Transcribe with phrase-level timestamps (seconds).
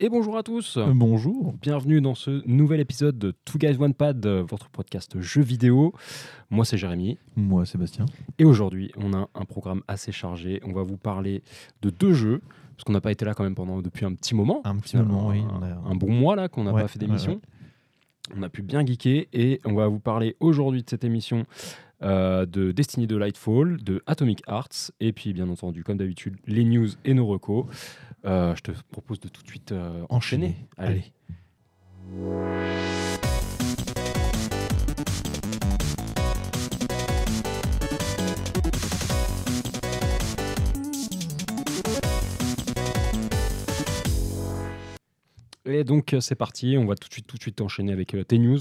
[0.00, 0.76] Et bonjour à tous.
[0.76, 1.54] Euh, bonjour.
[1.60, 5.92] Bienvenue dans ce nouvel épisode de Two Guys One Pad, euh, votre podcast jeux vidéo.
[6.50, 7.18] Moi, c'est Jérémy.
[7.34, 8.06] Moi, Sébastien.
[8.38, 10.60] Et aujourd'hui, on a un programme assez chargé.
[10.64, 11.42] On va vous parler
[11.82, 12.40] de deux jeux,
[12.76, 14.60] parce qu'on n'a pas été là quand même pendant depuis un petit moment.
[14.62, 15.42] Un petit moment, oui.
[15.84, 17.40] Un, bon mois là qu'on n'a pas fait d'émission.
[18.36, 21.44] On a pu bien geeker et on va vous parler aujourd'hui de cette émission
[22.02, 26.64] euh, de Destiny de Lightfall, de Atomic Arts, et puis bien entendu, comme d'habitude, les
[26.64, 27.66] news et nos recos.
[28.24, 30.56] Euh, je te propose de tout de suite euh, enchaîner.
[30.76, 31.04] Allez.
[45.68, 48.38] Et donc c'est parti, on va tout de suite tout de suite enchaîner avec tes
[48.38, 48.58] news.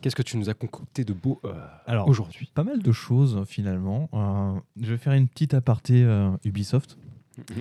[0.00, 1.40] Qu'est-ce que tu nous as concocté de beau
[2.06, 2.50] aujourd'hui?
[2.54, 4.08] Pas mal de choses finalement.
[4.80, 6.06] je vais faire une petite aparté
[6.44, 6.98] Ubisoft.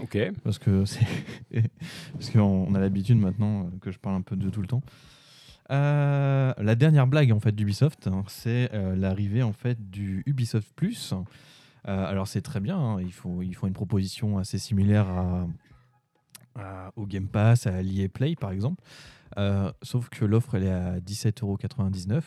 [0.02, 0.18] Ok.
[0.44, 1.06] Parce que c'est
[2.14, 4.82] parce qu'on a l'habitude maintenant euh, que je parle un peu de tout le temps.
[5.72, 10.74] Euh, la dernière blague en fait d'Ubisoft, hein, c'est euh, l'arrivée en fait du Ubisoft
[10.76, 11.14] Plus.
[11.86, 15.48] alors c'est très bien, hein, ils, font, ils font une proposition assez similaire à,
[16.96, 18.82] au Game Pass, à l'EA Play par exemple.
[19.82, 22.22] sauf que l'offre elle est à 17,99€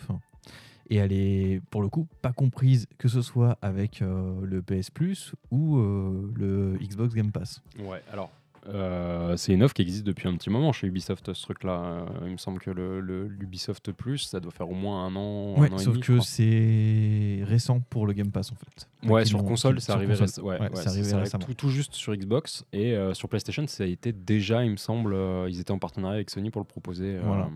[0.93, 4.91] et elle est pour le coup pas comprise que ce soit avec euh, le PS
[4.91, 7.63] Plus ou euh, le Xbox Game Pass.
[7.79, 8.31] Ouais, alors
[8.69, 12.07] euh, c'est une offre qui existe depuis un petit moment chez Ubisoft, ce truc-là.
[12.25, 15.59] il me semble que le, l'Ubisoft Plus, ça doit faire au moins un an.
[15.59, 18.89] Ouais, sauf que c'est récent pour le Game Pass en fait.
[19.09, 21.45] Ouais, sur console, ça arrivait, ouais, récemment.
[21.45, 25.17] Tout, tout, juste sur Xbox et sur PlayStation, ça a été déjà, il me semble,
[25.49, 27.19] ils étaient en partenariat avec Sony pour le proposer.
[27.23, 27.49] Voilà.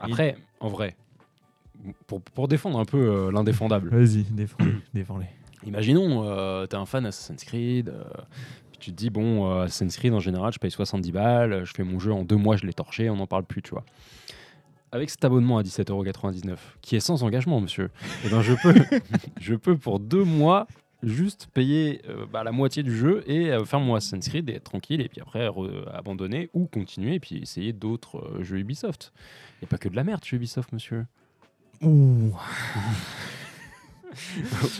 [0.00, 0.96] Après, en vrai,
[2.06, 3.90] pour, pour, défendre un peu euh, l'indéfendable.
[3.90, 4.24] Vas-y,
[4.92, 5.26] défends-les.
[5.66, 8.04] Imaginons, euh, tu es un fan Assassin's Creed, euh,
[8.84, 11.84] tu te dis, bon, euh, Assassin's Creed en général, je paye 70 balles, je fais
[11.84, 13.84] mon jeu en deux mois, je l'ai torché, on n'en parle plus, tu vois.
[14.92, 18.74] Avec cet abonnement à 17,99€, qui est sans engagement, monsieur, et eh ben je, peux,
[19.40, 20.66] je peux pour deux mois
[21.02, 22.02] juste payer
[22.32, 25.20] bah, la moitié du jeu et faire mon Assassin's Creed et être tranquille, et puis
[25.20, 25.50] après
[25.92, 29.12] abandonner ou continuer, et puis essayer d'autres jeux Ubisoft.
[29.60, 31.06] Il n'y a pas que de la merde chez Ubisoft, monsieur.
[31.82, 32.32] Ouh.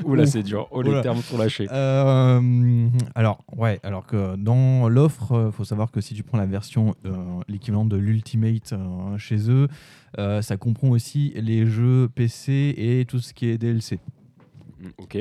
[0.04, 0.68] Ouh là, c'est dur.
[0.70, 1.66] Oh, les termes sont lâchés.
[1.70, 6.38] Euh, alors, ouais, alors que dans l'offre, il euh, faut savoir que si tu prends
[6.38, 7.14] la version, euh,
[7.48, 8.74] l'équivalent de l'Ultimate
[9.18, 9.68] chez eux,
[10.16, 13.98] ça comprend aussi les jeux PC et tout ce qui est DLC.
[14.80, 15.18] Mm, ok.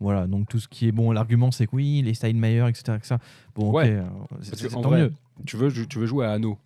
[0.00, 2.98] Voilà, donc tout ce qui est bon, l'argument c'est que oui, les Steinmeier, etc.
[2.98, 3.16] etc.
[3.54, 4.02] Bon, ouais.
[4.42, 5.12] c'est tant mieux.
[5.46, 6.58] Tu veux, tu veux jouer à Anno.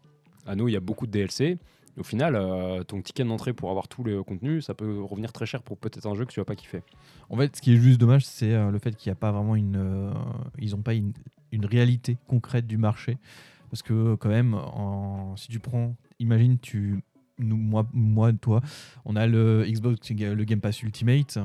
[0.47, 1.59] Anno, il y a beaucoup de DLC.
[1.99, 5.47] Au final, euh, ton ticket d'entrée pour avoir tous les contenus, ça peut revenir très
[5.47, 6.83] cher pour peut-être un jeu que tu vas pas kiffer.
[7.29, 9.33] En fait, ce qui est juste dommage, c'est euh, le fait qu'il n'y a pas
[9.33, 10.13] vraiment une, euh,
[10.59, 11.13] ils ont pas une,
[11.53, 13.17] réalité concrète du marché,
[13.71, 14.57] parce que quand même,
[15.37, 17.03] si tu prends, imagine tu
[17.39, 18.61] nous, moi, moi, toi,
[19.05, 21.39] on a le Xbox, le Game Pass Ultimate.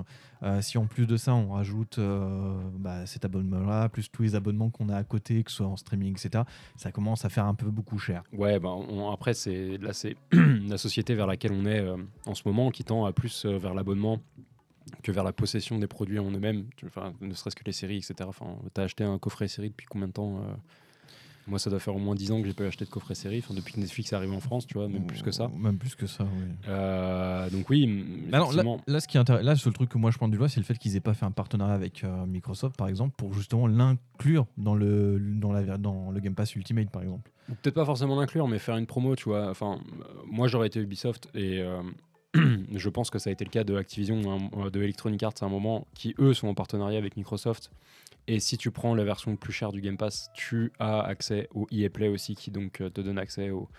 [0.43, 4.35] Euh, si en plus de ça, on rajoute euh, bah, cet abonnement-là, plus tous les
[4.35, 6.43] abonnements qu'on a à côté, que ce soit en streaming, etc.,
[6.75, 8.23] ça commence à faire un peu beaucoup cher.
[8.33, 8.71] Ouais, bah,
[9.11, 12.83] après, c'est là, c'est la société vers laquelle on est euh, en ce moment qui
[12.83, 14.19] tend à plus vers l'abonnement
[15.01, 16.65] que vers la possession des produits en eux-mêmes,
[17.21, 18.15] ne serait-ce que les séries, etc.
[18.27, 20.41] Enfin, tu acheté un coffret série depuis combien de temps
[21.47, 23.39] moi, ça doit faire au moins 10 ans que j'ai pas acheté de coffret série,
[23.39, 25.49] enfin, depuis que Netflix est arrivé en France, tu vois, même plus que ça.
[25.57, 26.45] Même plus que ça, oui.
[26.67, 28.05] Euh, donc oui.
[28.29, 28.45] là,
[28.87, 30.65] là, ce qui est là, le truc que moi je prends du doigt, c'est le
[30.65, 34.47] fait qu'ils aient pas fait un partenariat avec euh, Microsoft, par exemple, pour justement l'inclure
[34.57, 37.29] dans le dans la dans le Game Pass Ultimate, par exemple.
[37.47, 39.49] Peut-être pas forcément l'inclure, mais faire une promo, tu vois.
[39.49, 39.79] Enfin,
[40.25, 41.81] moi j'aurais été Ubisoft et euh,
[42.73, 45.45] je pense que ça a été le cas de Activision, hein, de Electronic Arts à
[45.45, 47.69] un moment, qui eux sont en partenariat avec Microsoft
[48.27, 51.67] et si tu prends la version plus chère du Game Pass, tu as accès au
[51.71, 53.69] EA Play aussi, qui donc euh, te donne accès au,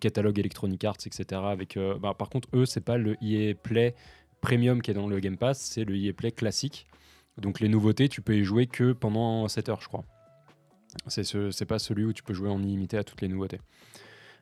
[0.00, 1.40] catalogue Electronic Arts, etc.
[1.44, 3.96] Avec, euh, bah, par contre, eux, c'est pas le EA Play
[4.40, 6.86] Premium qui est dans le Game Pass, c'est le EA Play classique.
[7.38, 10.04] Donc les nouveautés, tu peux y jouer que pendant 7 heures, je crois.
[11.06, 13.60] C'est ce, pas celui où tu peux jouer en illimité à toutes les nouveautés.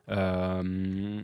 [0.09, 1.21] Euh,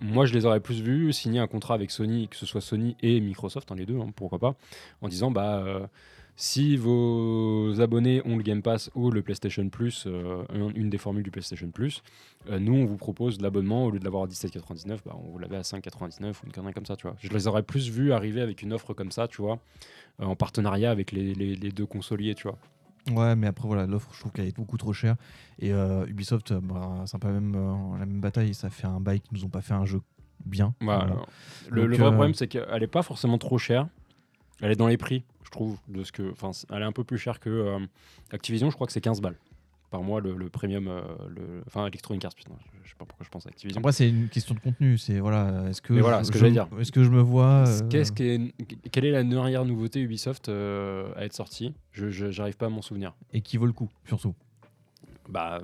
[0.00, 2.96] moi, je les aurais plus vus signer un contrat avec Sony, que ce soit Sony
[3.00, 4.56] et Microsoft, hein, les deux, hein, pourquoi pas,
[5.02, 5.90] en disant bah
[6.40, 10.42] si vos abonnés ont le Game Pass ou le PlayStation Plus, euh,
[10.74, 12.02] une des formules du PlayStation Plus,
[12.48, 15.38] euh, nous on vous propose l'abonnement au lieu de l'avoir à 17,99, bah, on vous
[15.38, 17.14] l'avait à 5,99 ou une connerie comme ça, tu vois.
[17.20, 19.58] Je les aurais plus vus arriver avec une offre comme ça, tu vois,
[20.20, 22.56] euh, en partenariat avec les, deux consoliers, tu vois.
[23.12, 25.16] Ouais, mais après voilà, l'offre, je trouve qu'elle est beaucoup trop chère.
[25.58, 25.72] Et
[26.06, 27.52] Ubisoft, bah, c'est un peu la même,
[27.98, 28.54] la même bataille.
[28.54, 30.00] Ça fait un bail qu'ils nous ont pas fait un jeu
[30.46, 30.74] bien.
[30.80, 33.88] Le, le, vrai problème, c'est qu'elle est pas forcément trop chère.
[34.62, 35.76] Elle est dans les prix je trouve.
[35.88, 37.78] De ce que, enfin, elle est un peu plus chère que euh,
[38.32, 39.34] Activision, je crois que c'est 15 balles.
[39.90, 42.52] par mois le, le premium, euh, le, enfin Electronic Arts, putain,
[42.84, 43.80] je, sais pas pourquoi je pense à Activision.
[43.80, 44.96] Après, c'est une question de contenu.
[44.98, 46.68] C'est voilà, est-ce que voilà, je- ce que je- dire.
[46.78, 48.54] Est-ce que je me vois euh, Qu'est-ce est-
[48.92, 51.74] quelle est la dernière nouveauté Ubisoft euh, à être sortie?
[51.90, 53.14] Je j'arrive pas à m'en souvenir.
[53.32, 54.34] et qui vaut le coup surtout?
[55.28, 55.60] Bah,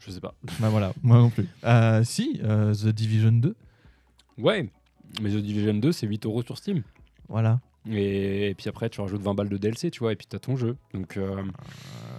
[0.00, 0.34] je sais pas.
[0.60, 1.46] Bah voilà, moi non plus.
[2.04, 3.54] Si, The Division 2,
[4.38, 4.68] Ouais,
[5.22, 6.82] mais The Division 2 c'est 8 euros sur Steam.
[7.28, 7.60] voilà.
[7.88, 10.38] Et, et puis après tu rajoutes 20 balles de DLC, tu vois, et puis t'as
[10.38, 10.76] ton jeu.
[10.92, 11.42] Donc euh,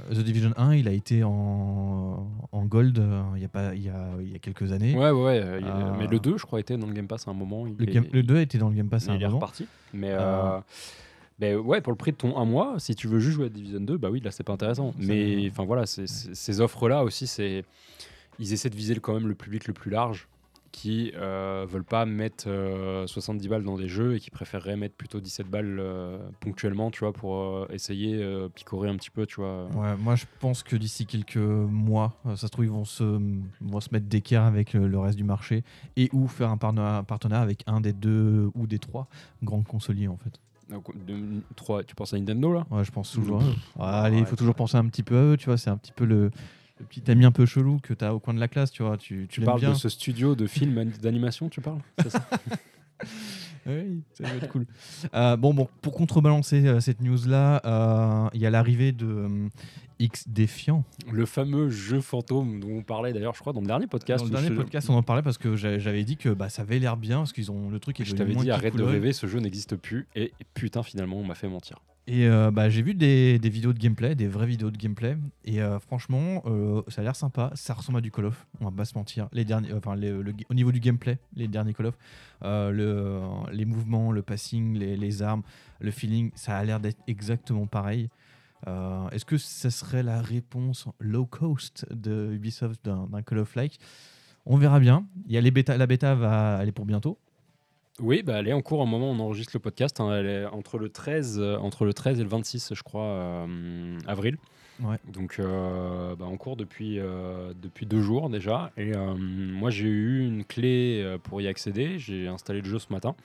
[0.10, 3.76] Euh, The Division 1, il a été en, en gold euh, il y a pas
[3.76, 4.96] il y a, il y a quelques années.
[4.96, 5.42] ouais, ouais, ouais.
[5.44, 5.94] euh.
[6.00, 7.68] Mais le 2, je crois, était dans le Game Pass à un moment.
[7.68, 9.26] Il Le, est- game- le 2 était dans le Game Pass à un il est
[9.26, 9.38] moment.
[9.38, 9.68] reparti.
[9.94, 10.56] Mais Ah.
[10.58, 10.60] euh,
[11.40, 13.50] ben ouais, pour le prix de ton un mois, si tu veux juste jouer à
[13.50, 14.94] Division 2, bah oui, là c'est pas intéressant.
[15.00, 17.64] Mais enfin voilà, ces offres-là aussi, c'est
[18.40, 20.28] ils essaient de viser le- quand même le public le plus large
[20.72, 24.96] qui euh, veulent pas mettre euh, 70 balles dans des jeux et qui préféreraient mettre
[24.96, 29.26] plutôt 17 balles euh, ponctuellement, tu vois, pour euh, essayer euh, picorer un petit peu,
[29.26, 29.68] tu vois.
[29.76, 33.04] Ouais, moi je pense que d'ici quelques mois, ça se trouve, ils vont se,
[33.62, 35.64] vont se mettre d'équerre avec le, reste du marché
[35.96, 39.08] et ou faire un partenariat, avec un des deux ou des trois
[39.44, 40.40] grands consoliers en fait.
[40.70, 42.66] Donc, de- trois, tu penses à Nintendo là?
[42.72, 43.42] Ouais, je pense toujours.
[43.42, 45.76] Ouais, allez, il faut toujours penser un petit peu à eux, tu vois, c'est un
[45.78, 46.32] petit peu le,
[46.82, 48.84] le petit ami un peu chelou que tu as au coin de la classe, tu
[48.84, 48.98] vois.
[48.98, 49.70] Tu, tu parles bien.
[49.72, 52.28] de ce studio de films an- d'animation, tu parles C'est ça
[53.68, 54.66] Oui, ça va être cool.
[55.14, 59.28] Euh, bon, bon, pour contrebalancer euh, cette news-là, euh, il y a l'arrivée de
[60.02, 60.84] X Défiant.
[61.12, 64.20] Le fameux jeu fantôme dont on parlait d'ailleurs, je crois, dans le dernier podcast.
[64.24, 66.64] Dans le dernier podcast, on en parlait parce que j'a- j'avais dit que bah, ça
[66.64, 69.14] avait l'air bien, parce qu'ils ont le truc est Je t'avais dit arrête de rêver,
[69.14, 70.08] ce jeu n'existe plus.
[70.16, 71.78] Et putain, finalement, on m'a fait mentir.
[72.08, 75.16] Et euh, bah, j'ai vu des, des vidéos de gameplay, des vraies vidéos de gameplay,
[75.46, 77.52] et euh, franchement, euh, ça a l'air sympa.
[77.54, 79.30] Ça ressemble à du Call of, on va pas se mentir.
[79.34, 81.98] Les derniers, enfin, les- le- au niveau du gameplay, les derniers Call of,
[82.42, 83.22] le-
[83.52, 85.44] les mouvements, le passing, les, les armes,
[85.80, 88.10] le feeling, ça a l'air d'être exactement pareil.
[88.68, 93.80] Euh, Est-ce que ça serait la réponse low cost de Ubisoft d'un Call of like?
[94.46, 95.06] On verra bien.
[95.28, 97.18] Il y a les bêta, la bêta va aller pour bientôt.
[98.00, 100.00] Oui, bah, elle est en cours au moment où on enregistre le podcast.
[100.00, 100.12] hein.
[100.16, 104.00] Elle est entre le 13, euh, entre le 13 et le 26, je crois, euh,
[104.08, 104.38] avril.
[104.82, 104.98] Ouais.
[105.12, 106.98] Donc, euh, bah, en cours depuis,
[107.62, 108.72] depuis deux jours déjà.
[108.78, 112.00] Et moi, j'ai eu une clé pour y accéder.
[112.00, 113.16] J'ai installé le jeu ce matin.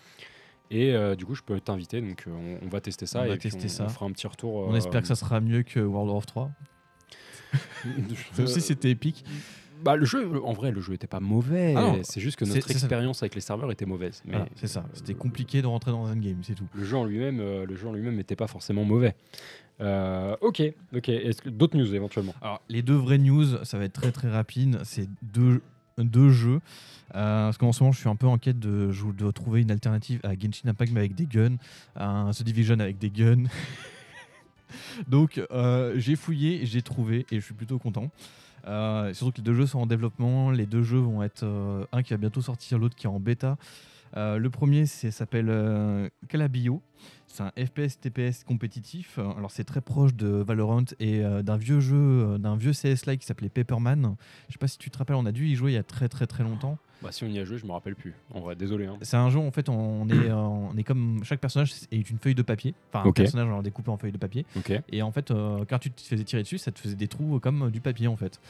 [0.71, 2.01] Et euh, du coup, je peux t'inviter.
[2.01, 3.23] Donc, euh, on, on va tester ça.
[3.23, 3.85] On et tester on, ça.
[3.85, 4.55] on fera un petit retour.
[4.55, 6.51] On euh, espère que ça sera mieux que World of 3.
[8.33, 9.25] Ça aussi, c'était épique.
[9.85, 11.75] Bah, le jeu, en vrai, le jeu était pas mauvais.
[11.77, 14.23] Ah c'est juste que notre expérience avec les serveurs était mauvaise.
[14.25, 14.85] Mais Voilà, c'est ça.
[14.95, 16.67] C'était compliqué de rentrer dans un game, c'est tout.
[16.75, 19.15] le jeu en lui-même, le jeu en lui-même n'était pas forcément mauvais.
[19.81, 20.63] Euh, ok,
[20.95, 21.11] ok.
[21.47, 22.35] D'autres news éventuellement?
[22.41, 24.79] Alors, les deux vraies news, ça va être très très rapide.
[24.85, 25.63] C'est deux,
[26.05, 26.61] deux jeux.
[27.15, 29.63] Euh, parce qu'en ce moment, je suis un peu en quête de, je dois trouver
[29.63, 31.57] une alternative à Genshin Impact, mais avec des guns,
[31.95, 33.45] à The Division avec des guns.
[35.09, 38.11] Donc, euh, j'ai fouillé, j'ai trouvé, et je suis plutôt content.
[38.67, 40.51] Euh, surtout que les deux jeux sont en développement.
[40.51, 43.21] Les deux jeux vont être euh, un qui va bientôt sortir, l'autre qui est en
[43.21, 43.57] bêta.
[44.17, 46.83] Euh, le premier s'appelle euh, Calabio.
[47.27, 49.19] C'est un FPS TPS compétitif.
[49.19, 53.21] Alors c'est très proche de Valorant et euh, d'un vieux jeu, euh, d'un vieux CS-like
[53.21, 54.17] qui s'appelait Paperman.
[54.49, 55.83] Je sais pas si tu te rappelles, on a dû y jouer il y a
[55.83, 56.79] très très très longtemps.
[57.03, 58.15] Bah, si on y a joué, je me rappelle plus.
[58.31, 58.87] En vrai, désolé.
[58.87, 58.97] hein.
[59.03, 62.19] C'est un jeu en fait, on est, euh, on est comme chaque personnage est une
[62.19, 62.75] feuille de papier.
[62.91, 64.47] Enfin un personnage alors, découpé en feuille de papier.
[64.91, 67.39] Et en fait, euh, quand tu te faisais tirer dessus, ça te faisait des trous
[67.41, 68.41] comme du papier en fait.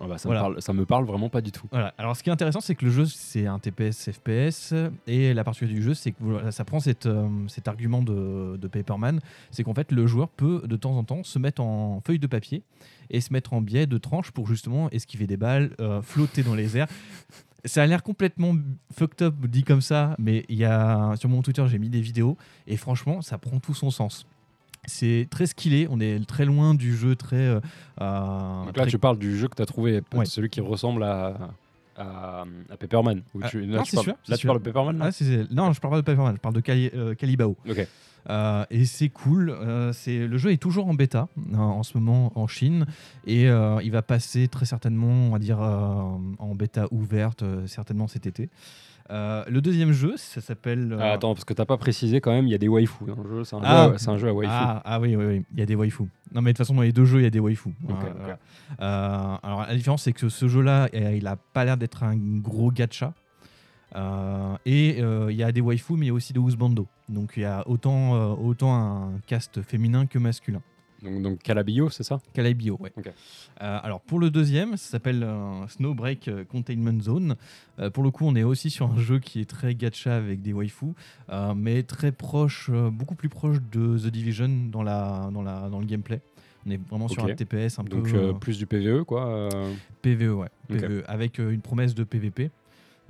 [0.00, 0.40] Ah bah, ça, Voilà.
[0.42, 1.66] me parle, ça me parle vraiment pas du tout.
[1.70, 1.94] Voilà.
[1.98, 4.74] Alors, ce qui est intéressant, c'est que le jeu, c'est un TPS FPS.
[5.06, 8.56] Et la particularité du jeu, c'est que voilà, ça prend cette, euh, cet argument de,
[8.60, 9.20] de Paperman.
[9.50, 12.26] C'est qu'en fait, le joueur peut, de temps en temps, se mettre en feuille de
[12.26, 12.62] papier
[13.10, 16.54] et se mettre en biais de tranche pour justement esquiver des balles, euh, flotter dans
[16.54, 16.88] les airs.
[17.66, 18.54] Ça a l'air complètement
[18.92, 22.02] fucked up dit comme ça, mais il y a sur mon Twitter j'ai mis des
[22.02, 22.36] vidéos
[22.66, 24.26] et franchement ça prend tout son sens.
[24.86, 27.36] C'est très skillé, on est très loin du jeu très.
[27.36, 27.60] euh,
[28.00, 30.26] Donc là, très tu parles du jeu que tu as trouvé, Ouais.
[30.26, 31.50] celui qui ressemble à,
[31.96, 33.22] à, à Pepperman.
[33.42, 35.44] Ah, tu, là, non, tu c'est parles, sûr, là, tu parles de Pepperman là Ah,
[35.50, 37.56] non, je parle pas de Paperman, je parle de Cali- euh, Calibao.
[38.30, 39.50] Euh, et c'est cool.
[39.50, 42.86] euh, c'est le jeu est toujours en bêta euh, en ce moment en Chine
[43.26, 48.26] et euh, il va passer très certainement, on va dire, en bêta ouverte certainement cet
[48.26, 48.48] été.
[49.10, 50.92] Euh, le deuxième jeu, ça s'appelle.
[50.92, 53.04] euh, Ah, attends, parce que t'as pas précisé quand même, il y a des waifus
[53.06, 53.44] dans le jeu.
[53.44, 53.88] C'est un, Ah.
[53.88, 54.50] jeu, à- c'est un jeu à waifus.
[54.52, 56.08] Ah, ah oui, oui, oui, il y a des waifus.
[56.32, 57.74] Non, mais de toute façon, dans les deux jeux, il y a des waifus.
[57.90, 58.34] Euh.
[58.80, 62.16] Euh, alors, la différence, c'est que ce jeu-là, euh, il a pas l'air d'être un
[62.16, 63.12] gros gacha.
[64.64, 66.86] Et il y a des waifus, mais il y a aussi des husbando.
[67.08, 70.62] Donc, il y a autant, autant un cast féminin que masculin.
[71.04, 72.20] Donc, donc Calabio, c'est ça?
[72.32, 72.74] Calabio.
[72.74, 73.06] Ok.
[73.06, 73.10] Euh,
[73.58, 77.36] alors pour le deuxième, ça s'appelle euh, Snowbreak euh, Containment Zone.
[77.78, 80.42] Euh, pour le coup, on est aussi sur un jeu qui est très gacha avec
[80.42, 80.94] des waifus,
[81.56, 85.86] mais très proche, beaucoup plus proche de The Division dans, la, dans, la, dans le
[85.86, 86.20] gameplay.
[86.66, 89.48] On est vraiment sur un TPS un Donc peu euh, plus du PVE, quoi.
[90.00, 90.48] PVE, ouais.
[90.68, 92.50] PVE, avec une promesse de PVP.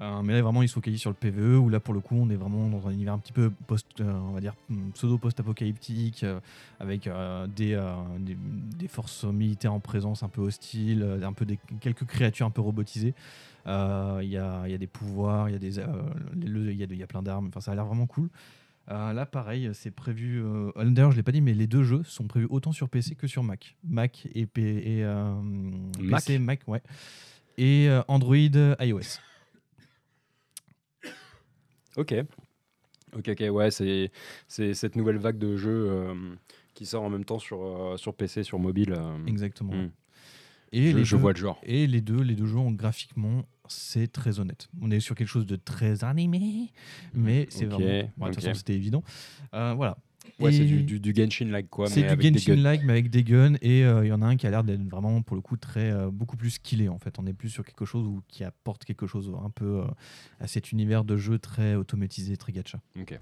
[0.01, 2.17] Euh, mais là, vraiment, ils se focalisent sur le PVE, où là, pour le coup,
[2.17, 4.91] on est vraiment dans un univers un petit peu post, euh, on va dire, hum,
[4.93, 6.41] pseudo-post-apocalyptique, euh,
[6.81, 7.09] avec
[7.55, 7.81] des,
[8.19, 8.37] des,
[8.77, 12.61] des forces militaires en présence un peu hostiles, un peu des, quelques créatures un peu
[12.61, 13.15] robotisées.
[13.67, 13.71] Il
[14.29, 15.71] y, a, y a des pouvoirs, il y a des,
[16.47, 18.29] le- y a, de- il y a plein d'armes, enfin, ça a l'air vraiment cool.
[18.89, 20.43] Là, pareil, c'est prévu.
[20.77, 23.27] D'ailleurs, je l'ai pas dit, mais les deux jeux sont prévus autant sur PC que
[23.27, 23.77] sur Mac.
[23.89, 25.05] Mac et, P- et
[26.01, 26.83] Mac PC, Mac, ouais.
[27.57, 28.35] Et Android,
[28.81, 29.21] iOS.
[31.97, 32.15] Ok.
[33.17, 34.11] Ok, ok, ouais, c'est
[34.49, 36.15] cette nouvelle vague de jeux euh,
[36.75, 38.93] qui sort en même temps sur, euh, sur PC, sur mobile.
[38.97, 39.73] euh, Exactement.
[39.73, 39.91] hmm.
[40.73, 41.61] Et je, les je deux, vois le genre.
[41.63, 44.69] Et les deux, les deux jeux, en graphiquement, c'est très honnête.
[44.83, 46.73] On est sur quelque chose de très animé,
[47.13, 48.03] mais c'est vraiment.
[48.17, 49.05] bon, de toute façon, c'était évident.
[49.53, 49.97] Voilà.
[50.41, 51.87] Ouais, c'est du, du, du Genshin-like, quoi.
[51.87, 52.39] C'est mais du avec des guns.
[52.55, 53.55] Genshin-like, mais avec des guns.
[53.63, 55.57] Et euh, il y en a un qui a l'air d'être vraiment, pour le coup,
[55.57, 57.19] très, euh, beaucoup plus skillé, en fait.
[57.19, 59.85] On est plus sur quelque chose où, qui apporte quelque chose un peu euh,
[60.41, 62.81] à cet univers de jeu très automatisé, très gacha.
[63.01, 63.19] Ok,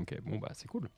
[0.00, 0.88] ok, bon, bah, c'est cool.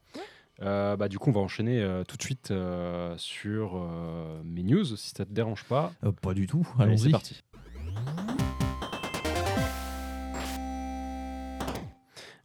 [0.61, 4.65] Euh, bah, du coup, on va enchaîner euh, tout de suite euh, sur euh, mes
[4.65, 5.93] news, si ça te dérange pas.
[6.03, 6.67] Euh, pas du tout.
[6.81, 7.13] Allez, c'est Allons-y.
[7.13, 7.43] parti.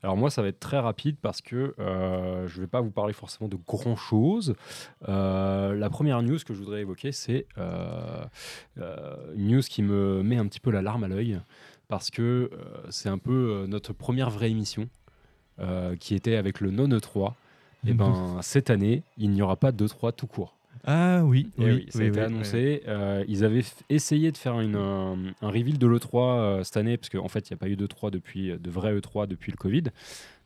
[0.03, 2.91] Alors moi, ça va être très rapide parce que euh, je ne vais pas vous
[2.91, 4.53] parler forcément de grand-chose.
[5.07, 8.25] Euh, la première news que je voudrais évoquer, c'est euh,
[9.35, 11.39] une news qui me met un petit peu la larme à l'œil
[11.87, 12.49] parce que
[12.89, 14.89] c'est un peu notre première vraie émission
[15.99, 17.33] qui était avec le non-E3.
[17.87, 20.55] Et ben cette année, il n'y aura pas d'E3 tout court.
[20.85, 22.83] Ah oui, oui, oui, ça a oui, été annoncé.
[22.87, 26.97] Euh, ils avaient essayé de faire une, un, un reveal de l'E3 euh, cette année,
[26.97, 29.57] parce qu'en fait, il n'y a pas eu d'E3 depuis, de vrai E3 depuis le
[29.57, 29.83] Covid.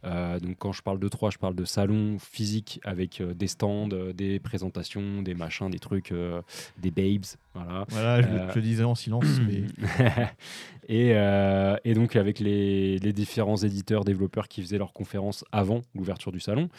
[0.08, 3.90] Euh, donc, quand je parle d'E3, je parle de salon physique avec euh, des stands,
[3.92, 6.14] euh, des présentations, des machins, des trucs,
[6.78, 7.26] des babes.
[7.54, 7.86] Voilà.
[7.90, 9.64] Voilà, je, le disais en silence, mais
[10.90, 11.10] et,
[11.84, 16.40] et donc avec les, les différents éditeurs, développeurs qui faisaient leurs conférences avant l'ouverture du
[16.40, 16.70] salon.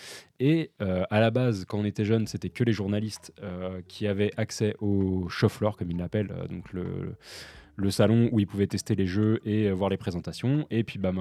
[0.40, 3.32] Et à la base, quand on était jeune, c'était que les journalistes
[3.88, 7.16] qui avaient accès au show floor, comme ils l'appellent, donc le, le-
[7.78, 10.66] le salon où ils pouvaient tester les jeux et euh, voir les présentations.
[10.70, 11.12] Et puis, bah,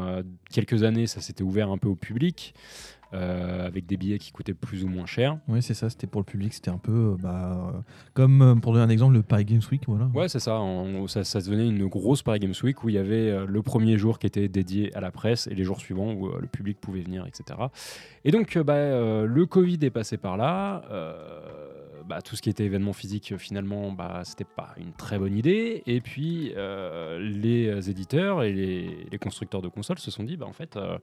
[0.52, 2.54] quelques années, ça s'était ouvert un peu au public.
[3.14, 5.38] euh, avec des billets qui coûtaient plus ou moins cher.
[5.48, 7.80] oui, c'est ça, c'était pour le public, c'était un peu euh, bah, euh,
[8.14, 10.10] comme pour donner un exemple, le Paris Games Week, voilà.
[10.14, 10.60] Ouais, c'est ça.
[11.08, 11.24] Ça.
[11.24, 14.28] Ça devenait une grosse Paris Games Week où il y avait le premier jour qui
[14.28, 17.60] était dédié à la presse et les jours suivants où le public pouvait venir, etc.
[18.26, 20.84] Et donc, bah, le Covid est passé par là.
[22.08, 25.20] Euh, bah, tout ce qui était événement physique, euh, finalement, bah, c'était pas une très
[25.20, 25.84] bonne idée.
[25.86, 30.46] Et puis, euh, les éditeurs et les, les constructeurs de consoles se sont dit, bah,
[30.48, 30.98] en fait, euh,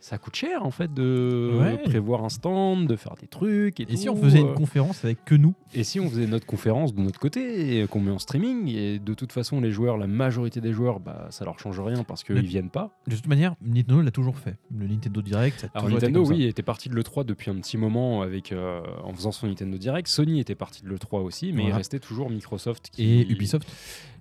[0.00, 1.78] ça coûte cher en fait de Ouais.
[1.78, 3.80] prévoir un stand, de faire des trucs.
[3.80, 5.54] Et, Et si on faisait euh, une conférence avec que nous?
[5.74, 9.14] Et si on faisait notre conférence de notre côté, qu'on met en streaming, et de
[9.14, 12.40] toute façon, les joueurs, la majorité des joueurs, bah, ça leur change rien parce qu'ils
[12.46, 12.90] viennent pas.
[13.06, 14.56] De toute manière, Nintendo l'a toujours fait.
[14.76, 16.40] Le Nintendo Direct, ça a Alors toujours été Nintendo, comme ça.
[16.42, 19.76] oui, était parti de l'E3 depuis un petit moment avec, euh, en faisant son Nintendo
[19.78, 20.08] Direct.
[20.08, 22.90] Sony était parti de l'E3 aussi, mais il restait toujours Microsoft.
[22.92, 23.02] Qui...
[23.20, 23.66] Et Ubisoft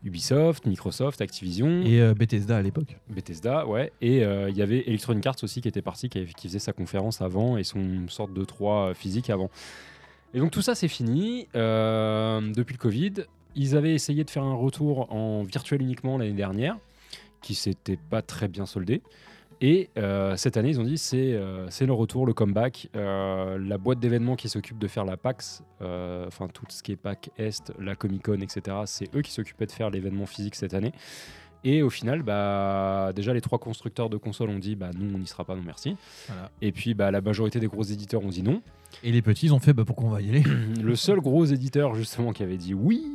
[0.04, 2.98] Ubisoft, Microsoft, Activision, et euh, Bethesda à l'époque.
[3.10, 3.92] Bethesda, ouais.
[4.02, 6.60] Et euh, il y avait Electronic Arts aussi qui était parti, qui, avait- qui faisait
[6.60, 9.52] sa conférence avant et son sorte de 3 physique avant.
[10.34, 11.48] Et donc tout ça, c'est fini.
[11.56, 13.14] Euh, depuis le Covid,
[13.56, 16.78] ils avaient essayé de faire un retour en virtuel uniquement l'année dernière,
[17.42, 19.02] qui s'était pas très bien soldé.
[19.64, 22.90] Et euh, cette année, ils ont dit c'est euh, c'est le retour, le comeback.
[22.96, 26.96] Euh, la boîte d'événements qui s'occupe de faire la PAX, enfin tout ce qui est
[26.96, 30.74] PAX Est, la Comic Con, etc., c'est eux qui s'occupaient de faire l'événement physique cette
[30.74, 30.92] année.
[31.64, 35.20] Et au final, bah, déjà les trois constructeurs de consoles ont dit bah, nous on
[35.20, 35.96] n'y sera pas, non merci.
[36.28, 36.50] Voilà.
[36.64, 38.64] Et puis bah, la majorité des gros éditeurs ont dit non.
[39.04, 40.44] Et les petits, ils ont fait bah, pourquoi on va y aller?
[40.82, 43.06] Le seul gros éditeur justement qui avait dit oui,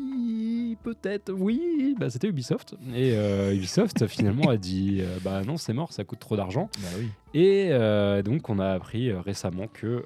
[0.87, 2.75] peut-être oui, bah, c'était Ubisoft.
[2.95, 6.71] Et euh, Ubisoft finalement a dit euh, bah non c'est mort, ça coûte trop d'argent.
[6.81, 7.09] Bah oui.
[7.35, 10.05] Et euh, donc on a appris récemment que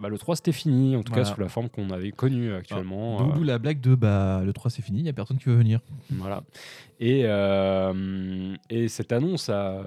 [0.00, 1.28] bah, le 3 c'était fini, en tout Voilà.
[1.28, 3.18] cas sous la forme qu'on avait connue actuellement.
[3.18, 5.36] D'où Euh, d'où la blague de bah, le 3 c'est fini, il n'y a personne
[5.36, 5.80] qui veut venir.
[6.10, 6.42] Voilà.
[6.98, 7.24] Et,
[8.70, 9.82] et cette annonce a,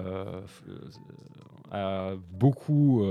[1.72, 3.02] a beaucoup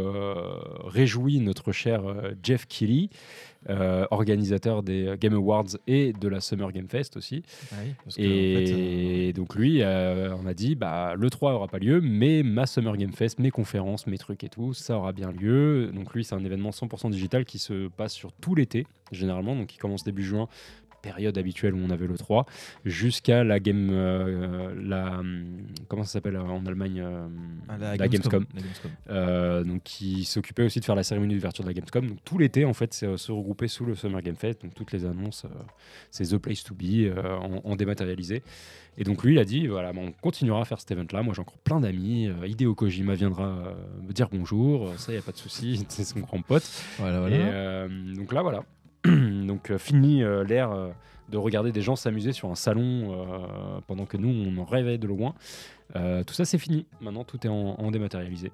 [0.86, 2.02] réjoui notre cher
[2.44, 3.10] Jeff Keighley,
[3.70, 7.44] euh, organisateur des Game Awards et de la Summer Game Fest aussi.
[8.04, 11.54] Parce que, en fait, euh, Et donc lui, euh, on a dit, bah, le 3
[11.54, 14.98] aura pas lieu, mais ma Summer Game Fest, mes conférences, mes trucs et tout, ça
[14.98, 15.92] aura bien lieu.
[15.94, 19.68] Donc lui, c'est un événement 100% digital qui se passe sur tout l'été, généralement, donc
[19.68, 20.48] qui commence début juin,
[21.06, 22.46] période habituelle où on avait le 3,
[22.84, 25.22] jusqu'à la game, euh, la
[25.88, 27.28] comment ça s'appelle euh, en Allemagne euh,
[27.70, 28.46] À la Gamescom.
[28.56, 29.72] La Gamescom.
[29.72, 32.08] Donc qui s'occupait aussi de faire la cérémonie d'ouverture de la Gamescom.
[32.08, 34.64] Donc tout l'été en fait, c'est se regrouper sous le Summer Game Fest.
[34.64, 35.46] Donc toutes les annonces,
[36.10, 38.42] c'est the place to be en, en dématérialisé.
[38.98, 41.22] Et donc lui, il a dit voilà, bah, on continuera à faire cet event-là.
[41.22, 42.30] Moi, j'ai encore plein d'amis.
[42.46, 44.92] Hideo Kojima viendra me dire bonjour.
[44.98, 45.86] Ça, y a pas de souci.
[45.90, 46.68] C'est son grand pote.
[46.98, 47.86] Voilà, voilà.
[47.86, 48.64] Et donc là, voilà.
[49.48, 50.90] donc euh, fini euh, l'ère euh,
[51.30, 53.26] de regarder des gens s'amuser sur un salon
[53.88, 55.34] pendant que nous, on en rêvait de loin.
[55.94, 56.86] Tout ça, c'est fini.
[57.02, 58.52] Maintenant, tout est en, en dématérialisé.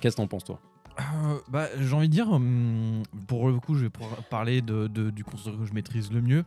[0.00, 0.60] Qu'est-ce que t'en penses, toi?
[1.00, 3.90] Euh, bah, j'ai envie de dire, hum, pour le coup, je vais
[4.30, 6.44] parler de, de- du constructeur que je maîtrise le mieux.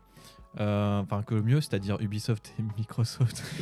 [0.59, 3.43] Euh, Enfin, que le mieux, c'est-à-dire Ubisoft et Microsoft.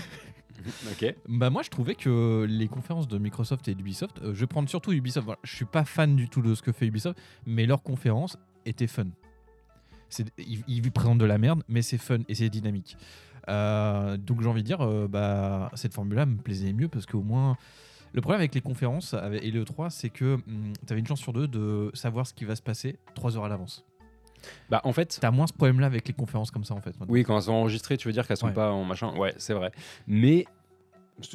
[0.91, 1.15] Ok.
[1.27, 4.69] bah, moi, je trouvais que les conférences de Microsoft et d'Ubisoft, euh, je vais prendre
[4.69, 5.25] surtout Ubisoft.
[5.25, 8.37] Voilà, je suis pas fan du tout de ce que fait Ubisoft, mais leurs conférences
[8.65, 9.05] étaient fun.
[10.37, 12.97] Ils, ils présentent de la merde, mais c'est fun et c'est dynamique.
[13.49, 17.21] Euh, donc, j'ai envie de dire, euh, bah, cette formule-là me plaisait mieux parce qu'au
[17.21, 17.57] moins.
[18.13, 20.37] Le problème avec les conférences et le 3, c'est que
[20.85, 23.45] tu avais une chance sur deux de savoir ce qui va se passer trois heures
[23.45, 23.85] à l'avance.
[24.69, 26.89] Bah, en fait, Tu as moins ce problème-là avec les conférences comme ça, en fait.
[26.99, 27.13] maintenant.
[27.13, 28.53] oui, quand elles sont enregistrées, tu veux dire qu'elles sont Ouais.
[28.53, 29.15] pas en machin.
[29.15, 29.71] Ouais, c'est vrai.
[30.07, 30.45] Mais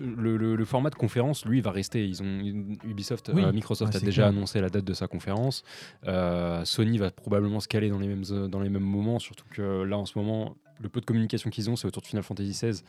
[0.00, 2.06] le, le- le format de conférence, lui, va rester.
[2.06, 2.40] Ils ont
[2.84, 3.44] Ubisoft, Oui.
[3.44, 4.28] euh, Microsoft a déjà clair.
[4.28, 5.62] annoncé la date de sa conférence.
[6.06, 9.44] Euh, Sony va probablement se caler dans les mêmes euh, dans les mêmes moments, surtout
[9.50, 12.22] que là, en ce moment, le peu de communication qu'ils ont, c'est autour de Final
[12.22, 12.82] Fantasy XVI.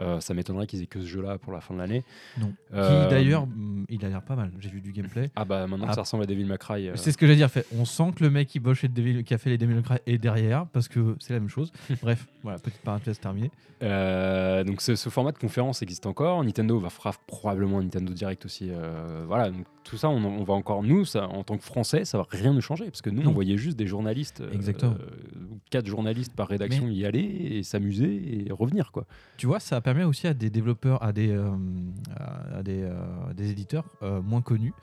[0.00, 2.04] Euh, ça m'étonnerait qu'ils aient que ce jeu-là pour la fin de l'année.
[2.40, 2.52] Non.
[2.74, 4.50] Euh, Qui d'ailleurs, mm, il a l'air pas mal.
[4.60, 5.30] J'ai vu du gameplay.
[5.36, 5.94] Ah bah maintenant que Ah.
[5.94, 6.88] ça ressemble à Devil May Cry.
[6.88, 7.50] euh, C'est ce que j'ai dire.
[7.50, 9.74] Fait, on sent que le mec qui, bosse chez Devil- qui a fait les Devil
[9.74, 11.72] May Cry est derrière parce que c'est la même chose.
[12.02, 13.50] Bref, voilà, petite parenthèse terminée.
[14.64, 16.42] Donc ce, ce format de conférence existe encore.
[16.44, 18.70] Nintendo va fera probablement un Nintendo Direct aussi.
[19.26, 22.18] voilà, donc tout ça, on, on va encore nous, ça, en tant que Français, ça
[22.18, 23.30] va rien nous changer parce que nous, Non.
[23.30, 24.96] on voyait juste des journalistes, Exactement.
[25.70, 29.06] quatre journalistes par rédaction y aller et s'amuser et revenir quoi.
[29.38, 31.50] Tu vois, ça permet aussi à des développeurs, à des, euh,
[32.52, 34.74] à des, euh, des éditeurs euh, moins connus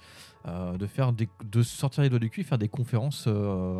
[0.79, 3.27] de, faire des, de sortir les doigts du cul et faire des conférences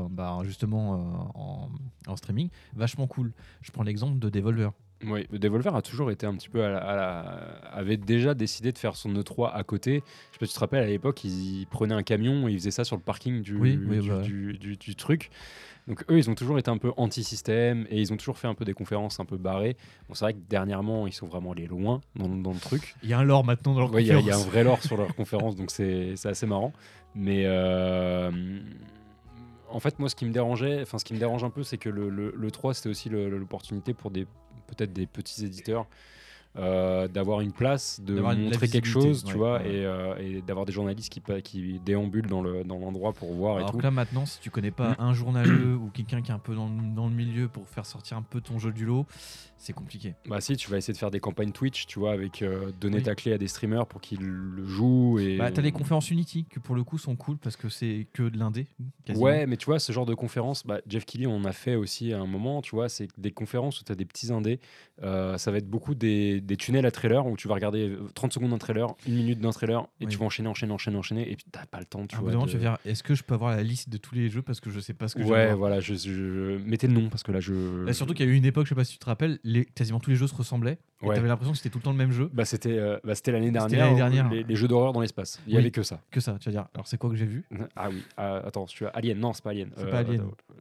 [0.10, 1.70] bah, justement en,
[2.12, 3.34] en streaming vachement cool.
[3.62, 4.72] Je prends l'exemple de Devolver.
[5.06, 7.24] Oui, Devolver a toujours été un petit peu à la, à la-
[7.72, 10.02] avait déjà décidé de faire son E3 à côté.
[10.32, 12.54] Je sais pas si tu te rappelles à l'époque, ils, ils prenaient un camion et
[12.54, 15.30] ils faisaient ça sur le parking du, Oui, oui, du, bah du- du truc.
[15.88, 18.56] Donc eux, ils ont toujours été un peu anti-système et ils ont toujours fait un
[18.56, 19.78] peu des conférences un peu barrées.
[20.08, 22.96] Bon, c'est vrai que dernièrement, ils sont vraiment allés loin dans, dans le truc.
[23.04, 24.34] Il y a un lore maintenant dans leur Ouais, Il y, a- il y a
[24.34, 24.52] un conférence.
[24.54, 26.74] vrai lore sur leur conférence, donc c'est assez marrant.
[27.14, 28.32] Mais euh,
[29.70, 31.78] en fait, moi, ce qui me dérangeait, enfin, ce qui me dérange un peu, c'est
[31.78, 34.26] que le, le, le 3, c'était aussi l'opportunité pour des
[34.68, 35.86] peut-être des petits éditeurs
[36.58, 39.70] euh, d'avoir une place, de montrer quelque chose, tu ouais, vois, ouais.
[39.74, 43.66] et, euh, et d'avoir des journalistes qui, déambulent dans le dans l'endroit pour voir et
[43.66, 43.80] tout.
[43.82, 44.96] là maintenant, si tu connais pas Mm.
[45.00, 48.18] un journaleux ou quelqu'un qui est un peu dans, dans le milieu pour faire sortir
[48.18, 49.06] un peu ton jeu du lot,
[49.58, 50.14] c'est compliqué.
[50.28, 52.98] Bah si, tu vas essayer de faire des campagnes Twitch, tu vois, avec euh, donner
[52.98, 53.04] Oui.
[53.04, 55.38] ta clé à des streamers pour qu'ils le jouent et.
[55.38, 58.24] Bah, t'as les conférences Unity qui pour le coup sont cool parce que c'est que
[58.30, 58.68] de l'indé.
[59.16, 61.76] Ouais, mais tu vois, ce genre de conférence, bah, Jeff Kelly, on en a fait
[61.76, 64.60] aussi à un moment, tu vois, c'est des conférences où tu as des petits indés.
[65.04, 68.08] euh, ça va être beaucoup des, des tunnels à trailer où tu vas regarder euh,
[68.14, 70.12] 30 secondes d'un trailer, une minute d'un trailer, et Oui.
[70.12, 72.22] tu vas enchaîner, enchaîner, enchaîner, enchaîner, et puis t'as pas le temps, tu À un
[72.22, 72.34] bout vois.
[72.34, 74.30] moment, de- tu vas dire est-ce que je peux avoir la liste de tous les
[74.30, 75.58] jeux parce que je sais pas ce que je Ouais, voir.
[75.58, 77.84] voilà, je, je- mettez le nom parce que là, je.
[77.86, 79.40] Là, surtout qu'il y a eu une époque, je sais pas si tu te rappelles,
[79.46, 80.78] les, quasiment tous les jeux se ressemblaient.
[81.02, 81.14] Ouais.
[81.16, 82.30] t'avais l'impression que c'était tout le temps le même jeu.
[82.34, 84.24] Bah, c'était euh, bah, c'était l'année dernière, l'année.
[84.32, 85.40] Les, les jeux d'horreur dans l'espace.
[85.46, 85.62] Il y Oui.
[85.62, 86.02] avait que ça.
[86.12, 86.68] Que ça, tu vas dire.
[86.74, 87.44] Alors c'est quoi que j'ai vu?
[87.76, 89.70] Ah oui, ah, attends, tu as Alien, non, c'est pas Alien.
[89.78, 90.22] C'est pas Alien.
[90.22, 90.56] euh,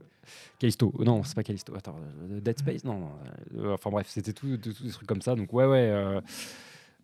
[0.59, 1.75] Callisto, non, c'est pas Callisto.
[1.77, 1.97] Attends,
[2.31, 3.09] euh, Dead Space, non.
[3.57, 5.35] euh, enfin bref, c'était tout, tout- tout des trucs comme ça.
[5.35, 6.20] Donc ouais, ouais.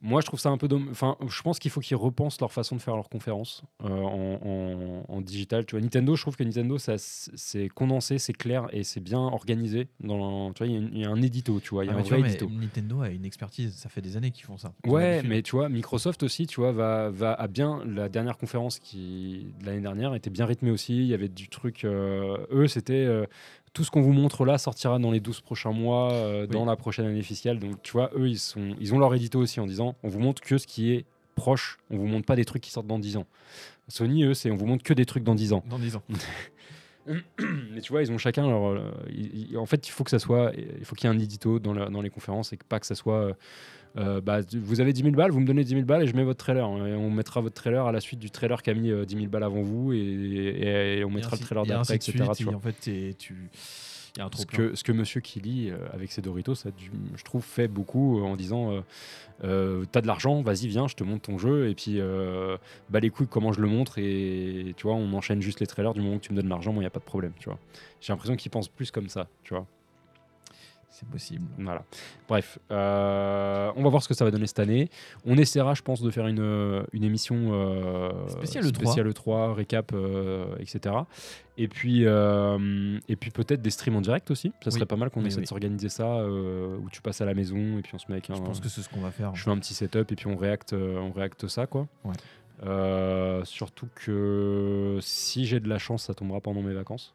[0.02, 2.52] Moi, je trouve ça un peu domm- Enfin, je pense qu'il faut qu'ils repensent leur
[2.52, 5.66] façon de faire leurs conférences euh, en, en- en digital.
[5.66, 9.18] Tu vois, Nintendo, je trouve que Nintendo, ça, c'est condensé, c'est clair et c'est bien
[9.20, 9.88] organisé.
[10.00, 11.98] Dans, tu vois, il y, a y un édito, tu vois, il y a Ah,
[11.98, 12.48] un vrai vois, édito.
[12.48, 14.72] Nintendo a une expertise, ça fait des années qu'ils font ça.
[14.86, 17.82] Ouais, mais tu vois, Microsoft aussi, tu vois, va, va à bien.
[17.84, 20.96] La dernière conférence qui de l'année dernière était bien rythmée aussi.
[20.96, 21.84] Il y avait du truc.
[21.84, 23.26] euh, eux, c'était euh,
[23.72, 26.76] tout ce qu'on vous montre là sortira dans les 12 prochains mois, euh, dans la
[26.76, 27.58] prochaine année fiscale.
[27.58, 30.20] Donc, tu vois, eux, ils, sont, ils ont leur édito aussi en disant on vous
[30.20, 31.04] montre que ce qui est
[31.36, 31.78] proche.
[31.90, 33.26] On vous montre pas des trucs qui sortent dans 10 ans.
[33.88, 35.64] Sony, eux, c'est on vous montre que des trucs dans 10 ans.
[35.68, 36.02] Dans 10 ans.
[37.72, 38.66] Mais tu vois, ils ont chacun leur.
[38.66, 38.90] euh,
[39.56, 40.52] en fait, il faut que ça soit.
[40.78, 42.86] Il faut qu'il y ait un édito dans, dans les conférences et que pas que
[42.86, 43.14] ça soit.
[43.14, 43.32] euh,
[43.96, 46.14] euh, bah, vous avez 10 000 balles, vous me donnez 10 000 balles et je
[46.14, 46.64] mets votre trailer.
[46.86, 49.14] Et on mettra votre trailer à la suite du trailer qui a mis euh, 10
[49.16, 52.12] 000 balles avant vous et, et- et on mettra Et le trailer d'après, etc.
[52.12, 52.54] suite, tu et vois.
[52.54, 53.50] en fait, tu.
[54.16, 56.56] Il y a un trop Ce que, ce que Monsieur Killy, euh, avec ses Doritos,
[56.56, 56.70] ça,
[57.16, 58.80] je trouve, fait beaucoup euh, en disant euh,
[59.44, 61.68] euh, T'as de l'argent, vas-y, viens, je te montre ton jeu.
[61.68, 62.56] Et puis, euh,
[62.88, 63.98] bah les couilles, comment je le montre.
[63.98, 66.72] Et tu vois, on enchaîne juste les trailers du moment que tu me donnes l'argent,
[66.72, 67.32] moi, il n'y a pas de problème.
[67.38, 67.58] Tu vois.
[68.00, 69.28] J'ai l'impression qu'ils pensent plus comme ça.
[69.44, 69.64] Tu vois.
[70.92, 71.46] C'est possible.
[71.58, 71.84] Voilà.
[72.28, 74.90] Bref, euh, on va voir ce que ça va donner cette année.
[75.24, 78.74] On essaiera, je pense, de faire une, euh, une émission euh, Spéciale E3.
[78.74, 80.94] spéciale E3, récap, euh, etc.
[81.56, 84.52] Et puis, et puis peut-être des streams en direct aussi.
[84.62, 84.86] Ça serait Oui.
[84.86, 85.42] pas mal qu'on essaie oui.
[85.44, 88.28] de s'organiser ça, où tu passes à la maison et puis on se met avec
[88.30, 88.34] un.
[88.34, 89.34] Je pense que c'est ce qu'on va faire.
[89.34, 91.86] je fais un petit setup et puis on réacte, on réacte ça, quoi.
[92.04, 93.40] Ouais.
[93.44, 97.14] Surtout que si j'ai de la chance, ça tombera pendant mes vacances.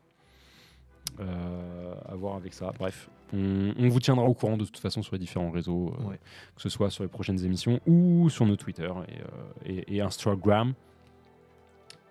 [1.20, 2.72] Euh, à voir avec ça.
[2.78, 6.10] Bref, on, on vous tiendra au courant de toute façon sur les différents réseaux, euh,
[6.10, 6.20] Ouais.
[6.56, 9.26] que ce soit sur les prochaines émissions ou sur nos Twitter et, euh,
[9.66, 10.74] et- et Instagram.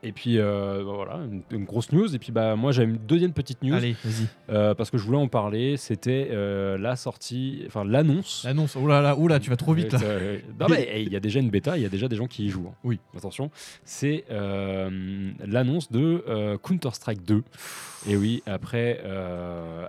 [0.04, 2.14] Et puis euh, bah voilà, une, une grosse news.
[2.14, 4.26] Et puis bah moi j'avais une deuxième petite news Allez, vas-y.
[4.50, 5.76] euh, parce que je voulais en parler.
[5.76, 8.42] C'était euh, la sortie, enfin l'annonce.
[8.44, 8.76] L'annonce.
[8.76, 9.98] Oh là là, oh là, tu vas trop vite là.
[10.60, 12.26] Non, mais hey, il y a déjà une bêta, il y a déjà des gens
[12.26, 12.68] qui y jouent.
[12.70, 12.74] hein.
[12.84, 13.00] Oui.
[13.16, 13.50] Attention,
[13.84, 14.24] c'est
[15.46, 17.42] l'annonce de euh, Counter-Strike 2.
[18.06, 19.00] Et oui, après,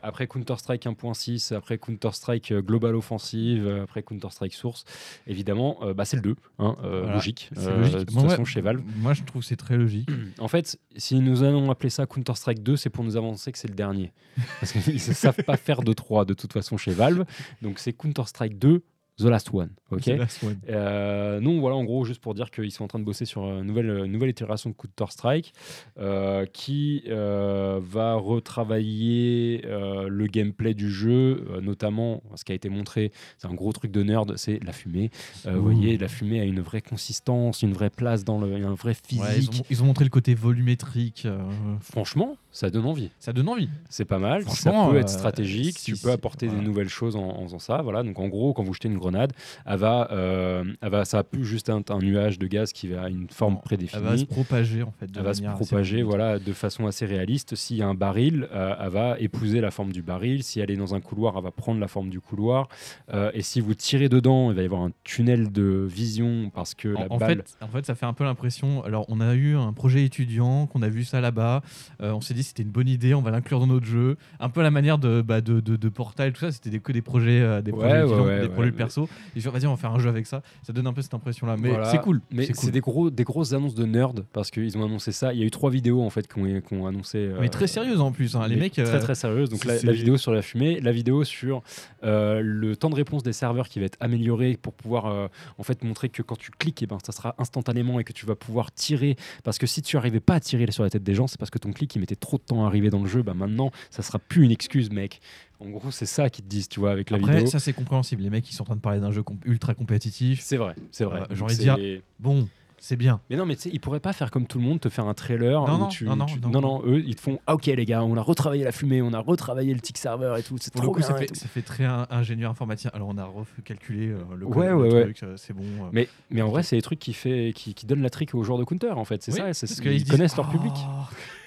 [0.02, 4.86] après Counter-Strike 1.6, après Counter-Strike euh, Global Offensive, après Counter-Strike Source,
[5.28, 7.16] évidemment, bah, c'est le 2, hein, euh, Voilà.
[7.16, 7.50] logique.
[7.58, 7.94] C'est logique.
[7.98, 8.82] De toute Moi, façon, ouais, chez Valve.
[8.98, 10.05] Moi, je trouve que c'est très logique.
[10.40, 13.68] En fait, si nous allons appeler ça Counter-Strike 2, c'est pour nous avancer que c'est
[13.68, 14.12] le dernier.
[14.60, 17.26] Parce qu'ils ne savent pas faire de 3 de toute façon chez Valve.
[17.62, 18.84] Donc c'est Counter-Strike 2,
[19.18, 19.70] The Last One.
[19.92, 20.58] ok C'est la swan.
[20.70, 23.44] euh, non, voilà, en gros, juste pour dire qu'ils sont en train de bosser sur
[23.46, 25.54] une nouvelle, une nouvelle itération de Counter-Strike
[26.00, 32.56] euh, qui euh, va retravailler euh, le gameplay du jeu, euh, notamment ce qui a
[32.56, 35.12] été montré, c'est un gros truc de nerd, c'est la fumée.
[35.46, 38.74] Euh, vous voyez, la fumée a une vraie consistance, une vraie place dans le, un
[38.74, 39.24] vrai physique.
[39.24, 41.24] Ouais, ils, ont, ils ont montré le côté volumétrique.
[41.26, 41.40] euh,
[41.82, 43.10] Franchement, ça donne envie.
[43.20, 43.68] ça donne envie.
[43.90, 44.44] C'est pas mal.
[44.50, 45.78] Ça peut euh, être stratégique.
[45.78, 46.62] si- tu si, peux apporter voilà.
[46.62, 47.82] des nouvelles choses en, en faisant ça.
[47.82, 48.02] Voilà.
[48.04, 49.34] Donc en gros, quand vous jetez une grenade,
[49.66, 52.88] elle va, euh, elle va, ça va plus juste un, un nuage de gaz qui
[52.88, 54.02] va à une forme prédéfinie.
[54.04, 55.08] Elle va se propager en fait.
[55.12, 57.56] de Elle va se propager voilà, de façon assez réaliste.
[57.56, 60.44] S'il y a un baril, euh, elle va épouser la forme du baril.
[60.44, 62.70] Si elle est dans un couloir, elle va prendre la forme du couloir.
[63.14, 66.74] Euh, et si vous tirez dedans, il va y avoir un tunnel de vision parce
[66.74, 67.44] que la En, balle.
[67.46, 68.84] fait, en fait, ça fait un peu l'impression.
[68.86, 71.62] Alors, on a eu un projet étudiant, qu'on a vu ça là-bas.
[72.02, 74.16] euh, on s'est dit c'était une bonne idée, on va l'inclure dans notre jeu.
[74.40, 76.52] Un peu à la manière de, bah, de, de, de Portal, tout ça.
[76.52, 79.10] C'était que des projets, euh, des Ouais, projets, ouais, ouais, des projets perso.
[79.36, 80.42] Et je vas-y, on va faire un jeu avec ça.
[80.64, 81.58] Ça donne un peu cette impression-là.
[81.60, 81.92] Mais Voilà.
[81.92, 82.22] c'est cool.
[82.32, 82.72] Mais c'est cool.
[82.72, 85.34] des, gros, des grosses annonces de nerd parce qu'ils ont annoncé ça.
[85.34, 87.18] Il y a eu trois vidéos en fait qui ont, qui ont annoncé.
[87.18, 88.36] euh, Mais très sérieuse en plus.
[88.36, 88.48] hein.
[88.48, 88.74] Les mecs.
[88.74, 89.50] très euh, très sérieuse.
[89.50, 91.64] Donc la, vidéo sur la fumée, la vidéo sur
[92.04, 95.84] euh, le temps de réponse des serveurs qui va être amélioré pour pouvoir en fait
[95.84, 98.72] montrer que quand tu cliques, et ben ça sera instantanément et que tu vas pouvoir
[98.72, 99.16] tirer.
[99.44, 101.50] Parce que si tu arrivais pas à tirer sur la tête des gens, c'est parce
[101.52, 103.22] que ton clic il mettait trop de temps à arriver dans le jeu.
[103.24, 105.20] Bah maintenant, ça sera plus une excuse, mec.
[105.60, 107.48] En gros, c'est ça qu'ils te disent, tu vois, avec la Après, vidéo.
[107.48, 108.22] ça c'est compréhensible.
[108.24, 110.42] Les mecs, ils sont en train de parler d'un jeu comp- ultra compétitif.
[110.42, 111.22] C'est vrai, c'est vrai.
[111.22, 111.78] Euh, j'ai envie de dire-
[112.20, 113.22] Bon, c'est bien.
[113.30, 115.08] Mais non, mais tu sais, ils pourraient pas faire comme tout le monde, te faire
[115.08, 115.62] un trailer.
[115.66, 116.50] Non, où non, tu, non, non, tu- non.
[116.50, 119.02] non, non, eux, ils te font Ah, ok, les gars, on a retravaillé la fumée,
[119.02, 120.58] on a retravaillé le tick serveur et tout.
[120.60, 121.08] C'est trop coup, bien.
[121.08, 121.36] ça fait, tout.
[121.36, 122.92] ça fait très un- ingénieur informaticien.
[122.94, 123.24] Alors, on a
[123.58, 125.04] recalculé euh, le, Ouais, ouais, ouais.
[125.04, 125.64] truc, euh, c'est bon.
[125.64, 125.90] euh.
[125.94, 128.44] Mais, mais en vrai, c'est des trucs qui, fait, qui, qui donnent la trick aux
[128.44, 129.24] joueurs de counter, en fait.
[129.24, 130.74] C'est Oui, ça, c'est ils, qu'ils connaissent leur Oh, public.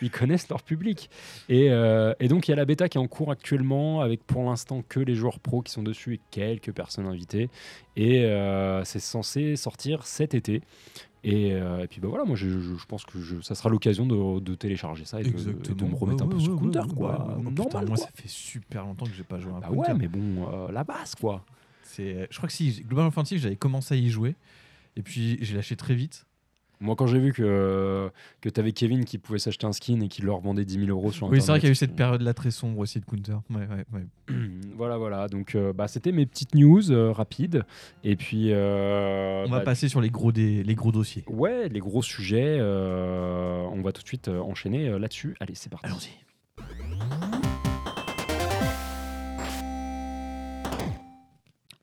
[0.03, 1.11] Ils connaissent leur public.
[1.49, 4.25] Et, euh, et donc, il y a la bêta qui est en cours actuellement, avec
[4.27, 7.51] pour l'instant que les joueurs pros qui sont dessus et quelques personnes invitées.
[7.97, 10.63] Et euh, c'est censé sortir cet été.
[11.25, 13.69] Et, euh, et puis bah voilà, moi je, je- je pense que je- ça sera
[13.69, 16.81] l'occasion de, de télécharger ça et de, et de me remettre un peu sur Counter,
[16.97, 17.27] quoi.
[17.37, 18.07] Oh, putain, Normal, moi, quoi.
[18.07, 19.93] ça fait super longtemps que j'ai pas joué à un Bah Counter.
[19.93, 21.45] ouais, mais bon, euh, la base, quoi.
[21.83, 24.37] C'est, je crois que si Global Offensive, j'avais commencé à y jouer.
[24.95, 26.25] Et puis, j'ai lâché très vite.
[26.81, 28.09] Moi, quand j'ai vu que,
[28.41, 30.87] que tu avais Kevin qui pouvait s'acheter un skin et qui leur vendait 10 000
[30.91, 33.01] euros sur Oui, c'est vrai qu'il y a eu cette Internet, période-là très sombre aussi
[33.01, 33.37] de Counter.
[33.51, 34.07] Ouais, ouais, ouais.
[34.77, 35.27] voilà, voilà.
[35.29, 37.65] Donc, euh, bah, c'était mes petites news euh, rapides.
[38.05, 38.53] Et puis.
[38.53, 41.25] euh, On va bah, passer sur les gros, des, les gros dossiers.
[41.27, 42.61] Ouais, les gros sujets.
[42.63, 45.37] on va tout de suite enchaîner là-dessus.
[45.41, 45.87] Allez, c'est parti.
[45.87, 46.11] Allons-y.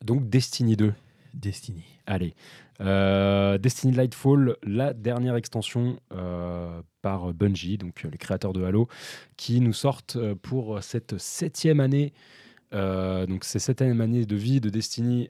[0.04, 0.94] Donc, Destiny 2.
[1.34, 1.84] Destiny.
[2.08, 2.36] Allez.
[2.82, 8.88] Euh, Destiny Lightfall, la dernière extension euh, par Bungie, donc euh, les créateurs de Halo,
[9.38, 12.14] qui nous sortent pour cette septième année.
[12.72, 15.30] donc c'est septième année de vie de Destiny,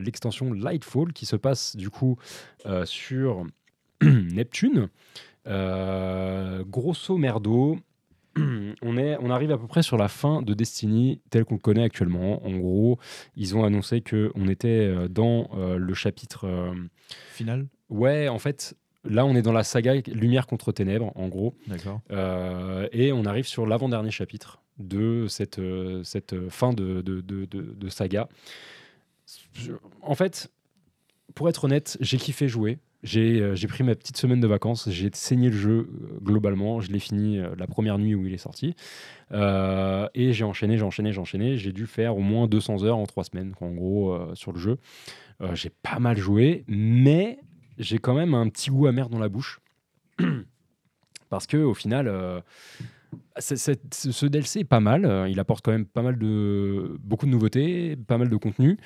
[0.00, 2.18] l'extension Lightfall qui se passe du coup
[2.84, 3.46] sur
[4.02, 4.88] Neptune.
[5.46, 7.78] Grosso merdo,
[8.82, 11.60] on, est, on arrive à peu près sur la fin de Destiny tel qu'on le
[11.60, 12.44] connaît actuellement.
[12.46, 12.98] En gros,
[13.36, 16.46] ils ont annoncé qu'on était euh, dans euh, le chapitre.
[16.46, 16.74] euh,
[17.32, 21.54] Final ouais, en fait, là, on est dans la saga Lumière contre Ténèbres, en gros.
[21.66, 22.00] D'accord.
[22.10, 25.60] Euh, et on arrive sur l'avant-dernier chapitre de cette,
[26.02, 28.28] cette fin de, de, de- de- de saga.
[30.00, 30.50] En fait,
[31.34, 32.78] pour être honnête, j'ai kiffé jouer.
[33.02, 36.80] J'ai euh, j'ai pris ma petite semaine de vacances, j'ai saigné le jeu euh, globalement,
[36.80, 38.76] je l'ai fini euh, la première nuit où il est sorti.
[39.32, 41.56] Et j'ai enchaîné, j'ai enchaîné, j'ai enchaîné.
[41.56, 44.76] J'ai dû faire au moins 200 heures en trois semaines, en gros, sur le jeu.
[45.54, 47.38] J'ai pas mal joué, mais
[47.78, 49.60] j'ai quand même un petit goût amer dans la bouche.
[51.30, 52.42] Parce que au final,
[53.38, 55.04] ce DLC est pas mal.
[55.04, 58.78] euh, Il apporte quand même pas mal de beaucoup de nouveautés, pas mal de contenu.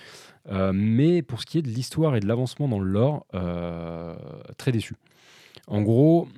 [0.49, 4.15] Euh, mais pour ce qui est de l'histoire et de l'avancement dans le lore, euh,
[4.59, 4.95] très déçu.
[5.67, 6.29] En gros,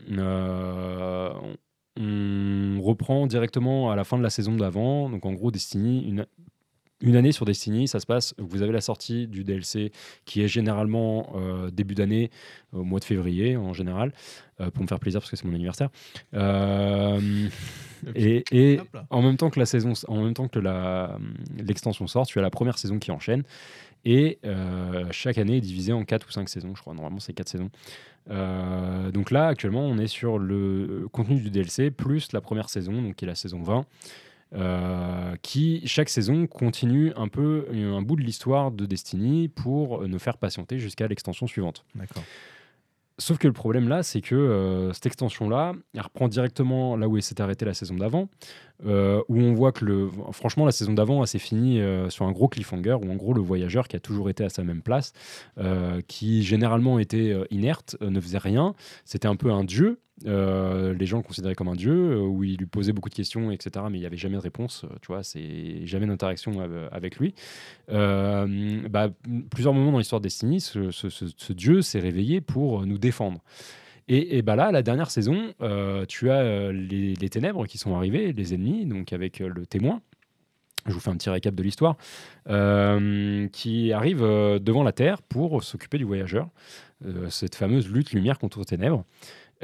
[2.01, 5.11] on reprend directement à la fin de la saison d'avant.
[5.11, 6.27] Donc en gros, Destiny, une,
[7.01, 8.35] une année sur Destiny, ça se passe.
[8.39, 9.93] Vous avez la sortie du DLC
[10.25, 12.31] qui est généralement euh, début d'année,
[12.73, 14.13] au mois de février en général,
[14.61, 15.91] euh, pour me faire plaisir parce que c'est mon anniversaire.
[16.35, 17.49] Euh,
[18.17, 18.81] et,
[19.11, 21.19] en même temps que la saison, en même temps que la-
[21.57, 23.45] l'extension sort, tu as la première saison qui enchaîne.
[24.05, 24.39] Et
[25.11, 26.95] chaque année est divisée en 4 ou 5 saisons, je crois.
[26.95, 27.71] Normalement, c'est 4 saisons.
[29.13, 33.17] Donc là, actuellement, on est sur le contenu du DLC plus la première saison, donc
[33.17, 33.85] qui est la saison 20.
[34.55, 40.19] Euh, qui chaque saison continue un peu un bout de l'histoire de Destiny pour nous
[40.19, 41.85] faire patienter jusqu'à l'extension suivante.
[41.95, 42.25] D'accord.
[43.21, 47.17] Sauf que le problème là, c'est que euh, cette extension-là, elle reprend directement là où
[47.17, 48.29] elle s'est arrêtée la saison d'avant,
[48.87, 52.27] euh, où on voit que le, franchement la saison d'avant, elle s'est finie euh, sur
[52.27, 54.83] un gros cliffhanger, où en gros le voyageur qui a toujours été à sa même
[54.83, 55.15] place,
[55.59, 59.99] euh, qui généralement était euh, inerte, euh, ne faisait rien, c'était un peu un dieu.
[60.27, 63.15] Euh, les gens le considéraient comme un dieu, euh, où il lui posait beaucoup de
[63.15, 63.87] questions, etc.
[63.91, 67.19] Mais il n'y avait jamais de réponse, euh, tu vois, c'est jamais d'interaction av- avec
[67.19, 67.35] lui.
[67.89, 69.09] Bah,
[69.51, 73.41] plusieurs moments dans l'histoire de Destiny, ce, dieu s'est réveillé pour nous défendre.
[74.11, 75.53] Et, bah là, la dernière saison,
[76.09, 80.01] tu as les, les ténèbres qui sont arrivés, les ennemis, donc avec le témoin.
[80.87, 81.97] Je vous fais un petit récap de l'histoire,
[83.53, 86.49] qui arrive devant la Terre pour s'occuper du voyageur.
[87.29, 89.05] Cette fameuse lutte lumière contre ténèbres.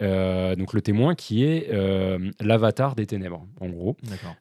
[0.00, 3.96] Euh, donc le témoin qui est euh, l'avatar des ténèbres, en gros.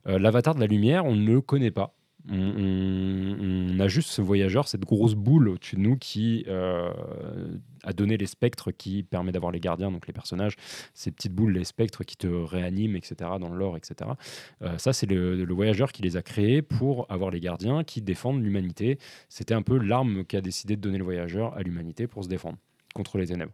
[0.08, 1.96] Euh, L'avatar de la lumière, on ne le connaît pas.
[2.32, 7.92] On, on- on a juste ce voyageur, cette grosse boule au-dessus de nous qui a
[7.94, 10.56] donné les spectres qui permet d'avoir les gardiens, donc les personnages,
[10.94, 14.12] ces petites boules, les spectres qui te réaniment, etc., dans le lore, etc.
[14.78, 18.42] Ça, c'est le, le voyageur qui les a créés pour avoir les gardiens qui défendent
[18.42, 19.00] l'humanité.
[19.28, 22.58] C'était un peu l'arme qu'a décidé de donner le voyageur à l'humanité pour se défendre
[22.94, 23.54] contre les ténèbres.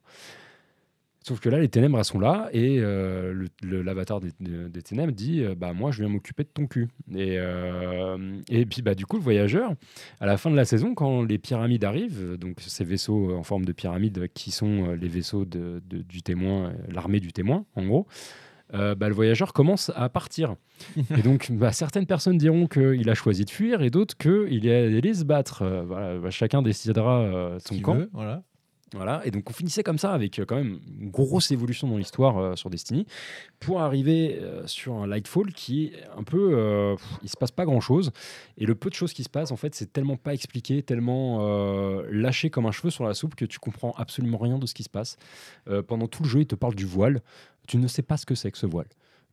[1.30, 5.14] Sauf que là, les ténèbres, elles sont là, et euh, l'avatar des, de- des ténèbres
[5.14, 6.88] dit euh, Bah, moi, je viens m'occuper de ton cul.
[7.16, 8.18] Et, euh,
[8.50, 9.74] et puis, bah, du coup, le voyageur,
[10.20, 13.44] à la fin de la saison, quand les pyramides arrivent, euh, donc ces vaisseaux en
[13.44, 17.86] forme de pyramide qui sont les vaisseaux de- de- du témoin, l'armée du témoin, en
[17.86, 18.08] gros,
[18.74, 20.56] euh, bah, le voyageur commence à partir.
[21.18, 24.98] et donc, bah, certaines personnes diront qu'il a choisi de fuir, et d'autres qu'il est
[24.98, 25.62] allé se battre.
[25.62, 27.96] Euh, voilà, bah, chacun décidera euh, son Qui camp.
[27.96, 28.42] veut, voilà.
[28.96, 31.98] Voilà, et donc on finissait comme ça avec euh, quand même une grosse évolution dans
[31.98, 33.06] l'histoire euh, sur Destiny
[33.60, 36.96] pour arriver euh, sur un Lightfall qui est un peu.
[36.98, 38.12] pff, il se passe pas grand chose.
[38.58, 41.40] Et le peu de choses qui se passent, en fait, c'est tellement pas expliqué, tellement
[42.10, 44.84] lâché comme un cheveu sur la soupe que tu comprends absolument rien de ce qui
[44.84, 45.18] se passe.
[45.88, 47.22] Pendant tout le jeu, il te parle du voile.
[47.68, 48.88] Tu ne sais pas ce que c'est que ce voile.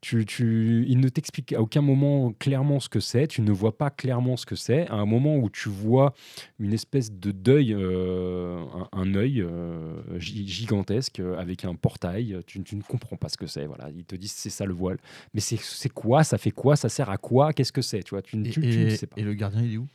[0.09, 3.77] Tu, tu- il ne t'explique à aucun moment clairement ce que c'est, tu ne vois
[3.77, 4.87] pas clairement ce que c'est.
[4.87, 6.15] À un moment où tu vois
[6.61, 12.39] une espèce de deuil, euh, un, un œil euh, gi- gigantesque euh, avec un portail,
[12.47, 13.67] tu, tu ne comprends pas ce que c'est.
[13.67, 13.91] Voilà.
[13.91, 14.99] Ils te disent c'est ça le voile.
[15.35, 16.23] Mais c'est quoi?
[16.23, 16.77] Ça fait quoi?
[16.77, 17.53] Ça sert à quoi?
[17.53, 18.05] Qu'est-ce que c'est?
[18.05, 19.17] Tu, vois, tu, Et, tu- tu ne sais pas.
[19.21, 19.89] et le gardien, il est où?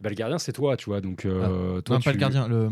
[0.00, 1.00] Bah, le gardien, c'est toi, tu vois.
[1.00, 2.68] Donc, euh, toi, Non, pas tu- le gardien, le,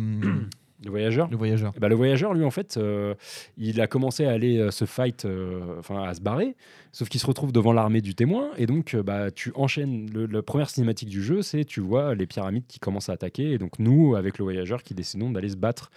[0.85, 1.73] Le voyageur le voyageur.
[1.77, 3.15] Eh ben, le voyageur, lui, en fait, euh,
[3.57, 6.57] il a commencé à aller euh, se fight, euh, enfin à se barrer,
[6.91, 10.11] sauf qu'il se retrouve devant l'armée du témoin, et donc bah, tu enchaînes.
[10.13, 13.53] Le, la première cinématique du jeu, c'est tu vois les pyramides qui commencent à attaquer,
[13.53, 15.91] et donc nous, avec le voyageur, qui décidons d'aller se battre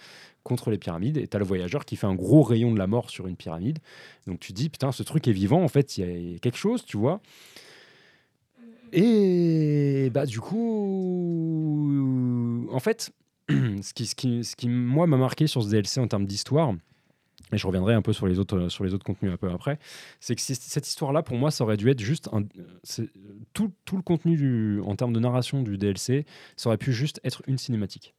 [0.44, 2.86] contre les pyramides, et tu as le voyageur qui fait un gros rayon de la
[2.86, 3.80] mort sur une pyramide.
[4.28, 6.32] Donc tu te dis, putain, ce truc est vivant, en fait, il y a- il
[6.32, 7.20] y, a quelque chose, tu vois.
[8.92, 11.90] Et bah du coup,
[12.72, 13.10] en fait,
[13.82, 16.74] ce qui, ce qui, ce qui moi m'a marqué sur ce DLC en termes d'histoire,
[17.52, 19.78] et je reviendrai un peu sur les autres, sur les autres contenus un peu après,
[20.20, 22.42] c'est que cette histoire-là, pour moi, ça aurait dû être juste un,
[23.52, 27.42] tout, tout le contenu en termes de narration du DLC, ça aurait pu juste être
[27.46, 28.14] une cinématique.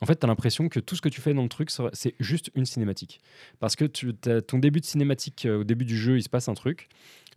[0.00, 2.14] En fait, tu as l'impression que tout ce que tu fais dans le truc, c'est
[2.18, 3.20] juste une cinématique.
[3.60, 6.48] Parce que tu, ton début de cinématique, euh, au début du jeu, il se passe
[6.48, 6.88] un truc.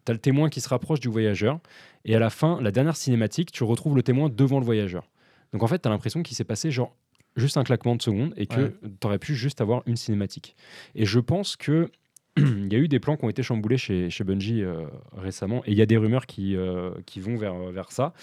[0.05, 1.59] Tu as le témoin qui se rapproche du voyageur.
[2.03, 5.07] Et à la fin, la dernière cinématique, tu retrouves le témoin devant le voyageur.
[5.53, 6.95] Donc en fait, tu as l'impression qu'il s'est passé genre
[7.37, 8.73] juste un claquement de secondes et que Ouais.
[8.99, 10.55] tu aurais pu juste avoir une cinématique.
[10.95, 11.89] Et je pense que
[12.37, 15.63] il y a eu des plans qui ont été chamboulés chez, chez Bungie euh, récemment
[15.65, 18.13] et il y a des rumeurs qui, euh, qui vont vers, vers ça.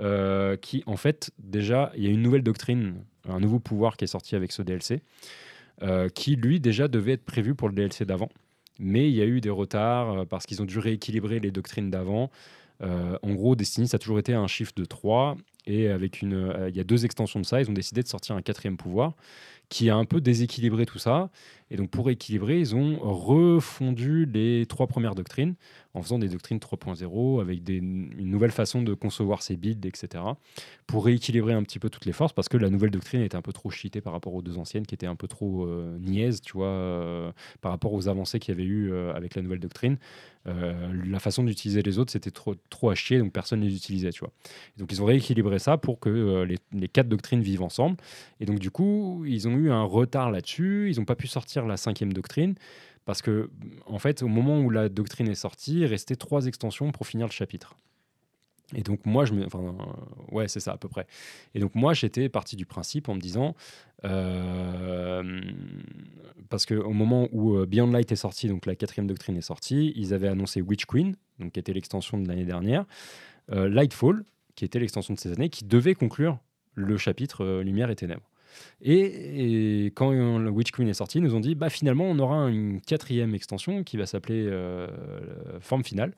[0.00, 2.96] euh, qui en fait déjà il y a une nouvelle doctrine
[3.28, 5.00] un nouveau pouvoir qui est sorti avec ce DLC
[6.14, 8.28] qui lui déjà devait être prévu pour le DLC d'avant.
[8.78, 12.30] Mais il y a eu des retards parce qu'ils ont dû rééquilibrer les doctrines d'avant.
[12.82, 15.36] En gros, Destiny, ça a toujours été un chiffre de 3.
[15.66, 18.08] Et avec une, euh, il y a deux extensions de ça, ils ont décidé de
[18.08, 19.14] sortir un quatrième pouvoir
[19.68, 21.30] qui a un peu déséquilibré tout ça.
[21.70, 25.54] Et donc, pour équilibrer, ils ont refondu les trois premières doctrines
[25.96, 30.22] en faisant des doctrines 3.0 avec une nouvelle façon de concevoir ses builds, etc.
[30.86, 33.42] Pour rééquilibrer un petit peu toutes les forces parce que la nouvelle doctrine était un
[33.42, 36.42] peu trop cheatée par rapport aux deux anciennes qui étaient un peu trop euh, niaises,
[36.42, 39.60] tu vois, euh, par rapport aux avancées qu'il y avait eu euh, avec la nouvelle
[39.60, 39.96] doctrine.
[41.04, 44.10] La façon d'utiliser les autres, c'était trop, trop à chier, donc personne ne les utilisait,
[44.10, 44.30] tu vois.
[44.76, 47.96] Donc, ils ont rééquilibré ça pour que les, les quatre doctrines vivent ensemble.
[48.38, 50.88] Et donc, du coup, ils ont eu un retard là-dessus.
[50.92, 52.54] Ils n'ont pas pu sortir la cinquième doctrine.
[53.06, 53.50] Parce que,
[53.86, 57.28] en fait, au moment où la doctrine est sortie, il restait trois extensions pour finir
[57.28, 57.76] le chapitre.
[58.74, 59.46] Et donc, moi, je me.
[59.46, 59.62] Enfin,
[60.32, 61.06] ouais, c'est ça, à peu près.
[61.54, 63.54] Et donc, moi, j'étais parti du principe en me disant.
[64.04, 65.40] euh,
[66.48, 69.92] parce qu'au moment où euh, Beyond Light est sorti, donc la quatrième doctrine est sortie,
[69.96, 72.84] ils avaient annoncé Witch Queen, donc qui était l'extension de l'année dernière,
[73.52, 76.38] euh, Lightfall, qui était l'extension de ces années, qui devait conclure
[76.74, 78.28] le chapitre euh, Lumière et Ténèbres.
[78.82, 82.18] Et, et quand le Witch Queen est sorti, ils nous ont dit bah finalement on
[82.18, 84.88] aura une quatrième extension qui va s'appeler euh,
[85.60, 86.12] Forme Finale,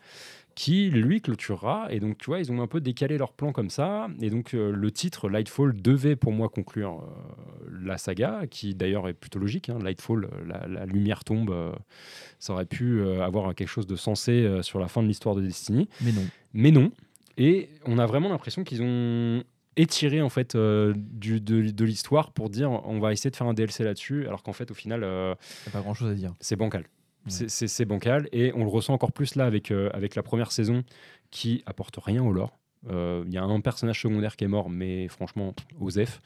[0.54, 1.86] qui lui clôturera.
[1.90, 4.08] Et donc tu vois, ils ont un peu décalé leur plan comme ça.
[4.20, 9.08] Et donc euh, le titre Lightfall devait pour moi conclure euh, la saga, qui d'ailleurs
[9.08, 9.68] est plutôt logique.
[9.68, 9.78] hein.
[9.80, 11.70] Lightfall, la, la lumière tombe, euh,
[12.40, 15.88] ça aurait pu avoir quelque chose de sensé sur la fin de l'histoire de Destiny.
[16.00, 16.24] Mais non.
[16.54, 16.90] Mais non.
[17.36, 19.44] Et on a vraiment l'impression qu'ils ont
[19.78, 23.46] étiré en fait euh, du, de, de l'histoire pour dire on va essayer de faire
[23.46, 25.34] un DLC là-dessus, alors qu'en fait au final euh,
[25.72, 26.34] pas grand chose à dire.
[26.40, 26.84] c'est bancal.
[27.28, 30.82] C'est- bancal et on le ressent encore plus là avec, euh, avec la première saison
[31.30, 32.58] qui apporte rien au lore.
[32.90, 36.22] Il y a un personnage secondaire qui est mort, mais franchement, Osef,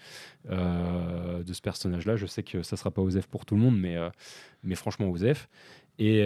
[0.49, 3.97] de ce personnage-là, je sais que ça sera pas Osef pour tout le monde, mais,
[4.62, 5.49] mais franchement, Osef.
[5.99, 6.23] Et,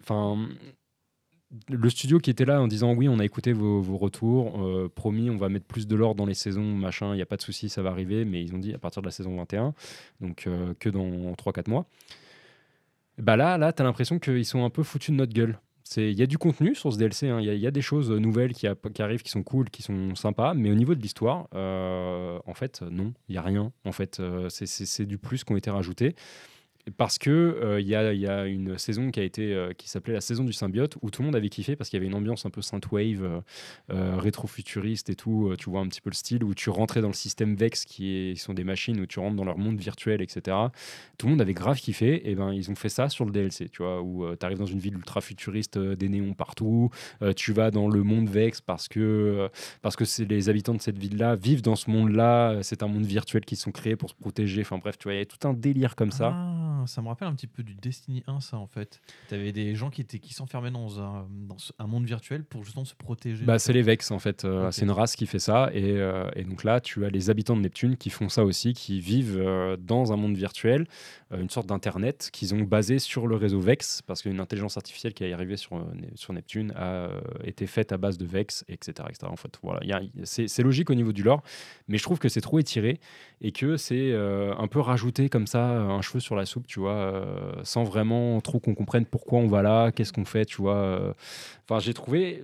[0.00, 0.48] enfin,
[1.68, 4.88] le studio qui était là en disant oui, on a écouté vos, vos retours, euh,
[4.94, 7.36] promis, on va mettre plus de l'or dans les saisons, machin, il n'y a pas
[7.36, 9.74] de souci, ça va arriver, mais ils ont dit à partir de la saison 21,
[10.20, 11.86] donc euh, que dans 3-4 mois.
[13.18, 15.58] Bah là, là tu as l'impression qu'ils sont un peu foutus de notre gueule.
[15.96, 18.52] Il y a du contenu sur ce DLC, hein, il y, a- des choses nouvelles
[18.52, 22.52] qui, arrivent, qui sont cool, qui sont sympas, mais au niveau de l'histoire, euh, en
[22.52, 23.72] fait, non, il n'y a rien.
[23.86, 26.14] En fait, c'est du plus qui ont été rajoutés.
[26.96, 30.20] Parce que euh, il y, a, une saison qui a été euh, qui s'appelait la
[30.20, 32.46] saison du symbiote où tout le monde avait kiffé parce qu'il y avait une ambiance
[32.46, 33.42] un peu synthwave,
[33.90, 35.54] euh, rétro-futuriste et tout.
[35.58, 38.36] tu vois un petit peu le style où tu rentrais dans le système Vex qui,
[38.36, 40.56] sont des machines où tu rentres dans leur monde virtuel, etc.
[41.18, 42.30] Tout le monde avait grave kiffé.
[42.30, 44.66] Et ben ils ont fait ça sur le DLC, tu vois, où tu arrives dans
[44.66, 46.90] une ville ultra futuriste, des néons partout.
[47.36, 49.48] tu vas dans le monde Vex parce que
[49.82, 52.58] parce que c'est les habitants de cette ville-là vivent dans ce monde-là.
[52.62, 54.62] C'est un monde virtuel qu'ils sont créés pour se protéger.
[54.62, 56.32] Enfin bref, tu vois, il y a tout un délire comme ça.
[56.34, 59.00] Ah, ça me rappelle un petit peu du Destiny 1, ça en fait.
[59.28, 62.84] T'avais des gens qui, étaient, qui s'enfermaient dans, un, dans un monde virtuel pour justement
[62.84, 63.44] se protéger.
[63.44, 64.44] Bah, c'est les Vex en fait.
[64.44, 64.70] Euh.
[64.70, 65.70] C'est une race qui fait ça.
[65.72, 68.72] Et, euh, et donc là, tu as les habitants de Neptune qui font ça aussi,
[68.74, 70.86] qui vivent euh, dans un monde virtuel,
[71.32, 75.14] euh, une sorte d'internet qu'ils ont basé sur le réseau Vex, parce qu'une intelligence artificielle
[75.14, 77.08] qui est arrivée sur, sur Neptune a
[77.44, 79.08] été faite à base de Vex, etc.
[79.08, 79.26] etc.
[79.30, 81.42] En fait, voilà, Il y a- c'est c'est logique au niveau du lore,
[81.88, 83.00] mais je trouve que c'est trop étiré
[83.40, 86.92] et que c'est un peu rajouté comme ça, un cheveu sur la soupe, tu vois,
[86.94, 90.76] euh, sans vraiment trop qu'on comprenne pourquoi on va là, qu'est-ce qu'on fait, tu vois.
[90.76, 91.12] euh.
[91.68, 92.42] Enfin, j'ai trouvé,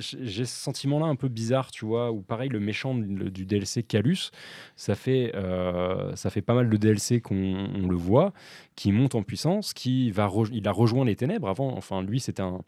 [0.00, 4.32] j'ai ce sentiment-là un peu bizarre, tu vois, où pareil, le méchant du DLC Calus,
[4.74, 8.32] ça fait, euh, ça fait pas mal de DLC qu'on on le voit,
[8.74, 11.76] qui monte en puissance, qui va, il a rejoint les ténèbres avant.
[11.76, 12.60] Enfin, lui, c'était un,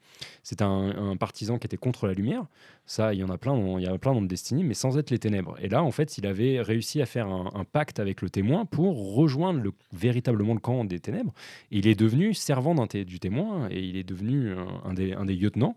[0.61, 2.44] un, un partisan qui était contre la lumière.
[2.88, 5.11] Ça, il y en a plein, dans, il y a plein Destiny, mais sans être
[5.11, 5.57] les ténèbres.
[5.61, 9.14] Et là, en fait, il avait réussi à faire un, pacte avec le témoin pour
[9.14, 11.35] rejoindre le, véritablement le camp des ténèbres.
[11.70, 15.35] Il est devenu servant du témoin et il est devenu un, un des, un des
[15.35, 15.77] lieutenants.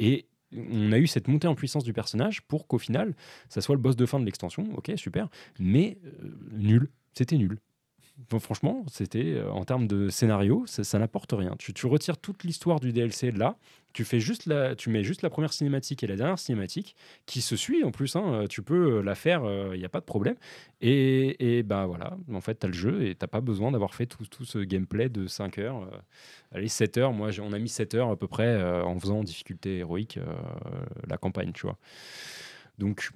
[0.00, 3.14] Et on a eu cette montée en puissance du personnage pour qu'au final,
[3.48, 4.68] ça soit le boss de fin de l'extension.
[4.76, 5.28] Ok, super.
[5.60, 6.90] Mais euh, nul.
[7.14, 7.58] C'était nul.
[8.40, 11.54] Franchement, c'était euh, en termes de scénario, ça, n'apporte rien.
[11.58, 13.56] Tu, tu retires toute l'histoire du DLC de là,
[13.92, 17.40] tu fais juste la, tu mets juste la première cinématique et la dernière cinématique qui
[17.40, 18.16] se suit en plus.
[18.16, 20.34] hein, tu peux la faire, il n'y a pas de problème.
[20.80, 23.94] Et, et ben voilà, en fait, tu as le jeu et t'as pas besoin d'avoir
[23.94, 25.82] fait tout, ce gameplay de 5 heures.
[25.82, 25.98] euh,
[26.52, 27.12] allez, 7 heures.
[27.12, 30.18] Moi, on a mis 7 heures à peu près euh, en faisant en difficulté héroïque
[30.18, 30.24] euh,
[31.08, 31.78] la campagne, tu vois.
[32.78, 33.10] Donc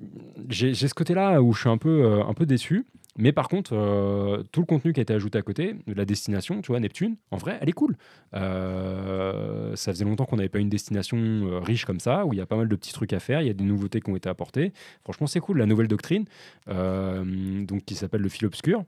[0.49, 2.85] j'ai ce côté-là où je suis un peu, euh, un peu déçu.
[3.19, 6.63] Mais par contre, euh, tout le contenu qui a été ajouté à côté, la destination,
[6.63, 7.97] tu vois, Neptune, en vrai, elle est cool.
[8.35, 12.41] Euh, ça faisait longtemps qu'on n'avait pas une destination riche comme ça, où il y
[12.41, 14.17] a pas mal de petits trucs à faire, il y a des nouveautés qui ont
[14.17, 14.73] été apportées.
[15.05, 15.59] Franchement, c'est cool.
[15.59, 16.25] La nouvelle doctrine,
[16.67, 18.85] qui s'appelle le fil obscur,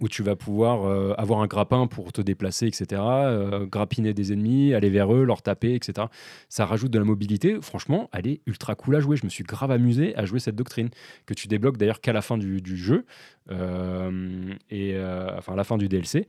[0.00, 4.32] où tu vas pouvoir euh, avoir un grappin pour te déplacer, etc., euh, grappiner des
[4.32, 6.08] ennemis, aller vers eux, leur taper, etc.
[6.48, 7.58] Ça rajoute de la mobilité.
[7.60, 9.16] Franchement, elle est ultra cool à jouer.
[9.16, 10.88] Je me suis grave amusé à jouer cette doctrine,
[11.26, 13.04] que tu débloques d'ailleurs qu'à la fin du, jeu,
[13.50, 14.96] euh, et,
[15.36, 16.26] enfin à la fin du DLC.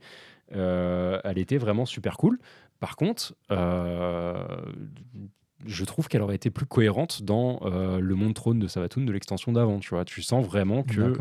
[0.50, 2.38] Elle était vraiment super cool.
[2.78, 3.34] Par contre,
[5.64, 9.52] je trouve qu'elle aurait été plus cohérente dans le monde trône de Savatoun de l'extension
[9.52, 9.78] d'avant.
[9.78, 11.14] Tu tu sens vraiment que.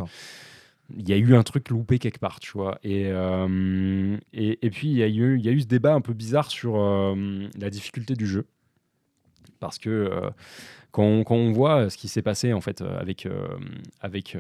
[0.98, 2.80] Il y a eu un truc loupé quelque part, tu vois.
[2.84, 5.94] Et, euh, et, et puis, il y, a eu- il y a eu ce débat
[5.94, 8.46] un peu bizarre sur euh, la difficulté du jeu.
[9.60, 10.30] Parce que euh,
[10.92, 13.28] quand, on, quand on voit ce qui s'est passé en fait avec,
[14.02, 14.38] avec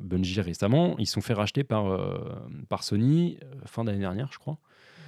[0.00, 1.98] Bungie récemment, ils se sont fait racheter par,
[2.68, 4.58] par Sony fin d'année dernière, je crois.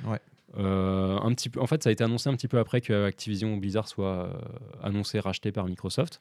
[0.07, 0.19] Ouais.
[0.57, 3.07] Euh, un petit peu, en fait, ça a été annoncé un petit peu après que
[3.07, 4.33] Activision Blizzard soit euh,
[4.83, 6.21] annoncé racheté par Microsoft.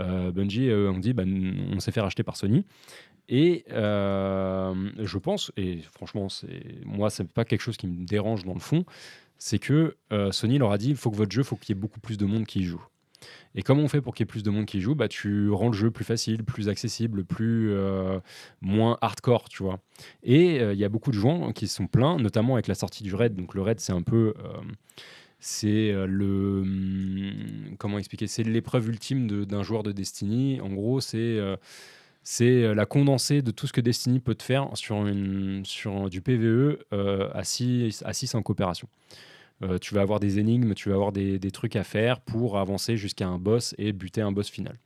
[0.00, 2.64] Euh, Bungie ont dit bah, on s'est fait racheter par Sony.
[3.28, 8.54] Et je pense, et franchement, c'est moi, c'est pas quelque chose qui me dérange dans
[8.54, 8.84] le fond,
[9.38, 9.96] c'est que
[10.30, 12.18] Sony leur a dit il faut que votre jeu, faut qu'il y ait beaucoup plus
[12.18, 12.84] de monde qui y joue.
[13.54, 15.08] Et comment on fait pour qu'il y ait plus de monde qui y joue bah,
[15.08, 17.74] Tu rends le jeu plus facile, plus accessible, plus
[18.60, 19.80] moins hardcore, tu vois.
[20.22, 23.02] Et il y a beaucoup de gens qui se sont plaints, notamment avec la sortie
[23.02, 23.34] du raid.
[23.34, 24.34] Donc le raid, c'est un peu.
[25.40, 26.60] c'est le.
[26.62, 28.26] hum, Comment expliquer?
[28.26, 30.60] C'est l'épreuve ultime d'un joueur de Destiny.
[30.60, 31.38] En gros, c'est.
[32.24, 36.10] C'est euh, la condensée de tout ce que Destiny peut te faire sur, une, sur
[36.10, 38.88] du PVE euh, à 6 à six en coopération.
[39.62, 42.58] Euh, tu vas avoir des énigmes, tu vas avoir des, des trucs à faire pour
[42.58, 44.76] avancer jusqu'à un boss et buter un boss final.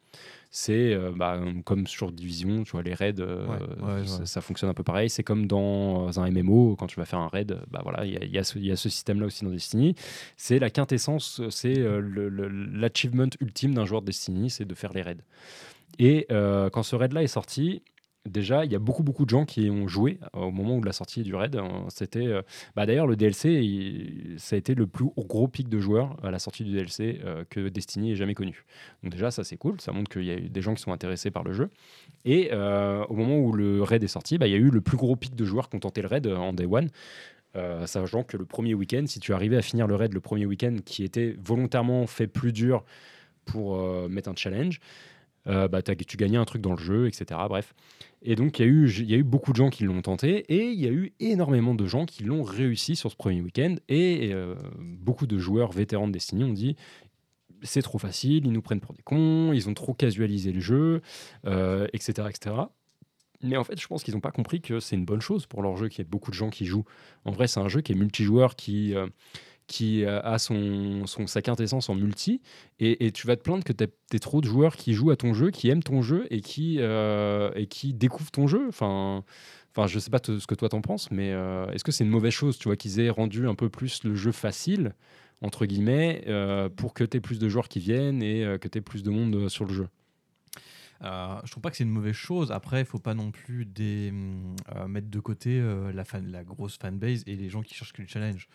[0.50, 4.26] C'est euh, bah, comme sur Division, tu vois, les raids, euh, Ouais, ouais, ça, ouais.
[4.26, 5.08] ça fonctionne un peu pareil.
[5.10, 8.16] C'est comme dans un MMO, quand tu vas faire un raid, bah voilà, il y
[8.16, 9.94] a- il y, a ce- y a ce système-là aussi dans Destiny.
[10.36, 11.76] C'est la quintessence, c'est
[12.74, 15.16] l'achievement ultime d'un joueur de Destiny, c'est de faire les raids.
[15.98, 17.82] Et euh, quand ce raid-là est sorti,
[18.26, 20.82] déjà, il y a beaucoup, beaucoup de gens qui ont joué euh, au moment où
[20.82, 21.56] la sortie du raid.
[21.56, 22.42] euh, C'était, euh,
[22.76, 26.38] bah, d'ailleurs, le DLC, ça a été le plus gros pic de joueurs à la
[26.38, 27.20] sortie du DLC
[27.50, 28.64] que Destiny ait jamais connu.
[29.02, 30.92] Donc déjà, ça c'est cool, ça montre qu'il y a eu des gens qui sont
[30.92, 31.70] intéressés par le jeu.
[32.24, 34.96] Et au moment où le raid est sorti, bah, il y a eu le plus
[34.96, 36.90] gros pic de joueurs qui ont tenté le raid en day one.
[37.86, 40.76] Sachant que le premier week-end, si tu arrivais à finir le raid le premier week-end,
[40.84, 42.84] qui était volontairement fait plus dur
[43.44, 43.78] pour
[44.08, 44.80] mettre un challenge,
[45.48, 47.40] euh, bah, tu gagnais un truc dans le jeu, etc.
[47.48, 47.74] Bref.
[48.22, 50.38] Et donc, il y, a eu- y a eu beaucoup de gens qui l'ont tenté
[50.48, 53.76] et il y a eu énormément de gens qui l'ont réussi sur ce premier week-end.
[53.88, 56.76] Et euh, beaucoup de joueurs vétérans de Destiny ont dit
[57.62, 61.00] c'est trop facile, ils nous prennent pour des cons, ils ont trop casualisé le jeu,
[61.46, 62.54] euh, etc., etc.
[63.42, 65.62] Mais en fait, je pense qu'ils n'ont pas compris que c'est une bonne chose pour
[65.62, 66.84] leur jeu qu'il y ait beaucoup de gens qui jouent.
[67.24, 68.94] En vrai, c'est un jeu qui est multijoueur, qui,
[69.68, 72.40] qui euh, a son, son, sa quintessence en multi.
[72.80, 75.16] Et, et tu vas te plaindre que tu as trop de joueurs qui jouent à
[75.16, 78.66] ton jeu, qui aiment ton jeu et qui, euh, et qui découvrent ton jeu.
[78.68, 79.22] Enfin,
[79.70, 82.10] enfin je sais pas ce que toi t'en penses, mais euh, est-ce que c'est une
[82.10, 84.94] mauvaise chose, tu vois, qu'ils aient rendu un peu plus le jeu facile,
[85.42, 86.24] entre guillemets,
[86.76, 89.10] pour que tu aies plus de joueurs qui viennent et que tu aies plus de
[89.10, 89.88] monde sur le jeu?
[91.04, 92.50] Euh, je trouve pas que c'est une mauvaise chose.
[92.50, 94.12] Après, il faut pas non plus des,
[94.88, 95.62] mettre de côté
[95.94, 98.48] la, fan, la grosse fanbase et les gens qui cherchent que le challenge.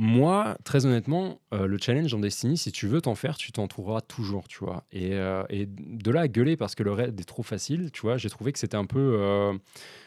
[0.00, 3.66] Moi, très honnêtement, euh, le challenge en Destiny, si tu veux t'en faire, tu t'en
[3.66, 4.84] trouveras toujours, tu vois.
[4.92, 8.02] Et, euh, et de là à gueuler parce que le raid est trop facile, tu
[8.02, 9.16] vois, j'ai trouvé que c'était un peu...
[9.20, 9.58] euh,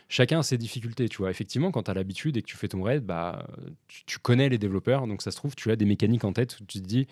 [0.08, 1.30] chacun a ses difficultés, tu vois.
[1.30, 3.46] Effectivement, quand tu as l'habitude et que tu fais ton raid, bah,
[3.90, 6.58] tu, tu connais les développeurs, donc ça se trouve, tu as des mécaniques en tête
[6.62, 7.08] où tu te dis,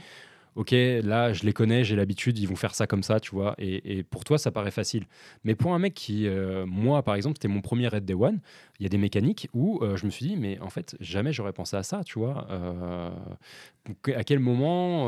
[0.59, 0.71] ok,
[1.03, 3.55] là, je les connais, j'ai l'habitude, ils vont faire ça comme ça, tu vois.
[3.57, 5.05] Et, et pour toi, ça paraît facile.
[5.45, 8.39] Mais pour un mec qui, euh, moi, par exemple, c'était mon premier raid day one,
[8.79, 11.31] il y a des mécaniques où euh, je me suis dit, mais en fait, jamais
[11.31, 12.45] j'aurais pensé à ça, tu vois.
[12.51, 13.09] Euh,
[14.15, 15.07] à quel moment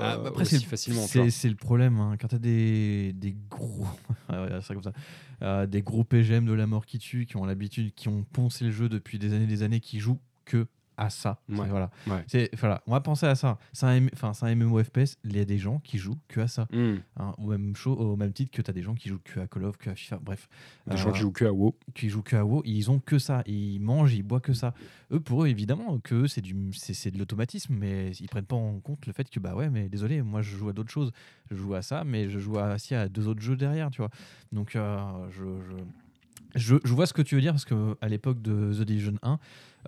[0.00, 2.00] Ah, bah après, aussi c'est le- facilement c'est le problème.
[2.00, 2.16] hein.
[2.20, 3.84] Quand tu as des, des gros.
[4.28, 5.66] Comme ça.
[5.66, 8.70] Des gros PGM de la mort qui tuent, qui ont l'habitude, qui ont poncé le
[8.70, 10.66] jeu depuis des années et des années, qui jouent que
[10.96, 11.38] à ça.
[11.48, 11.66] Ouais.
[11.68, 11.90] Voilà.
[12.06, 12.24] Ouais.
[12.26, 12.82] C'est voilà.
[12.86, 13.58] On va penser à ça.
[13.72, 15.18] C'est un, enfin, c'est un MMO FPS.
[15.24, 16.66] Il y a des gens qui jouent que à ça.
[16.72, 16.96] Hmm.
[17.18, 17.32] hein.
[17.38, 19.46] au même show, au même titre que tu as des gens qui jouent que à
[19.46, 20.18] Call of, que à FIFA.
[20.22, 20.48] Bref.
[20.86, 21.74] Des gens Euh, qui jouent que à WoW.
[21.94, 24.74] qui jouent que à WoW, ils ont que ça, ils mangent, ils boivent que ça.
[25.12, 28.80] Eux, pour eux, évidemment, que c'est du, c'est, de l'automatisme, mais ils prennent pas en
[28.80, 31.12] compte le fait que bah ouais, mais désolé, moi je joue à d'autres choses,
[31.50, 33.98] je joue à ça, mais je joue à, aussi à deux autres jeux derrière, tu
[33.98, 34.10] vois.
[34.52, 34.98] Donc euh,
[35.30, 35.76] je, je,
[36.54, 39.14] je, je vois ce que tu veux dire parce que à l'époque de The Division
[39.22, 39.36] 1, euh,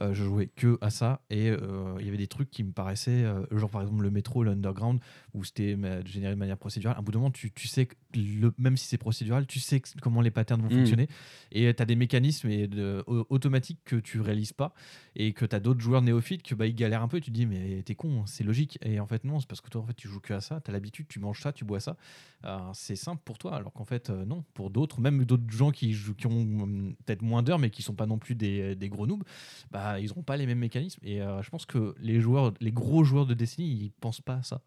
[0.01, 3.25] je jouais que à ça et euh, il y avait des trucs qui me paraissaient,
[3.25, 5.01] euh, genre par exemple le métro, l'underground,
[5.35, 6.97] où c'était euh, généré de manière procédurale.
[6.97, 9.61] À un bout d'un moment, tu, tu sais que le, même si c'est procédural, tu
[9.61, 10.79] sais que- comment les patterns vont Mm.
[10.79, 11.09] fonctionner
[11.53, 14.73] et tu as des mécanismes et de- au- automatiques que tu réalises pas
[15.17, 17.31] et que tu as d'autres joueurs néophytes que bah, ils galèrent un peu et tu
[17.31, 18.79] te dis mais t'es con, c'est logique.
[18.83, 20.61] Et en fait non, c'est parce que toi en fait tu joues que à ça,
[20.61, 21.97] tu as l'habitude, tu manges ça, tu bois ça.
[22.45, 25.71] Euh, c'est simple pour toi alors qu'en fait euh, non, pour d'autres, même d'autres gens
[25.73, 28.77] qui, jouent, qui ont mm, peut-être moins d'heures, mais qui sont pas non plus des,
[28.77, 29.25] des gros noobs,
[29.71, 31.01] bah, ils n'auront pas les mêmes mécanismes.
[31.05, 34.35] Et euh, je pense que les joueurs, les gros joueurs de Destiny, ils pensent pas
[34.37, 34.61] à ça.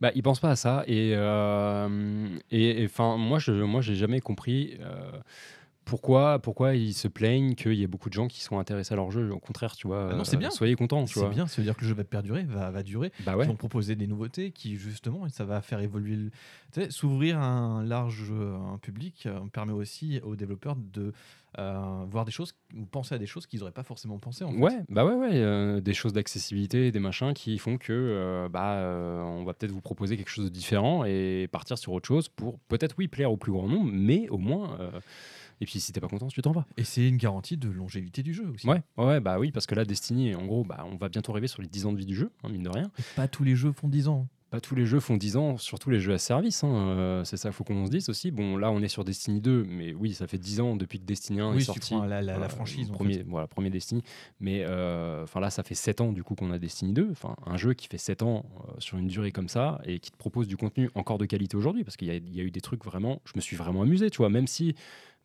[0.00, 0.84] Bah, ils pensent pas à ça.
[0.86, 4.76] Et euh, et enfin, moi, je moi, j'ai jamais compris.
[4.80, 5.10] euh,
[5.86, 8.96] pourquoi, pourquoi ils se plaignent qu'il y ait beaucoup de gens qui sont intéressés à
[8.96, 10.08] leur jeu Au contraire, tu vois.
[10.12, 10.50] Ah non, c'est bien.
[10.50, 13.12] Soyez contents, C'est bien, ça veut dire que le jeu va perdurer, va, va durer.
[13.20, 13.44] Bah ouais.
[13.44, 16.16] Ils vont proposer des nouveautés qui, justement, ça va faire évoluer.
[16.16, 21.12] le- s'ouvrir à un large un public permet aussi aux développeurs de
[21.56, 24.44] voir des choses ou penser à des choses qu'ils n'auraient pas forcément pensé.
[24.44, 24.58] En fait.
[24.58, 28.74] Ouais, bah ouais, ouais, euh, des choses d'accessibilité, des machins qui font que euh, bah
[28.78, 32.28] euh, on va peut-être vous proposer quelque chose de différent et partir sur autre chose
[32.28, 34.78] pour peut-être oui plaire au plus grand nombre, mais au moins.
[34.80, 34.90] euh,
[35.60, 36.66] et puis si t'es pas content, tu t'en vas.
[36.76, 38.66] Et c'est une garantie de longévité du jeu aussi.
[38.68, 41.46] Ouais, ouais, bah oui, parce que là, Destiny, en gros, bah, on va bientôt arriver
[41.46, 42.90] sur les 10 ans de vie du jeu, hein, mine de rien.
[42.98, 44.26] Et pas tous les jeux font 10 ans.
[44.54, 46.62] Pas tous les jeux font 10 ans, surtout les jeux à service.
[46.62, 48.30] hein, euh, c'est ça, faut qu'on se dise aussi.
[48.30, 51.04] Bon, là, on est sur Destiny 2, mais oui, ça fait 10 ans depuis que
[51.04, 51.94] Destiny 1 oui, est sorti.
[52.06, 52.88] la, la- la franchise.
[52.90, 53.24] en premier, fait.
[53.26, 54.02] voilà, premier Destiny.
[54.38, 57.08] Mais euh, enfin là, ça fait 7 ans du coup qu'on a Destiny 2.
[57.10, 60.12] Enfin, un jeu qui fait 7 ans euh, sur une durée comme ça et qui
[60.12, 61.82] te propose du contenu encore de qualité aujourd'hui.
[61.82, 63.20] Parce qu'il y, y a eu des trucs vraiment.
[63.24, 64.30] Je me suis vraiment amusé, tu vois.
[64.30, 64.76] Même si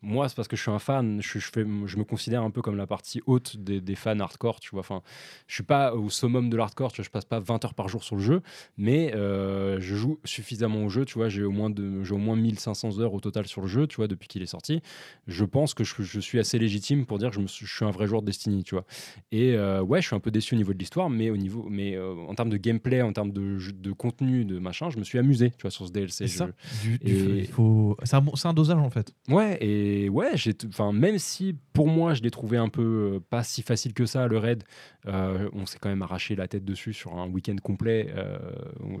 [0.02, 2.50] moi, c'est parce que je suis un fan, je, je fais, je me considère un
[2.50, 4.80] peu comme la partie haute des, des fans hardcore, tu vois.
[4.80, 5.02] Enfin,
[5.46, 7.88] je suis pas au summum de l'hardcore, tu vois, je passe pas 20 heures par
[7.88, 8.40] jour sur le jeu,
[8.78, 11.28] mais euh, je joue suffisamment au jeu, tu vois.
[11.28, 13.96] J'ai au moins de, j'ai au moins 1500 heures au total sur le jeu, tu
[13.96, 14.80] vois, depuis qu'il est sorti.
[15.26, 17.74] Je pense que je, je suis assez légitime pour dire que je, me suis- je
[17.74, 18.84] suis un vrai joueur de Destiny, tu vois.
[19.32, 21.66] Et euh, ouais, je suis un peu déçu au niveau de l'histoire, mais au niveau,
[21.68, 25.18] mais euh, en termes de gameplay, en termes de, contenu, de machin, je me suis
[25.18, 26.26] amusé, tu vois, sur ce DLC.
[26.26, 26.48] C'est ça.
[26.82, 27.96] Du- du- et- il faut...
[28.04, 29.12] C'est un, c'est un dosage en fait.
[29.28, 32.82] Ouais, et ouais, j'ai, t- enfin, même si pour moi je l'ai trouvé un peu
[33.16, 34.64] euh, pas si facile que ça, le raid,
[35.06, 38.12] euh, on s'est quand même arraché la tête dessus sur un week-end complet.
[38.16, 38.38] euh,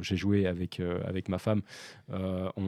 [0.02, 1.62] j'ai joué avec, euh, avec ma femme,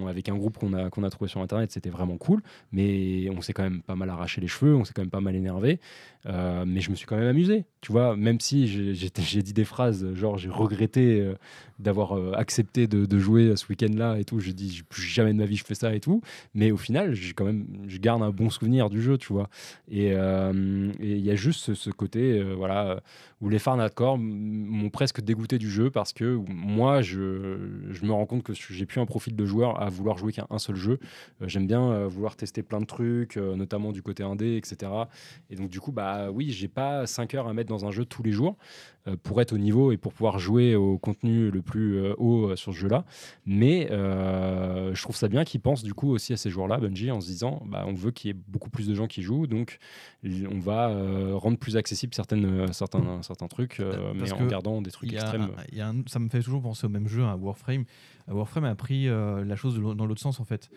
[0.06, 2.42] avec un groupe qu'on a, qu'on a trouvé sur internet, c'était vraiment cool,
[2.72, 5.20] mais on s'est quand même pas mal arraché les cheveux, on s'est quand même pas
[5.20, 5.80] mal énervé,
[6.24, 10.14] mais je me suis quand même amusé, tu vois, même si j'ai, dit des phrases,
[10.14, 11.34] genre j'ai regretté euh,
[11.80, 15.38] d'avoir euh, accepté de, de jouer ce week-end-là et tout, j'ai dit plus jamais de
[15.38, 16.22] ma vie je fais ça et tout,
[16.54, 19.50] mais au final, quand même, je garde un bon souvenir du jeu, tu vois.
[19.90, 23.02] Et euh, il y a juste ce, côté, voilà,
[23.40, 27.58] où les hardcore m'ont presque dégoûté du jeu parce que moi, je,
[27.90, 30.46] je me rends compte que j'ai plus un profil de joueur à vouloir jouer qu'à
[30.50, 31.00] un seul jeu.
[31.40, 34.92] J'aime bien vouloir tester plein de trucs, notamment du côté indé, etc.
[35.50, 38.04] Et donc, du coup, bah oui, j'ai pas 5 heures à mettre dans un jeu
[38.04, 38.56] tous les jours
[39.08, 42.50] euh, pour être au niveau et pour pouvoir jouer au contenu le plus euh, haut
[42.50, 43.04] euh, sur ce jeu-là.
[43.46, 47.10] Mais euh, je trouve ça bien qu'ils pensent du coup aussi à ces joueurs-là, Bungie,
[47.10, 49.46] en se disant bah, on veut qu'il y ait beaucoup plus de gens qui jouent,
[49.46, 49.78] donc
[50.24, 54.90] on va euh, rendre plus accessible certaines, certains, certains trucs, euh, mais en gardant des
[54.90, 55.42] trucs Il y a extrêmes.
[55.58, 57.84] un- il y a un- ça me fait toujours penser au même jeu, à Warframe.
[58.28, 60.70] Euh, Warframe a pris la chose dans l'autre sens en fait.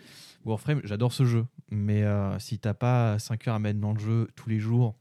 [0.44, 2.04] Warframe, j'adore ce jeu, mais
[2.38, 4.94] si t'as pas 5 heures à mettre dans le jeu tous les jours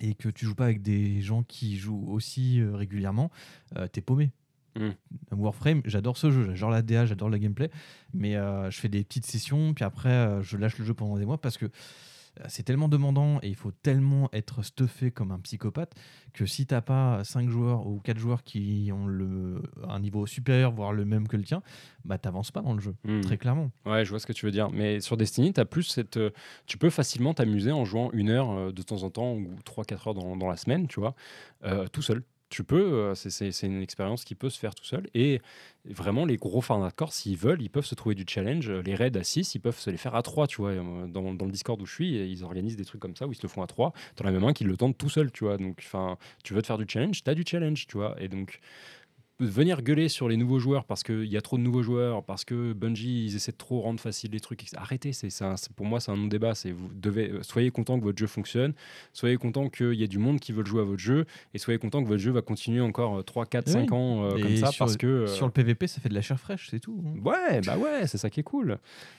[0.00, 3.30] et que tu joues pas avec des gens qui jouent aussi euh, régulièrement,
[3.76, 4.30] euh, t'es paumé.
[4.76, 4.90] Mm.
[5.32, 7.70] Warframe, j'adore ce jeu, j'adore la DA, j'adore le gameplay,
[8.12, 11.16] mais euh, je fais des petites sessions, puis après euh, je lâche le jeu pendant
[11.16, 11.66] des mois parce que
[12.48, 15.94] c'est tellement demandant et il faut tellement être stuffé comme un psychopathe
[16.32, 20.72] que si t'as pas 5 joueurs ou 4 joueurs qui ont le, un niveau supérieur,
[20.72, 21.62] voire le même que le tien,
[22.04, 23.20] bah t'avances pas dans le jeu, Hmm.
[23.22, 23.70] très clairement.
[23.86, 24.70] Ouais, je vois ce que tu veux dire.
[24.70, 26.30] Mais sur Destiny, as plus cette, euh,
[26.66, 30.08] tu peux facilement t'amuser en jouant une heure euh, de temps en temps ou 3-4
[30.08, 31.14] heures dans, dans la semaine, tu vois,
[31.64, 32.22] euh, tout seul.
[32.48, 35.08] Tu peux, euh, c'est- une expérience qui peut se faire tout seul.
[35.14, 35.40] Et
[35.84, 38.70] vraiment, les gros fans hardcore, s'ils veulent, ils peuvent se trouver du challenge.
[38.70, 40.70] Les raids à 6, ils peuvent se les faire à 3, tu vois.
[40.70, 43.32] Euh, Dans, dans le Discord où je suis, ils organisent des trucs comme ça où
[43.32, 43.92] ils se le font à 3.
[44.14, 45.56] T'en as même un qui le tente tout seul, tu vois.
[45.58, 45.84] Donc,
[46.44, 48.14] tu veux te faire du challenge, t'as du challenge, tu vois.
[48.22, 48.60] Et donc,
[49.38, 52.44] venir gueuler sur les nouveaux joueurs parce qu'il y a trop de nouveaux joueurs, parce
[52.46, 54.64] que Bungie, ils essaient de trop rendre facile les trucs.
[54.76, 56.54] Arrêtez, c'est c'est un- c'est- pour moi, c'est un non-débat.
[56.54, 58.72] C'est vous devez, euh, soyez content que votre jeu fonctionne,
[59.12, 61.78] soyez content qu'il y ait du monde qui veut jouer à votre jeu, et soyez
[61.78, 63.72] content que votre jeu va continuer encore 3, 4, Oui.
[63.74, 65.06] 5 ans euh, comme ça sur- parce que.
[65.06, 67.02] euh, Sur le PVP, ça fait de la chair fraîche, c'est tout.
[67.06, 67.18] hein.
[67.22, 68.78] Ouais, bah ouais, c'est ça qui est cool.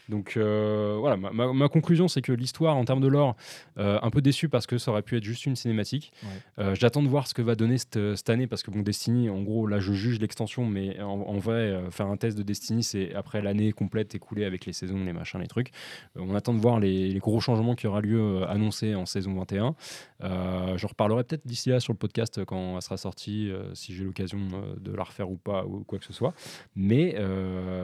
[0.10, 3.36] Donc euh, voilà, ma, ma- ma conclusion, c'est que l'histoire en termes de lore,
[3.78, 6.12] euh, un peu déçu parce que ça aurait pu être juste une cinématique.
[6.24, 6.30] Ouais.
[6.64, 9.30] Euh, J'attends de voir ce que va donner cette, cette année parce que bon, Destiny,
[9.30, 12.84] en gros, là, je juge l'extension, mais en, vrai, euh, faire un test de Destiny,
[12.84, 15.72] c'est après l'année complète écoulée avec les saisons, les machins, les trucs.
[16.18, 19.34] Euh, on attend de voir les, gros changements qui aura lieu euh, annoncés en saison
[19.34, 19.76] 21.
[20.24, 24.04] Euh, J'en reparlerai peut-être d'ici là sur le podcast quand elle sera sortie, si j'ai
[24.04, 24.40] l'occasion
[24.80, 26.34] de la refaire ou pas, ou quoi que ce soit.
[26.76, 27.16] Mais,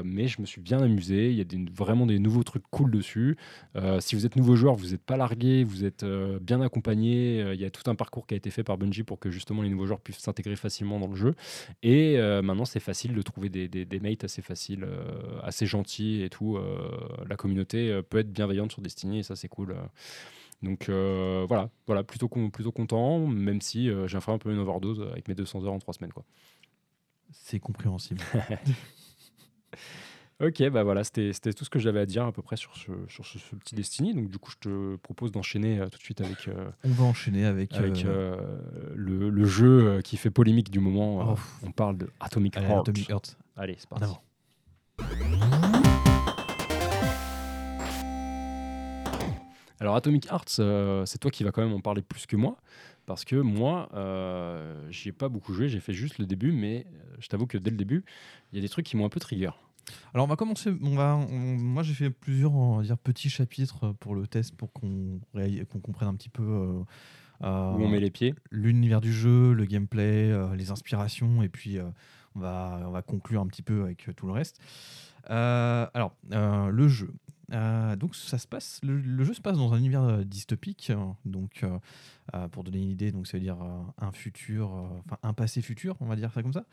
[0.04, 1.32] mais je me suis bien amusé.
[1.32, 3.38] Il y a vraiment des nouveaux trucs cool dessus.
[4.00, 6.06] Si vous êtes nouveau joueur, vous n'êtes pas largué, vous êtes
[6.42, 7.54] bien accompagné.
[7.54, 9.62] Il y a tout un parcours qui a été fait par Bungie pour que justement
[9.62, 11.34] les nouveaux joueurs puissent s'intégrer facilement dans le jeu.
[11.82, 15.66] Et euh, maintenant, c'est facile de trouver des, des, des mates assez faciles, euh, assez
[15.66, 16.58] gentils et tout.
[16.58, 16.90] Euh,
[17.28, 19.76] la communauté peut être bienveillante sur Destiny et ça, c'est cool.
[20.62, 24.52] Donc euh, voilà, voilà plutôt, con- plutôt content, même si euh, j'ai fait un peu
[24.52, 26.14] une overdose avec mes 200 heures en 3 semaines.
[26.14, 26.24] Quoi.
[27.32, 28.22] C'est compréhensible.
[30.46, 32.92] Ok, bah voilà, c'était tout ce que j'avais à dire à peu près sur ce,
[33.08, 34.14] sur ce, ce petit Destiny.
[34.14, 37.06] Donc du coup, je te propose d'enchaîner euh, tout de suite avec, euh, On va
[37.06, 37.74] enchaîner avec.
[37.76, 38.36] avec euh,
[38.94, 41.34] le, le jeu qui fait polémique du moment.
[41.34, 41.40] Oh.
[41.66, 42.90] on parle de Atomic allez, Heart.
[42.90, 43.38] Atomic Heart.
[43.56, 44.14] Allez, c'est parti.
[49.80, 52.58] Alors Atomic Hearts, euh, c'est toi qui vas quand même en parler plus que moi,
[53.06, 56.86] parce que moi, euh, j'y ai pas beaucoup joué, j'ai fait juste le début, mais
[57.20, 58.06] je t'avoue que dès le début,
[58.52, 59.52] il y a des trucs qui m'ont un peu trigger.
[60.14, 60.72] Alors on va commencer.
[60.82, 61.16] On va.
[61.16, 65.20] on- moi j'ai fait plusieurs on va dire petits chapitres pour le test pour qu'on
[65.82, 66.44] comprenne un petit peu.
[66.44, 66.84] euh,
[67.44, 68.34] euh, Où on met les pieds.
[68.52, 71.84] l'univers du jeu, le gameplay, euh, les inspirations, et puis euh,
[72.36, 74.62] on, va, on va conclure un petit peu avec euh, tout le reste.
[75.30, 77.14] Euh, alors, euh, le jeu.
[77.52, 80.90] Euh, donc ça se passe, le, le jeu se passe dans un univers euh, dystopique.
[80.90, 81.78] euh, Donc, euh,
[82.34, 85.34] euh, pour donner une idée, donc ça veut dire euh, un futur, euh, enfin un
[85.34, 86.64] passé futur, on va dire ça comme ça.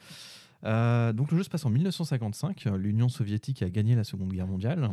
[0.64, 2.66] Euh, donc le jeu se passe en 1955.
[2.66, 4.90] euh, L'Union soviétique a gagné la Seconde Guerre mondiale.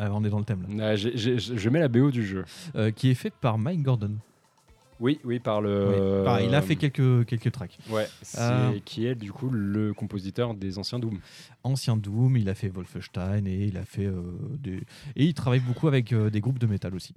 [0.00, 0.88] Euh, on est dans le thème là.
[0.90, 2.44] Ah, je mets la BO du jeu.
[2.74, 4.16] Euh, qui est fait par Mike Gordon.
[4.98, 6.24] Oui, oui, par le.
[6.26, 6.44] Oui.
[6.46, 7.78] Il a fait quelques, quelques tracks.
[7.90, 8.06] Ouais,
[8.86, 11.18] qui est du coup le compositeur des anciens Doom.
[11.64, 14.08] ancien Doom, il a fait Wolfenstein et il a fait
[14.58, 14.76] des
[15.16, 17.14] et il travaille beaucoup avec des groupes de métal aussi.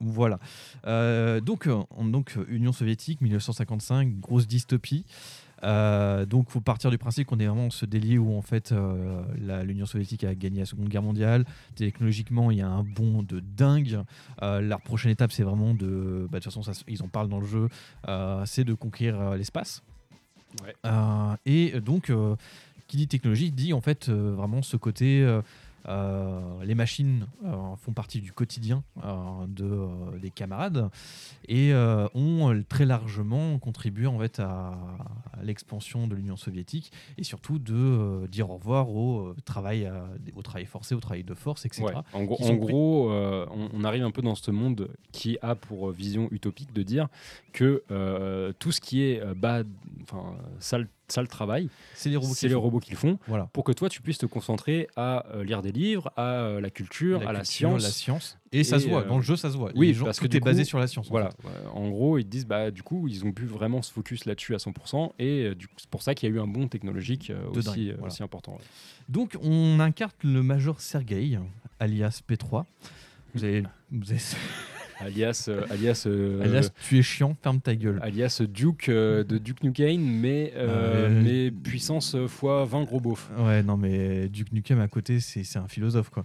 [0.00, 0.38] Voilà.
[1.42, 5.04] Donc, on- donc Union soviétique, 1955, grosse dystopie.
[5.62, 8.72] Euh, donc, faut partir du principe qu'on est vraiment dans ce délit où en fait
[8.72, 9.22] euh,
[9.64, 11.44] l'Union soviétique a gagné la Seconde Guerre mondiale.
[11.74, 14.00] Technologiquement, il y a un bond de dingue.
[14.42, 17.28] Euh, la prochaine étape, c'est vraiment de, bah, de toute façon, ça ils en parlent
[17.28, 17.68] dans le jeu,
[18.08, 19.82] euh, c'est de conquérir euh, l'espace.
[20.64, 20.74] Ouais.
[21.46, 22.10] Et donc,
[22.88, 25.24] qui dit technologie dit en fait vraiment ce côté.
[25.88, 30.90] Euh, les machines euh, font partie du quotidien euh, de, des camarades
[31.48, 31.72] et
[32.14, 34.78] ont très largement contribué en fait à,
[35.32, 39.90] à l'expansion de l'Union soviétique et surtout de dire au revoir au travail,
[40.36, 41.84] au travail forcé, au travail de force, etc.
[41.84, 41.94] Ouais.
[42.12, 46.28] En gros, en euh, on, arrive un peu dans ce monde qui a pour vision
[46.30, 47.08] utopique de dire
[47.52, 49.62] que euh, tout ce qui est bas,
[50.02, 52.34] enfin sale, sale travail, C'est les robots.
[52.34, 52.60] qui les font.
[52.60, 53.48] robots qui le font, Voilà.
[53.52, 56.70] pour que toi tu puisses te concentrer à euh, lire des livres, à euh, la
[56.70, 57.82] culture, à la science.
[57.82, 58.38] la science.
[58.52, 59.70] Et ça se voit euh, dans le jeu, ça se voit.
[59.76, 61.06] oui, Les gens- parce tout que du est basé coup, sur la science.
[61.06, 61.30] en Voilà.
[61.30, 61.48] fait.
[61.72, 64.58] En gros, ils disent bah du coup ils ont pu vraiment se focus là-dessus à
[64.58, 68.06] 100% et c'est pour ça qu'il y a eu un bond technologique aussi, dingue, voilà.
[68.06, 68.52] aussi important.
[68.52, 68.58] ouais.
[69.08, 71.38] Donc, on incarne le major Sergei,
[71.78, 72.64] alias P3.
[73.34, 74.20] Vous avez, vous avez-
[75.00, 77.98] Alias, euh, alias, euh, alias, tu es chiant, ferme ta gueule.
[78.02, 80.52] alias Duke euh, de Duke Nukem, mais,
[81.10, 83.30] mais puissance fois 20 gros beaufs.
[83.38, 86.24] Ouais, non, mais Duke Nukem à côté, c'est c'est un philosophe, quoi.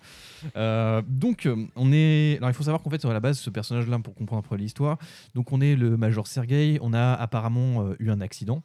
[1.08, 2.38] Donc, on est.
[2.38, 4.56] Alors, il faut savoir qu'en fait, à la base, ce personnage-là, pour comprendre un peu
[4.56, 4.98] l'histoire,
[5.34, 6.78] donc on est le Major Sergei.
[6.82, 8.62] On a apparemment eu un accident.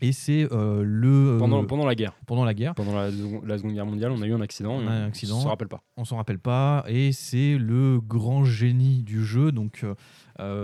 [0.00, 1.36] Et c'est euh, le.
[1.38, 2.74] Pendant, pendant la guerre, pendant la guerre.
[2.74, 3.10] pendant la,
[3.44, 4.74] la Seconde Guerre mondiale, on a eu un accident.
[4.74, 5.38] On un accident.
[5.38, 5.82] On se rappelle pas.
[5.96, 9.94] on s'en rappelle pas, et c'est le grand génie du jeu, donc euh, euh,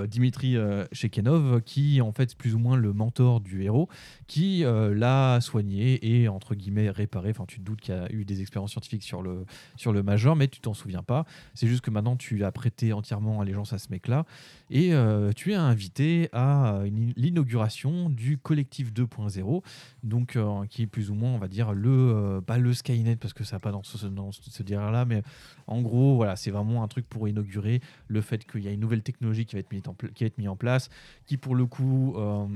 [0.07, 3.89] Dimitri euh, Shekenov, qui en fait plus ou moins le mentor du héros,
[4.27, 7.31] qui euh, l'a soigné et entre guillemets réparé.
[7.31, 9.45] Enfin, tu te doutes qu'il y a eu des expériences scientifiques sur le
[9.77, 11.25] sur le major, mais tu t'en souviens pas.
[11.55, 14.25] C'est juste que maintenant tu as prêté entièrement allégeance à ce mec-là,
[14.71, 19.63] et euh, tu es invité à euh, l'inauguration du collectif 2.0,
[20.03, 23.17] donc euh, qui est plus ou moins, on va dire le euh, pas le Skynet
[23.17, 25.23] parce que ça n'a pas dans ce, dans ce là mais
[25.67, 28.81] en gros, voilà, c'est vraiment un truc pour inaugurer le fait qu'il y a une
[28.81, 30.91] nouvelle technologie qui va être mise en, qui va être mise en place,
[31.27, 32.47] qui pour le coup, euh,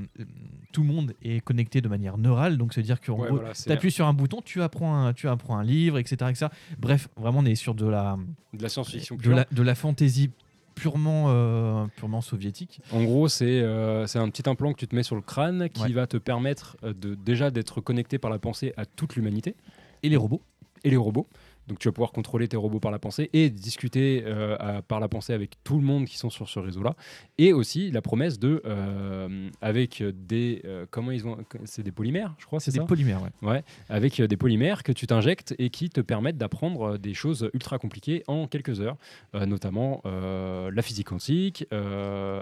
[0.72, 3.72] tout le monde est connecté de manière neurale, donc à dire qu'en Ouais, voilà, tu
[3.72, 6.46] appuies sur un bouton, tu apprends un, tu apprends un livre, etc., etc.
[6.78, 8.16] Bref, vraiment, on est sur de la,
[8.52, 10.30] de la science-fiction de la, de la fantaisie
[10.74, 12.80] purement, euh, purement soviétique.
[12.92, 15.70] En gros, c'est euh, c'est un petit implant que tu te mets sur le crâne
[15.70, 15.92] qui Ouais.
[15.92, 19.54] va te permettre de, déjà d'être connecté par la pensée à toute l'humanité
[20.02, 20.42] Et les robots.
[20.84, 21.26] et les robots.
[21.68, 25.00] Donc tu vas pouvoir contrôler tes robots par la pensée et discuter euh, à- par
[25.00, 26.94] la pensée avec tout le monde qui sont sur ce réseau-là.
[27.38, 32.34] Et aussi la promesse de, euh, avec des, euh, comment ils ont, c'est des polymères,
[32.38, 33.48] je crois, c'est ça des polymères, ouais.
[33.50, 37.78] Ouais, avec des polymères que tu t'injectes et qui te permettent d'apprendre des choses ultra
[37.78, 38.96] compliquées en quelques heures,
[39.34, 41.66] notamment la physique quantique,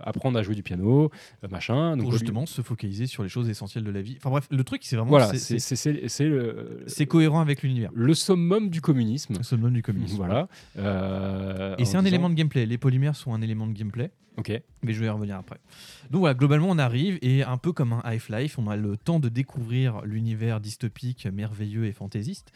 [0.04, 1.10] apprendre à jouer du piano,
[1.50, 1.96] machin.
[1.96, 4.16] Donc, Pour justement se focaliser sur les choses essentielles de la vie.
[4.18, 5.10] Enfin bref, le truc, c'est vraiment.
[5.10, 5.32] voilà,
[6.86, 7.90] c'est cohérent avec l'univers.
[7.94, 9.13] le summum du communisme.
[9.18, 9.70] Communisme.
[9.70, 10.16] Du communisme.
[10.16, 10.48] Voilà.
[10.76, 12.66] Euh, Et c'est un disant- élément de gameplay.
[12.66, 14.10] Les polymères sont un élément de gameplay.
[14.36, 14.50] Ok.
[14.82, 15.58] Mais je vais y revenir après.
[16.10, 19.20] Donc voilà, globalement, on arrive et un peu comme un Half-Life, on a le temps
[19.20, 22.50] de découvrir l'univers dystopique, merveilleux et fantaisiste,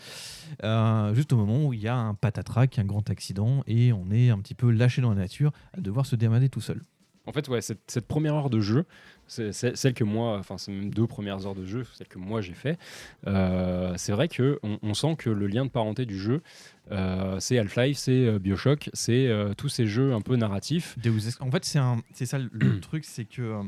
[0.64, 4.10] euh, juste au moment où il y a un patatrac, un grand accident, et on
[4.10, 6.82] est un petit peu lâché dans la nature à devoir se démerder tout seul.
[7.26, 8.84] En fait, ouais, cette, cette première heure de jeu,
[9.28, 12.54] celle que moi, enfin, c'est même deux premières heures de jeu, celle que moi j'ai
[12.54, 12.78] fait.
[13.26, 16.42] euh, c'est vrai que on, on sent que le lien de parenté du jeu,
[16.90, 20.96] euh, c'est Half-Life, c'est euh, Bioshock, c'est tous ces jeux un peu narratifs.
[21.40, 23.60] En fait, c'est un- c'est ça le- truc, c'est que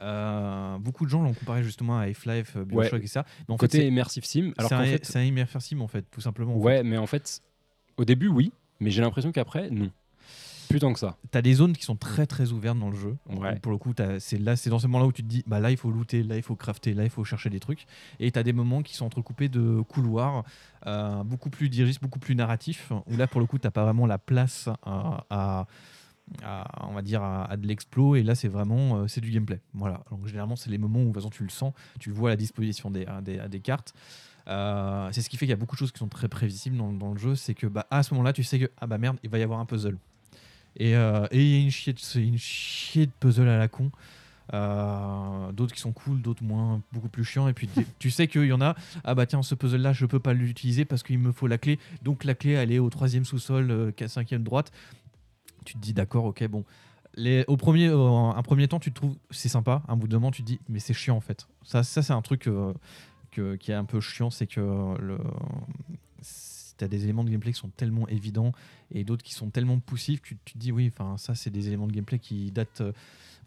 [0.00, 3.04] euh, beaucoup de gens l'ont comparé justement à Half-Life, Bioshock Ouais.
[3.04, 3.24] et ça.
[3.48, 5.80] Mais en Côté fait, immersive sim, c'est alors c'est qu'en un, fait, un immersive sim,
[5.80, 6.54] en fait, tout simplement.
[6.54, 7.40] en ouais, mais en fait,
[7.96, 9.90] au début, oui, mais j'ai l'impression qu'après, non.
[10.68, 11.16] Plus tant que ça.
[11.30, 13.16] T'as des zones qui sont très très ouvertes dans le jeu.
[13.28, 13.56] Ouais.
[13.60, 15.70] Pour le coup, c'est là, c'est dans ce moment-là où tu te dis, bah là
[15.70, 17.86] il faut looter, là il faut crafter, là il faut chercher des trucs.
[18.20, 20.44] Et t'as des moments qui sont entrecoupés de couloirs,
[20.86, 22.92] euh, beaucoup plus dirigés, beaucoup plus narratifs.
[23.06, 25.66] Où là pour le coup, t'as pas vraiment la place à, à-
[26.42, 28.14] à, on va dire à, à de l'explo.
[28.16, 29.60] Et là c'est vraiment, euh, c'est du gameplay.
[29.72, 30.02] Voilà.
[30.10, 32.28] Donc généralement c'est les moments où de toute façon, tu le sens, tu le vois
[32.30, 33.94] à la disposition des, à des, à des cartes.
[34.46, 36.76] Euh, c'est ce qui fait qu'il y a beaucoup de choses qui sont très prévisibles
[36.76, 37.34] dans, dans le jeu.
[37.34, 39.42] C'est que bah, à ce moment-là, tu sais que ah bah merde, il va y
[39.42, 39.98] avoir un puzzle.
[40.78, 41.70] Et euh, et il y a une
[42.38, 43.90] chier, de, puzzle à la con.
[44.54, 47.48] Euh, d'autres qui sont cool, d'autres moins, beaucoup plus chiants.
[47.48, 47.68] Et puis
[47.98, 50.84] tu- sais qu'il y en a, ah bah tiens, ce puzzle-là, je peux pas l'utiliser
[50.86, 51.78] parce qu'il me faut la clé.
[52.02, 54.72] Donc la clé, elle est au troisième sous-sol, euh, cinquième droite.
[55.66, 56.64] Tu te dis, d'accord, ok, bon.
[57.48, 59.82] Au premier, euh, un premier temps, tu te trouves, c'est sympa.
[59.88, 61.46] Un bout de moment, tu te dis, mais c'est chiant en fait.
[61.64, 62.48] Ça, ça c'est un truc
[63.32, 64.60] que- qui est un peu chiant, c'est que
[64.98, 65.18] le,
[66.78, 68.52] tu as des éléments de gameplay qui sont tellement évidents
[68.92, 71.86] et d'autres qui sont tellement poussifs que tu, te dis oui, ça c'est des éléments
[71.86, 72.92] de gameplay qui datent euh,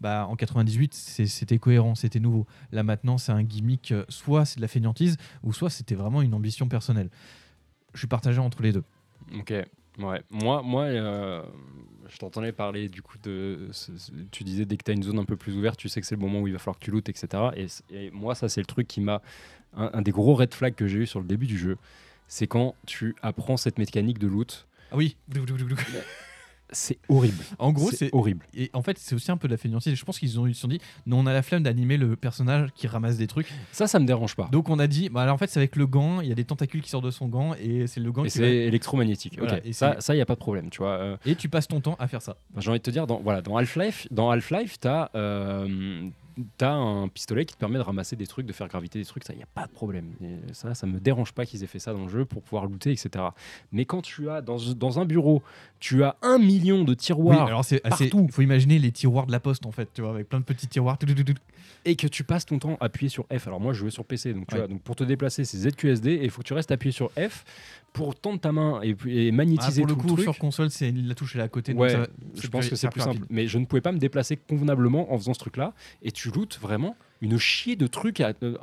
[0.00, 2.46] bah, en 98, c'est- c'était cohérent, c'était nouveau.
[2.72, 6.22] Là maintenant, c'est un gimmick, euh, soit c'est de la fainéantise ou soit c'était vraiment
[6.22, 7.08] une ambition personnelle.
[7.94, 8.84] Je suis partagé entre les deux.
[9.38, 9.52] Ok.
[9.98, 10.22] Ouais.
[10.30, 11.42] Moi, moi euh,
[12.08, 13.70] je t'entendais parler du coup de.
[14.30, 16.06] tu disais dès que tu as une zone un peu plus ouverte, tu sais que
[16.06, 17.50] c'est le moment où il va falloir que tu lootes, etc.
[17.90, 19.20] Et, moi, ça, c'est le truc qui m'a.
[19.74, 21.78] Un des gros red flags que j'ai eu sur le début du jeu,
[22.28, 24.66] c'est quand tu apprends cette mécanique de loot.
[24.90, 25.16] Ah oui.
[26.74, 27.44] C'est horrible.
[27.58, 28.46] En gros, c'est horrible.
[28.54, 29.94] et en fait c'est aussi un peu de la fainéantise.
[29.94, 32.16] Je pense qu'ils ont ils se sont dit, non, on a la flemme d'animer le
[32.16, 33.52] personnage qui ramasse des trucs.
[33.72, 34.48] Ça, ça me dérange pas.
[34.50, 36.34] Donc on a dit, bah alors en fait c'est avec le gant, il y a
[36.34, 39.36] des tentacules qui sortent de son gant et c'est le gant Et c'est va- électromagnétique.
[39.38, 39.62] Voilà, ok.
[39.66, 40.70] et ça, ça, y a pas de problème.
[40.70, 40.92] Tu vois.
[40.92, 42.38] Euh, et tu passes ton temps à faire ça.
[42.56, 46.08] J'ai envie de te dire, dans, voilà, dans Half-Life, dans Half-Life, t'as euh,
[46.56, 49.24] t'as un pistolet qui te permet de ramasser des trucs, de faire graviter des trucs,
[49.24, 50.06] ça, il n'y a pas de problème.
[50.22, 52.66] Et ça, ça me dérange pas qu'ils aient fait ça dans le jeu pour pouvoir
[52.66, 53.10] looter, etc.
[53.72, 55.42] Mais quand tu as, dans, dans un bureau,
[55.80, 58.24] tu as un million de Oui, tiroirs alors c'est partout.
[58.28, 60.44] Il faut imaginer les tiroirs de la poste en fait, tu vois, avec plein de
[60.44, 60.98] petits tiroirs.
[61.84, 63.46] et que tu passes ton temps appuyé sur F.
[63.48, 64.60] Alors moi, je jouais sur PC, donc, tu Ouais.
[64.60, 67.10] vois, donc pour te déplacer, c'est ZQSD, et il faut que tu restes appuyé sur
[67.18, 67.44] F
[67.92, 70.22] pour tendre ta main et, et Ah, magnétiser pour le tout coup, le truc.
[70.24, 71.72] sur console, c'est la touche est à côté.
[71.74, 72.06] donc Ouais, ça-
[72.40, 73.16] je pense que c'est plus simple.
[73.18, 73.26] rapide.
[73.30, 75.74] Mais je ne pouvais pas me déplacer convenablement en faisant ce truc-là.
[76.02, 78.20] Et tu lootes vraiment une chier de trucs.
[78.20, 78.56] à- euh,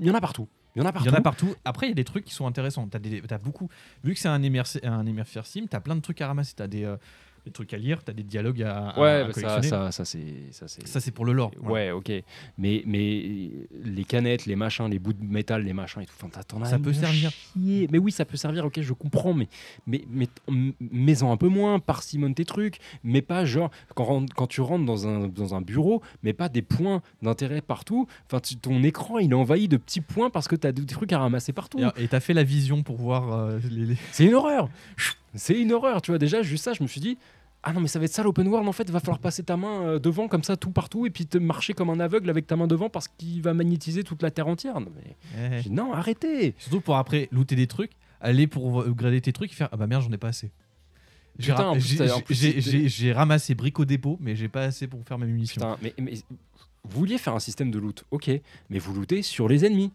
[0.00, 0.48] Il y en a partout.
[0.76, 1.08] Il y en a Il partout.
[1.08, 1.54] y en a partout.
[1.64, 2.88] Après, il y a des trucs qui sont intéressants.
[2.88, 3.68] T'as des, t'as beaucoup.
[4.02, 6.54] Vu que c'est un immersive un immersive sim, t'as plein de trucs à ramasser.
[6.56, 6.96] T'as des, euh,
[7.44, 9.68] des trucs à lire, t'as des dialogues à, Ouais, à bah ça, collectionner.
[9.68, 10.24] ça, ça, c'est.
[10.50, 10.86] Ça, c'est...
[10.88, 11.50] Ça, c'est pour le lore.
[11.62, 11.96] Ouais, voilà.
[11.96, 12.10] ok.
[12.56, 13.50] Mais, mais
[13.84, 16.66] les canettes, les machins, les bouts de métal, les machins et tout, enfin, t'en as
[16.66, 17.30] Ça peut servir.
[17.30, 17.88] chier.
[17.92, 19.48] Mais oui, ça peut servir, ok, je comprends, mais,
[19.86, 20.28] mais, mais
[20.80, 25.06] mets-en un peu moins, parcimoine tes trucs, mais pas genre, quand, quand tu rentres dans
[25.06, 28.06] un, dans un bureau, mais pas des points d'intérêt partout.
[28.26, 31.12] Enfin, tu- ton écran, il est envahi de petits points parce que t'as des trucs
[31.12, 31.78] à ramasser partout.
[31.98, 34.68] Et- t'as fait la vision pour voir euh, les- C'est une horreur.
[35.34, 36.18] C'est une horreur, tu vois.
[36.18, 37.18] Déjà, juste ça, je me suis dit,
[37.64, 38.88] ah non, mais ça va être ça l'open world en fait.
[38.90, 41.72] Va falloir passer ta main euh, devant comme ça, tout partout, et puis te marcher
[41.72, 44.80] comme un aveugle avec ta main devant parce qu'il va magnétiser toute la terre entière.
[44.80, 45.16] Non, mais...
[45.64, 45.68] Eh.
[45.70, 46.54] non arrêtez.
[46.58, 49.86] Surtout pour après looter des trucs, aller pour upgrader tes trucs et faire Ah bah
[49.86, 50.50] merde, j'en ai pas assez.
[51.38, 51.72] J'ai ra-
[53.14, 55.60] ramassé briques au dépôt, mais j'ai pas assez pour faire mes munitions.
[55.60, 56.14] Putain, mais, mais
[56.84, 58.30] vous vouliez faire un système de loot, ok,
[58.70, 59.90] mais vous lootez sur les ennemis.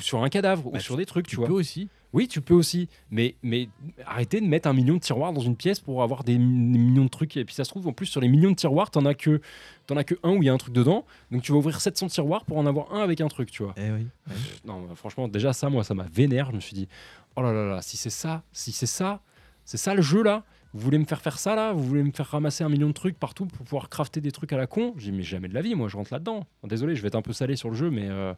[0.00, 1.46] Sur un cadavre Bah, ou sur des trucs, tu, tu vois.
[1.46, 1.88] peux aussi.
[2.12, 3.68] Oui, tu peux aussi, mais, mais
[4.04, 6.78] arrêtez de mettre un million de tiroirs dans une pièce pour avoir des, mi- des
[6.78, 7.36] millions de trucs.
[7.38, 9.40] Et puis ça se trouve, en plus, sur les millions de tiroirs, t'en as que,
[9.86, 11.06] t'en as que un où il y a un truc dedans.
[11.30, 13.74] Donc tu vas ouvrir 700 tiroirs pour en avoir un avec un truc, tu vois.
[13.78, 14.06] Eh oui.
[14.28, 14.34] ouais.
[14.66, 16.50] Non, bah, franchement, déjà ça, moi, ça m'a vénère.
[16.50, 16.88] Je me suis dit,
[17.36, 19.20] oh là là là, si c'est ça, si c'est ça,
[19.64, 20.44] c'est ça le jeu là.
[20.74, 21.72] Vous voulez me faire faire ça là?
[21.72, 24.52] Vous voulez me faire ramasser un million de trucs partout pour pouvoir crafter des trucs
[24.54, 24.94] à la con?
[24.96, 26.46] J'ai mais jamais de la vie, moi, je rentre là-dedans.
[26.64, 28.32] Désolé, je vais être un peu salé sur le jeu, mais, euh,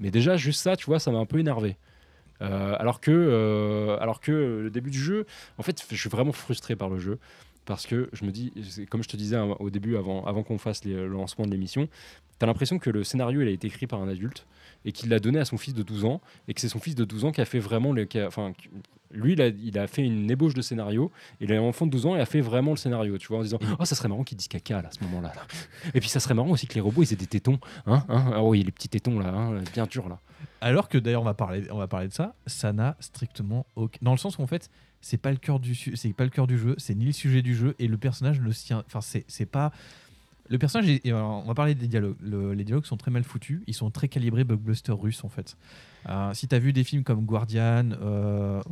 [0.00, 1.76] déjà, juste ça, tu vois, ça m'a un peu énervé.
[2.42, 4.32] Euh, alors, que, euh, alors que
[4.64, 5.26] le début du jeu,
[5.58, 7.18] en fait, je suis vraiment frustré par le jeu.
[7.66, 8.52] Parce que je me dis,
[8.88, 11.88] comme je te disais au début, avant, qu'on fasse les- le lancement de l'émission,
[12.38, 14.46] t'as l'impression que le scénario il a été écrit par un adulte
[14.84, 16.94] et qu'il l'a donné à son fils de 12 ans et que c'est son fils
[16.94, 18.52] de 12 ans qui a fait vraiment le, enfin
[19.12, 21.10] lui il a, fait une ébauche de scénario
[21.40, 23.58] et l'enfant de 12 ans il a fait vraiment le scénario tu vois en disant
[23.80, 25.32] oh ça serait marrant qu'ils disent caca à ce moment là,
[25.94, 28.32] et puis ça serait marrant aussi que les robots ils aient des tétons hein, hein.
[28.34, 30.20] Ah oui les petits tétons là hein, bien durs là.
[30.60, 33.98] Alors que d'ailleurs on va parler, on va parler de ça, ça n'a strictement aucun.
[34.02, 36.58] Dans le sens qu'en fait, c'est pas le cœur du, c'est pas le cœur du
[36.58, 38.82] jeu, c'est ni le sujet du jeu et le personnage ne tient.
[38.86, 39.72] Enfin, c'est, pas.
[40.48, 42.16] Le personnage, alors, on va parler des dialogues.
[42.20, 45.56] Le- les dialogues sont très mal foutus, ils sont très calibrés blockbuster russe en fait.
[46.08, 48.62] Euh, si t'as vu des films comme Guardian, euh,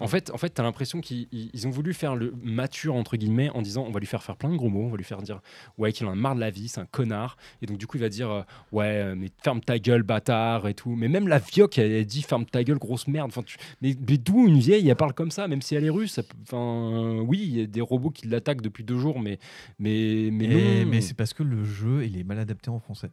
[0.00, 3.16] En fait, en fait, t'as l'impression qu'ils ils- ils ont voulu faire le mature entre
[3.16, 5.04] guillemets en disant on va lui faire faire plein de gros mots, on va lui
[5.04, 5.40] faire dire
[5.78, 7.98] ouais qu'il en a marre de la vie, c'est un connard, et donc du coup
[7.98, 10.94] il va dire euh, ouais mais ferme ta gueule bâtard et tout.
[10.96, 13.28] Mais même la vioque elle, elle dit ferme ta gueule grosse merde.
[13.28, 15.90] Enfin, tu- mais, mais d'où une vieille elle parle comme ça, même si elle est
[15.90, 16.12] russe.
[16.14, 19.38] ça peut- Enfin oui, il y a des robots qui l'attaquent depuis deux jours, mais
[19.78, 20.90] mais mais et- non.
[20.90, 23.10] mais c'est parce que le jeu il est mal adapté en français.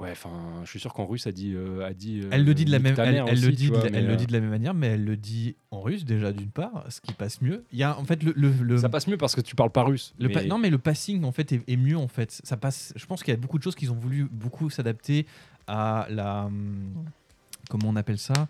[0.00, 0.30] Ouais, enfin
[0.64, 2.20] je suis sûr qu'en russe a dit euh, a dit.
[2.22, 4.06] euh, Elle le dit de la nique même, elle, elle le dit, vois, mais, elle
[4.06, 6.50] le euh, dit de la même manière, mais elle le dit en russe déjà d'une
[6.50, 7.64] part, ce qui passe mieux.
[7.72, 9.70] Il y a en fait le, le, le- Ça passe mieux parce que tu parles
[9.72, 10.14] pas russe.
[10.18, 12.40] Le pa- mais- non, mais le passing en fait est, est mieux en fait.
[12.44, 12.92] Ça passe.
[12.96, 15.26] Je pense qu'il y a beaucoup de choses qu'ils ont voulu beaucoup s'adapter
[15.66, 16.92] à la hum,
[17.68, 18.48] comment on appelle ça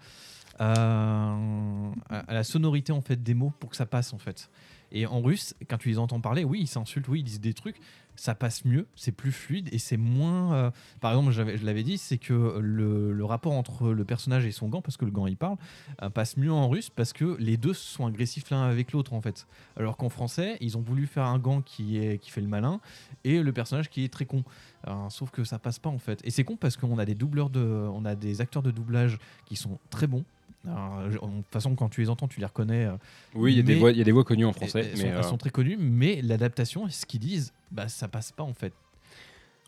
[0.60, 4.48] Euh, à la sonorité en fait des mots pour que ça passe en fait.
[4.92, 7.54] Et en russe, quand tu les entends parler, oui, ils s'insultent, oui, ils disent des
[7.54, 7.80] trucs,
[8.18, 10.54] ça passe mieux, c'est plus fluide et c'est moins.
[10.54, 10.70] euh,
[11.00, 14.80] Par exemple, je l'avais dit, c'est que le, rapport entre le personnage et son gant,
[14.82, 15.56] parce que le gant il parle,
[16.02, 19.20] euh, passe mieux en russe parce que les deux sont agressifs l'un avec l'autre en
[19.20, 19.46] fait.
[19.76, 22.80] Alors qu'en français, ils ont voulu faire un gant qui, est, qui fait le malin
[23.24, 24.44] et le personnage qui est très con.
[24.86, 26.20] Euh, sauf que ça passe pas en fait.
[26.24, 29.56] Et c'est con parce qu'on a des de, on a des acteurs de doublage qui
[29.56, 30.24] sont très bons.
[30.66, 32.86] Alors, je- de toute façon, quand tu les entends, tu les reconnais.
[32.86, 32.96] euh,
[33.34, 34.80] Oui, il y a des mais- voix, il y a des voix connues en français,
[34.80, 38.08] elles, mais sont, elles euh, sont très connues, mais l'adaptation, ce qu'ils disent, bah ça
[38.08, 38.72] passe pas en fait.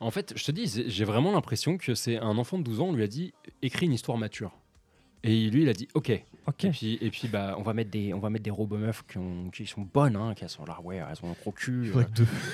[0.01, 2.81] En fait, je te dis, j'ai- j'ai vraiment l'impression que c'est un enfant de 12
[2.81, 3.33] ans, on lui a dit
[3.63, 4.53] écris une histoire mature.
[5.23, 6.23] Et lui, il a dit ok.
[6.47, 6.65] Ok.
[6.65, 9.05] Et puis, et puis bah, on va mettre des, on va mettre des robots meufs
[9.07, 11.93] qui, ont- qui sont bonnes, hein, qui sont là, ouais, elles ont un gros cul.
[11.95, 12.03] euh,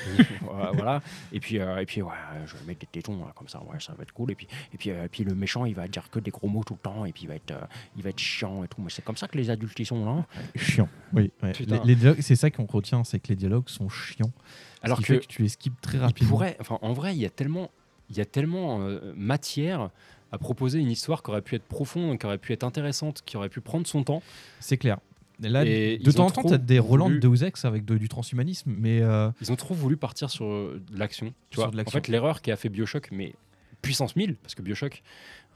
[0.43, 1.03] voilà, voilà.
[1.33, 2.11] Et puis, euh, et puis ouais,
[2.45, 4.33] je vais mettre des tétons là, comme ça, ouais, ça va être cool.
[4.33, 6.49] Et puis, et puis, euh, et puis le méchant, il va dire que des gros
[6.49, 7.61] mots tout le temps, et puis il va être, euh,
[7.97, 8.81] il va être chiant et tout.
[8.83, 10.27] Mais c'est comme ça que les adultes ils sont là.
[10.57, 10.89] Chiant.
[11.13, 11.31] Oui.
[11.45, 11.53] ouais.
[11.53, 11.77] Putain.
[11.85, 14.33] Les, les dialogues, c'est ça qu'on retient, c'est que les dialogues sont chiants.
[14.83, 16.31] Alors que tu les skips très rapidement.
[16.31, 17.71] pourrait, enfin, en vrai, il y a tellement,
[18.11, 19.91] il y a tellement euh, matière
[20.33, 23.37] à proposer une histoire qui aurait pu être profonde, qui aurait pu être intéressante, qui
[23.37, 24.23] aurait pu prendre son temps.
[24.61, 24.99] C'est clair.
[25.43, 27.85] Et là, Et de temps en temps, tu as des Roland voulu- Deus Ex avec
[27.85, 31.35] de- du transhumanisme, mais euh, Ils ont trop voulu partir sur euh, de l'action.
[31.51, 33.35] Tu vois, de en fait, l'erreur qui a fait Bioshock, mais
[33.83, 35.03] puissance 1000, parce que Bioshock,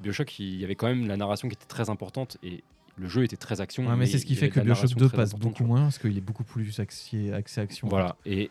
[0.00, 2.62] Bioshock, il y avait quand même la narration qui était très importante et
[2.96, 3.86] le jeu était très action.
[3.88, 5.80] ouais, mais c'est ce qui fait que de Bioshock narration 2 très passe beaucoup moins,
[5.84, 7.88] parce qu'il est beaucoup plus axé, axé action.
[7.88, 8.16] Voilà.
[8.26, 8.50] Et,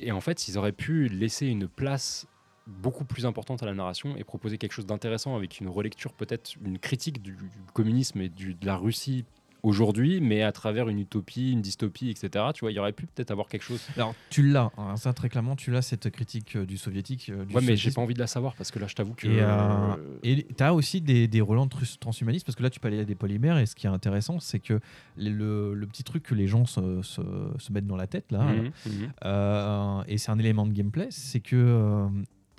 [0.00, 2.26] et en fait, ils auraient pu laisser une place
[2.66, 6.52] beaucoup plus importante à la narration et proposer quelque chose d'intéressant avec une relecture, peut-être
[6.64, 7.36] une critique du,
[7.72, 9.24] communisme et du- de la Russie
[9.62, 12.44] aujourd'hui, mais à travers une utopie, une dystopie, etc.
[12.54, 13.80] Tu vois, il y aurait pu peut-être avoir quelque chose.
[13.96, 17.30] Alors, tu l'as, hein, ça très clairement, tu l'as cette critique euh, du soviétique.
[17.30, 19.14] euh, du Ouais, mais j'ai pas envie de la savoir parce que là, je t'avoue
[19.14, 19.26] que.
[19.26, 22.78] Et, euh, euh, tu as aussi des, des relents trans- transhumanistes, parce que là, tu
[22.78, 24.80] parlais des polymères, et ce qui est intéressant, c'est que
[25.16, 27.22] le, le petit truc que les gens se, se-
[27.56, 29.12] se mettent dans la tête, là, mhm, mhm.
[29.24, 32.06] euh, et c'est un élément de gameplay, c'est que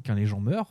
[0.05, 0.69] quand les gens meurent,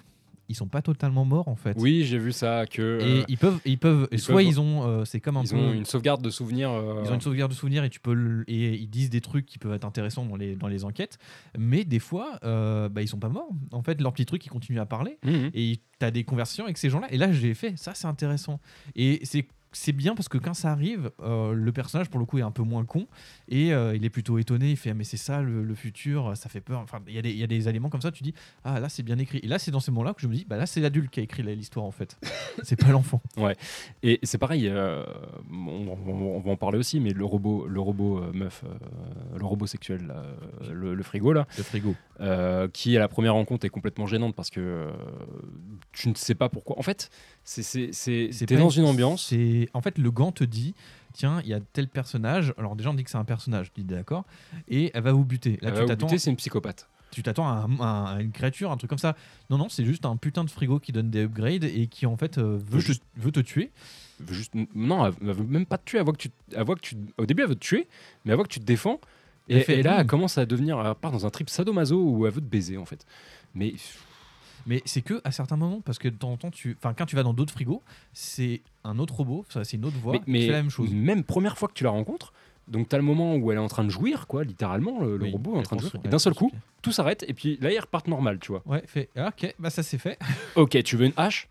[0.51, 1.75] ils sont pas totalement morts, en fait.
[1.81, 2.67] Oui, j'ai vu ça.
[2.67, 5.39] Que, Et euh, ils peuvent, ils peuvent, ils soit peuvent- ils ont, euh, c'est comme
[5.39, 6.71] un ils peu, ont une sauvegarde de souvenirs.
[6.71, 9.23] euh, ils ont une sauvegarde de souvenirs et tu peux, le- et ils disent des
[9.23, 11.17] trucs qui peuvent être intéressants dans les, dans les enquêtes,
[11.59, 13.49] mais des fois, bah, ils sont pas morts.
[13.73, 15.17] En fait, leur petit truc, ils continuent à parler.
[15.25, 15.51] mhm.
[15.55, 17.07] et tu as des conversations avec ces gens-là.
[17.11, 18.61] Et là, j'ai fait, ça c'est intéressant.
[18.97, 19.47] Et c'est
[19.77, 22.51] c'est bien parce que quand ça arrive, euh, le personnage pour le coup est un
[22.51, 23.07] peu moins con
[23.49, 24.71] et euh, il est plutôt étonné.
[24.71, 26.81] Il fait ah, mais c'est ça le, le futur, ça fait peur.
[26.81, 28.11] Enfin, il y, a des- il y a des éléments comme ça.
[28.13, 29.39] Tu dis ah là c'est bien écrit.
[29.43, 31.21] Et là c'est dans ces moments-là que je me dis bah là c'est l'adulte qui
[31.21, 32.17] a écrit l'histoire en fait.
[32.63, 33.21] c'est pas l'enfant.
[34.03, 35.05] Et c'est pareil, euh,
[35.53, 38.65] on, on- on va en parler aussi, mais le robot, le robot meuf,
[39.37, 40.23] le robot sexuel, là,
[40.73, 41.95] le, le frigo là, Le frigo.
[42.73, 44.89] qui à la première rencontre est complètement gênante parce que
[45.93, 46.79] tu ne sais pas pourquoi.
[46.79, 47.11] En fait,
[47.43, 47.63] c'est
[47.93, 49.27] c'est dans une ambiance.
[49.29, 50.75] C'est en fait le gant te dit
[51.13, 52.53] tiens il y a tel personnage.
[52.59, 53.73] Alors déjà on dit que c'est un personnage.
[53.73, 54.25] Tu dis d'accord.
[54.69, 55.59] Et elle va vous buter.
[55.63, 56.07] Là Elle tu va vous t'attends.
[56.07, 56.89] buter, c'est une psychopathe.
[57.11, 59.15] tu t'attends à, un- à une créature, un truc comme ça.
[59.51, 62.17] Non, non, c'est juste un putain de frigo qui donne des upgrades et qui en
[62.17, 63.71] fait euh, veut, Juste- te, veut te tuer.
[64.21, 65.99] Elle veut Juste, non, elle, elle veut même pas te tuer.
[65.99, 67.87] Elle voit que tu, elle voit que tu, au début, elle veut te tuer,
[68.25, 69.01] mais elle voit que tu te défends.
[69.49, 70.01] Et, fait, et là, Hmm.
[70.01, 72.79] elle commence à devenir, elle part dans un trip sadomaso où elle veut te baiser
[72.79, 73.05] en fait.
[73.55, 73.75] Mais
[74.67, 76.77] Mais c'est que à certains moments, parce que de temps en temps, tu...
[76.79, 80.13] enfin, quand tu vas dans d'autres frigos, c'est un autre robot, c'est une autre voix
[80.15, 80.91] mais, mais fait la même chose.
[80.93, 82.33] Même première fois que tu la rencontres,
[82.69, 85.53] Donc t'as le moment où elle est en train de jouir, quoi, littéralement, le, robot
[85.53, 85.95] est en elle train de jouir.
[85.97, 86.51] Et elle d'un seul coup,
[86.83, 88.63] tout s'arrête et puis là ils repartent normal, tu vois.
[88.67, 89.09] Ouais, fait.
[89.17, 90.19] Ah, ok, bah ça c'est fait.
[90.57, 91.49] Ok, tu veux une hache?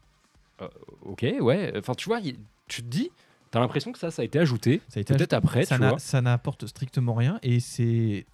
[0.62, 0.68] Euh,
[1.04, 1.74] Ok, ouais.
[1.78, 2.36] Enfin, tu vois, y-
[2.68, 3.12] tu te dis,
[3.52, 4.82] t'as l'impression que ça, ça a été ajouté.
[4.88, 6.00] Ça a été Peut-être après, ça tu n'a- vois.
[6.00, 8.26] ça n'apporte strictement rien et c'est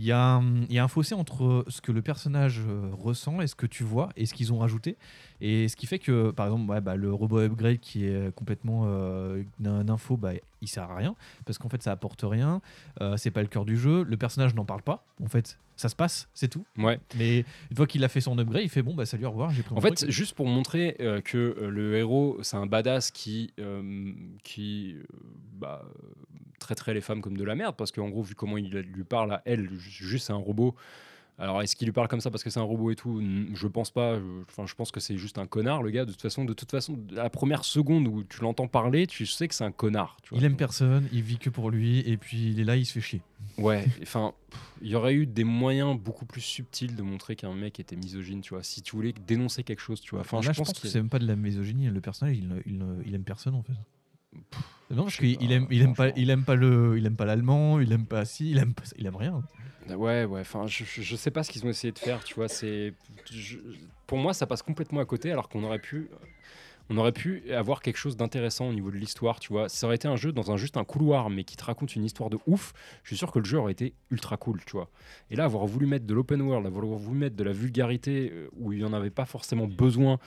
[0.00, 2.90] il y, a un- il y a un fossé entre ce que le personnage euh,
[2.92, 4.96] ressent et ce que tu vois et ce qu'ils ont rajouté
[5.40, 8.82] et ce qui fait que par exemple ouais, bah, le robot upgrade qui est complètement
[8.86, 9.42] euh,
[9.88, 11.14] info bah, il sert à rien
[11.46, 12.60] parce qu'en fait ça apporte rien
[13.00, 15.88] euh, c'est pas le cœur du jeu le personnage n'en parle pas en fait ça
[15.88, 16.98] se passe c'est tout Ouais.
[17.16, 19.50] mais une fois qu'il a fait son upgrade il fait bon bah salut au revoir
[19.50, 20.10] j'ai pris En fait, truc.
[20.10, 24.12] juste pour montrer euh, que euh, le héros, c'est un badass qui, euh,
[24.42, 24.96] qui
[25.54, 25.84] bah,
[26.58, 29.32] traiterait les femmes comme de la merde, parce qu'en gros, vu comment il lui parle
[29.32, 30.74] à elle, ju- juste c'est un robot.
[31.38, 33.22] Alors, est-ce qu'il lui parle comme ça parce que c'est un robot et tout?
[33.54, 34.18] Je pense pas.
[34.18, 36.04] Je- Enfin, je pense que c'est juste un connard, le gars.
[36.04, 39.46] De toute façon, de toute façon, la première seconde où tu l'entends parler, tu sais
[39.46, 40.16] que c'est un connard.
[40.22, 40.38] Tu vois.
[40.38, 42.92] il aime personne il vit que pour lui et puis il est là il se
[42.92, 43.22] fait chier
[43.56, 44.32] Ouais, enfin,
[44.82, 48.40] il y aurait eu des moyens beaucoup plus subtils de montrer qu'un mec était misogyne,
[48.40, 48.62] tu vois.
[48.64, 50.20] Si tu voulais dénoncer quelque chose, tu vois.
[50.20, 51.86] Enfin, Là, je je pense que c'est même pas de la misogynie.
[51.86, 53.72] Le personnage, il, il, il aime personne en fait.
[54.90, 57.26] Non, parce qu'il pas, aime, il aime pas, il aime pas le, il aime pas
[57.26, 59.42] l'allemand, il aime pas si, il aime, pas- il aime rien.
[59.90, 62.48] Ouais, ouais, enfin, je, je sais pas ce qu'ils ont essayé de faire, tu vois,
[62.48, 62.94] c'est...
[64.06, 66.08] Pour moi, ça passe complètement à côté, alors qu'on aurait pu...
[66.90, 69.68] On aurait pu avoir quelque chose d'intéressant au niveau de l'histoire, tu vois.
[69.68, 72.04] Ça aurait été un jeu dans un juste un couloir, mais qui te raconte une
[72.04, 72.72] histoire de ouf.
[73.02, 74.88] Je suis sûr que le jeu aurait été ultra cool, tu vois.
[75.30, 78.48] Et là, avoir voulu mettre de l'open world, avoir voulu mettre de la vulgarité euh,
[78.56, 80.18] où il y en avait pas forcément besoin,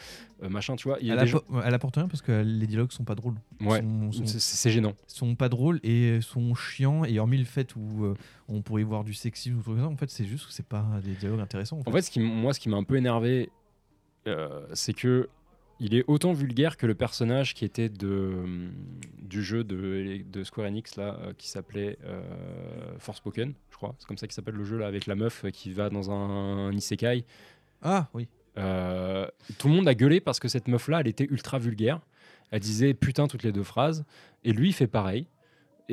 [0.43, 0.97] euh, machin, tu vois.
[1.01, 1.39] Il y a Elle, des gens...
[1.39, 3.35] appo- elle apporte rien parce que les dialogues sont pas drôles.
[3.61, 3.83] Ouais,
[4.27, 4.93] c'est gênant.
[5.07, 7.05] sont pas drôles et sont chiants.
[7.05, 8.13] Et hormis le fait où euh,
[8.47, 10.65] on pourrait y voir du sexisme ou tout ça, en fait, c'est juste que c'est
[10.67, 11.79] pas des dialogues intéressants.
[11.79, 11.89] En fait.
[11.89, 13.49] En fait, ce qui, m- moi, ce qui m'a un peu énervé,
[14.73, 15.27] c'est que
[15.81, 18.71] il est autant vulgaire que le personnage qui était de, hum,
[19.17, 22.21] du jeu de, de Square Enix là, euh, qui s'appelait euh,
[22.99, 23.95] Forspoken, je crois.
[23.97, 26.11] C'est comme ça qu'il s'appelle le jeu là, avec la meuf euh, qui va dans
[26.11, 27.25] un, un isekai.
[27.81, 28.27] ah oui.
[28.57, 29.27] Euh,
[29.57, 31.99] tout le monde a gueulé parce que cette meuf là, elle était ultra vulgaire.
[32.51, 34.05] Elle disait putain toutes les deux phrases.
[34.43, 35.25] Et lui, il fait pareil.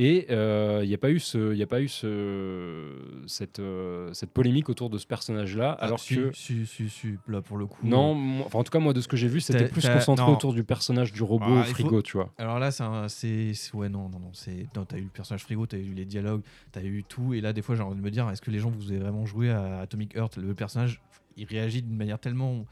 [0.00, 2.84] Et euh, il n'y a pas eu, ce, il y a pas eu ce,
[3.26, 7.14] cette, euh, cette polémique autour de ce personnage-là, Ah, alors si, que si, si, si,
[7.26, 7.84] là pour le coup.
[7.84, 10.24] non, moi- enfin, en tout cas, moi, de ce que j'ai vu, c'était plus concentré
[10.24, 10.34] non.
[10.34, 12.32] autour du personnage du robot Ah, au faut- frigo, tu vois.
[12.38, 14.30] Alors là, c'est ouais non non non
[14.76, 17.52] non, t'as eu le personnage frigo, t'as eu les dialogues, t'as eu tout et là
[17.52, 19.50] des fois j'ai envie de me dire est-ce que les gens vous avez vraiment joué
[19.50, 20.36] à Atomic Heart?
[20.38, 21.00] Le personnage
[21.36, 22.64] il réagit d'une manière tellement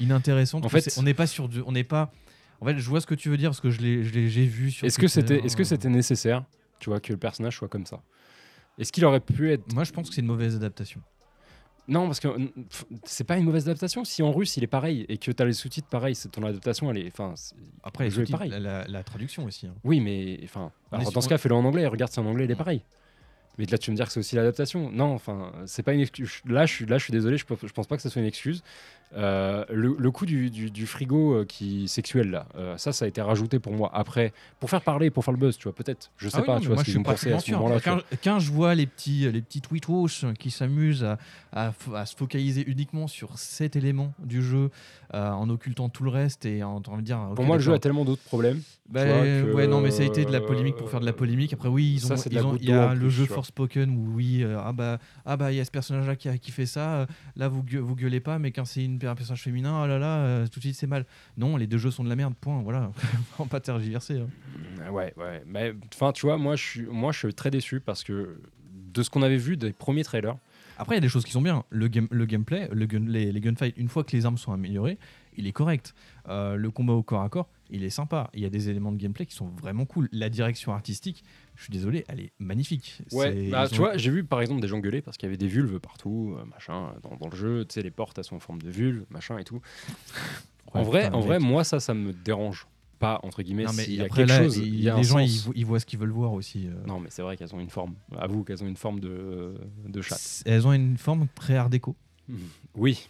[0.00, 0.64] inintéressante.
[0.64, 2.10] En fait- on n'est pas sur du, on n'est pas.
[2.60, 4.70] En fait, je vois ce que tu veux dire parce que je l'ai j'ai vu
[4.70, 4.86] sur.
[4.86, 6.44] Est-ce que c'était est -ce que euh, c'était nécessaire,
[6.80, 8.00] tu vois, que le personnage soit comme ça?
[8.78, 9.72] Est-ce qu'il aurait pu être.
[9.72, 11.00] Moi, je pense que c'est une mauvaise adaptation.
[11.86, 12.28] Non, parce que
[13.04, 14.04] c'est pas une mauvaise adaptation.
[14.04, 16.42] Si en russe il est pareil et que tu as les sous-titres pareil, c'est ton
[16.42, 17.08] adaptation, elle est.
[17.08, 17.32] Enfin,
[17.82, 18.50] Après, Le jeu est pareil.
[18.50, 19.66] la, la- la traduction aussi.
[19.68, 19.74] hein.
[19.84, 20.38] Oui, mais.
[20.44, 22.82] Enfin, alors, dans ce cas, fais-le en anglais regarde si en anglais il est pareil.
[23.56, 24.90] Mais là, tu veux me dire que c'est aussi l'adaptation.
[24.92, 26.42] Non, enfin, c'est pas une excuse.
[26.44, 28.28] Là, je suis, là, je suis désolé, je, je pense pas que ce soit une
[28.28, 28.62] excuse.
[29.16, 33.06] Euh, le, le coup du, du- du frigo euh, qui sexuel là, euh, ça, ça
[33.06, 35.72] a été rajouté pour moi après, pour faire parler, pour faire le buzz, tu vois,
[35.74, 36.10] peut-être.
[36.18, 37.50] Je sais Ah oui, pas, non, tu vois, moi, ce qu'ils ont pensé à ce
[37.52, 37.80] moment-là.
[37.80, 39.62] Quand, quand je vois les petits, les petits
[40.38, 41.16] qui s'amusent à,
[41.52, 44.70] à f- à se focaliser uniquement sur cet élément du jeu,
[45.14, 47.18] en occultant tout le reste et en train de dire.
[47.34, 48.60] Pour moi, le jeu a tellement d'autres problèmes.
[48.90, 51.12] Bah, que- ouais, non, mais ça a été de la polémique pour faire de la
[51.12, 51.52] polémique.
[51.52, 53.24] Après, oui, ils ont, Ça, ils ont- il y a le plus, jeu.
[53.26, 57.06] Forspoken où oui, ah bah, ah bah, il y a ce personnage-là qui, fait ça.
[57.36, 60.16] là, vous, vous gueulez pas, mais quand c'est une, un personnage féminin, oh là là,
[60.18, 61.06] euh, tout de suite c'est mal.
[61.36, 62.34] Non, les deux jeux sont de la merde.
[62.40, 62.62] Point.
[62.62, 62.90] Voilà,
[63.38, 64.18] on pas tergiverser.
[64.20, 64.90] hein.
[64.90, 65.42] Ouais, ouais.
[65.46, 68.40] Mais enfin, tu vois, moi, je suis, moi, je suis très déçu parce que
[68.92, 70.36] de ce qu'on avait vu des premiers trailers,
[70.78, 71.64] Après, il y a des choses qui sont bien.
[71.70, 74.52] Le, game, le gameplay, le gun- les, les gunfights, une fois que les armes sont
[74.52, 74.98] améliorées,
[75.36, 75.94] il est correct.
[76.28, 78.30] Euh, le combat au corps à corps, il est sympa.
[78.34, 80.08] Il y a des éléments de gameplay qui sont vraiment cool.
[80.12, 81.24] La direction artistique,
[81.56, 83.02] je suis désolé, elle est magnifique.
[83.12, 85.36] Ouais, bah, tu vois, j'ai vu par exemple des gens gueuler parce qu'il y avait
[85.36, 87.64] des vulves partout, euh, machin, dans, dans le jeu.
[87.64, 89.60] Tu sais, les portes, elles sont en forme de vulve, machin et tout.
[90.74, 92.66] en vrai, putain, en vrai, moi, ça, ça me dérange
[92.98, 93.64] pas, entre guillemets.
[93.64, 95.18] Non, mais s'il y a après, quelque là, chose, il- il y a les gens,
[95.20, 96.66] ils, voient ce qu'ils veulent voir aussi.
[96.66, 96.74] euh.
[96.86, 97.94] Non, mais c'est vrai qu'elles ont une forme.
[98.16, 99.54] Avoue qu'elles ont une forme de,
[99.86, 100.16] de chat.
[100.16, 101.94] C- Elles ont une forme très art déco.
[102.74, 103.08] Oui,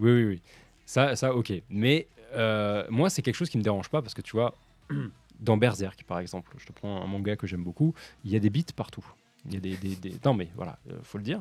[0.00, 0.42] oui, oui, oui.
[0.86, 1.52] Ça, ça ok.
[1.68, 4.54] Mais euh, moi, c'est quelque chose qui me dérange pas parce que tu vois,
[5.40, 8.40] dans Berserk, par exemple, je te prends un manga que j'aime beaucoup, il y a
[8.40, 9.04] des bits partout.
[9.48, 11.40] Il y a des, Non, mais voilà, euh, faut le dire.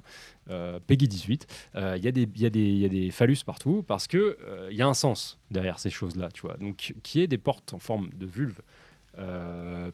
[0.52, 4.06] Euh, Peggy 18, euh, il y, a des- y, y a des phallus partout parce
[4.06, 6.56] que euh, il y a un sens derrière ces choses-là, tu vois.
[6.58, 8.62] Donc, qui est des portes en forme de vulve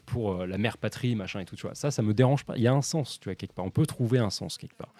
[0.06, 1.74] pour la mère patrie, machin et tout, tu vois.
[1.76, 2.56] Ça, ça me dérange pas.
[2.56, 3.64] Il y a un sens, tu vois, quelque part.
[3.64, 4.92] On peut trouver un sens quelque part.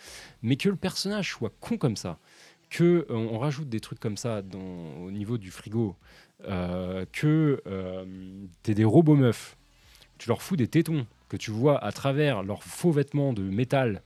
[0.43, 2.19] Mais que le personnage soit con comme ça,
[2.73, 5.95] que euh, on rajoute des trucs comme ça au niveau du frigo,
[6.49, 8.05] euh, que euh,
[8.63, 9.57] t'es des robots meufs,
[10.19, 14.03] tu leur fous des tétons que tu vois à travers leurs faux vêtements de métal,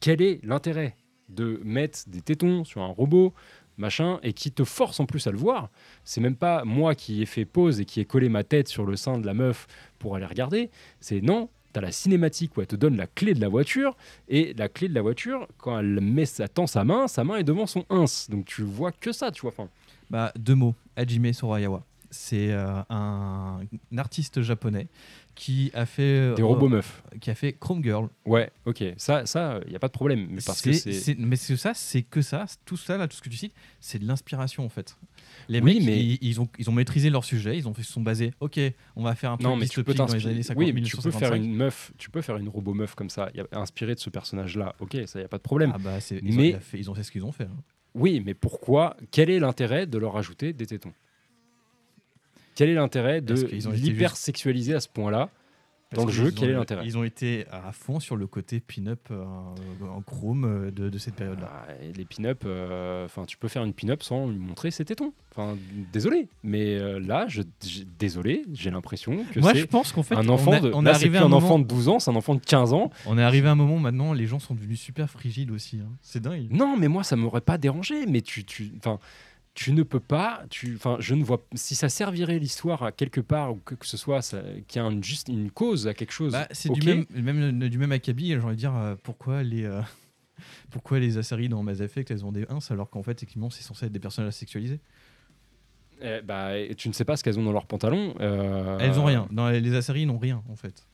[0.00, 0.96] quel est l'intérêt
[1.28, 3.34] de mettre des tétons sur un robot
[3.76, 5.68] machin, et qui te force en plus à le voir?
[6.02, 8.86] C'est même pas moi qui ai fait pause et qui ai collé ma tête sur
[8.86, 9.66] le sein de la meuf
[9.98, 10.70] pour aller regarder.
[11.00, 13.96] C'est non, tu la cinématique où elle te donne la clé de la voiture,
[14.28, 17.36] et la clé de la voiture, quand elle met, ça tend sa main, sa main
[17.36, 18.04] est devant son ins.
[18.28, 19.50] Donc tu vois que ça, tu vois.
[19.50, 19.68] Enfin,
[20.10, 20.74] Bah, deux mots.
[20.96, 21.84] Hajime Sorayawa.
[22.10, 23.60] C'est euh, un
[23.96, 24.88] artiste japonais
[25.38, 27.00] qui a fait des euh, robots meufs.
[27.20, 28.08] qui a fait Chrome Girl.
[28.26, 28.82] Ouais, ok.
[28.96, 30.26] Ça, ça, il y a pas de problème.
[30.30, 33.22] Mais parce que C'est- mais c'est ça, c'est que ça, tout ça là, tout ce
[33.22, 34.96] que tu cites, c'est de l'inspiration en fait.
[35.48, 37.84] Les Oui, mecs, mais- ils, ils ont, ils ont maîtrisé leur sujet, ils ont fait,
[37.84, 38.34] se sont basés.
[38.40, 38.58] Ok,
[38.96, 40.82] on va faire un truc Non, mais tu peux dans les années 50, Oui, mais
[40.82, 41.36] tu peux faire 1955.
[41.36, 44.74] une meuf, tu peux faire une robot meuf comme ça, inspirée de ce personnage-là.
[44.80, 45.70] Ok, ça y a pas de problème.
[45.72, 47.44] Ah bah, ils, Mais- ont, fait, ils ont fait ce qu'ils ont fait.
[47.44, 47.62] hein.
[47.94, 50.92] Oui, mais pourquoi Quel est l'intérêt de leur ajouter des tétons?
[52.58, 53.34] Quel est l'intérêt de
[53.72, 55.30] l'hyper-sexualiser à ce point-là
[55.94, 56.82] dans le jeu Quel est l'intérêt?
[56.84, 59.24] Ils ont été à fond sur le côté pin-up euh,
[59.90, 61.50] en chrome euh, de, de cette période-là.
[61.68, 65.12] Ah, Les pin-up, euh, tu peux faire une pin-up sans lui montrer ses tétons.
[65.32, 65.56] Enfin,
[65.92, 67.42] désolé, mais euh, là, je,
[67.98, 70.72] désolé, j'ai l'impression que Moi, je c'est pense qu'en fait, un on enfant a- de.
[70.74, 72.90] on là, arrivé un enfant de 12 ans, c'est un enfant de 15 ans.
[73.06, 75.76] On est arrivé à un moment maintenant, les gens sont devenus super frigides aussi.
[75.78, 75.88] hein.
[76.02, 76.48] C'est dingue.
[76.50, 78.04] Non, mais moi, ça m'aurait pas dérangé.
[78.06, 79.04] Mais tu, tu, enfin, tu
[79.72, 80.44] ne peux pas.
[80.50, 81.44] Tu, enfin, je ne vois.
[81.54, 84.34] Si ça servirait l'histoire à quelque part ou que, que ce soit,
[84.74, 86.32] y a une, juste une cause à quelque chose.
[86.32, 88.28] Bah, c'est du même, même, du même acabit.
[88.28, 89.64] J'ai envie de dire euh, pourquoi les.
[89.64, 89.80] euh,
[90.70, 93.62] Pourquoi les Asari dans Mass Effect elles ont des 1 alors qu'en fait effectivement c'est
[93.64, 94.78] censé être des personnages sexualisés
[96.00, 98.14] Eh, bah, tu ne sais pas ce qu'elles ont dans leurs pantalons.
[98.20, 99.26] euh, Elles ont rien.
[99.32, 100.86] Dans les, Asari n'ont rien en fait.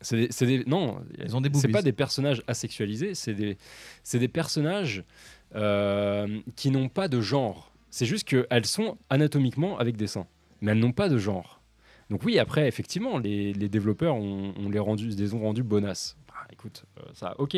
[0.00, 3.58] C'est des, c'est des- non, Elles ont des c'est pas des personnages asexualisés, c'est des,
[4.04, 5.04] c'est des personnages
[5.54, 7.67] euh, qui n'ont pas de genre.
[7.90, 10.26] C'est juste qu'elles sont anatomiquement avec des seins,
[10.60, 11.60] mais elles n'ont pas de genre.
[12.10, 16.16] Donc oui, après, effectivement, les, les développeurs ont, ont les, rendus, les ont rendus bonasses.
[16.26, 17.56] Bah, écoute, euh, ça, ok.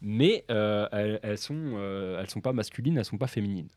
[0.00, 3.68] Mais euh, elles, elles sont, euh, elles sont pas masculines, elles sont pas féminines.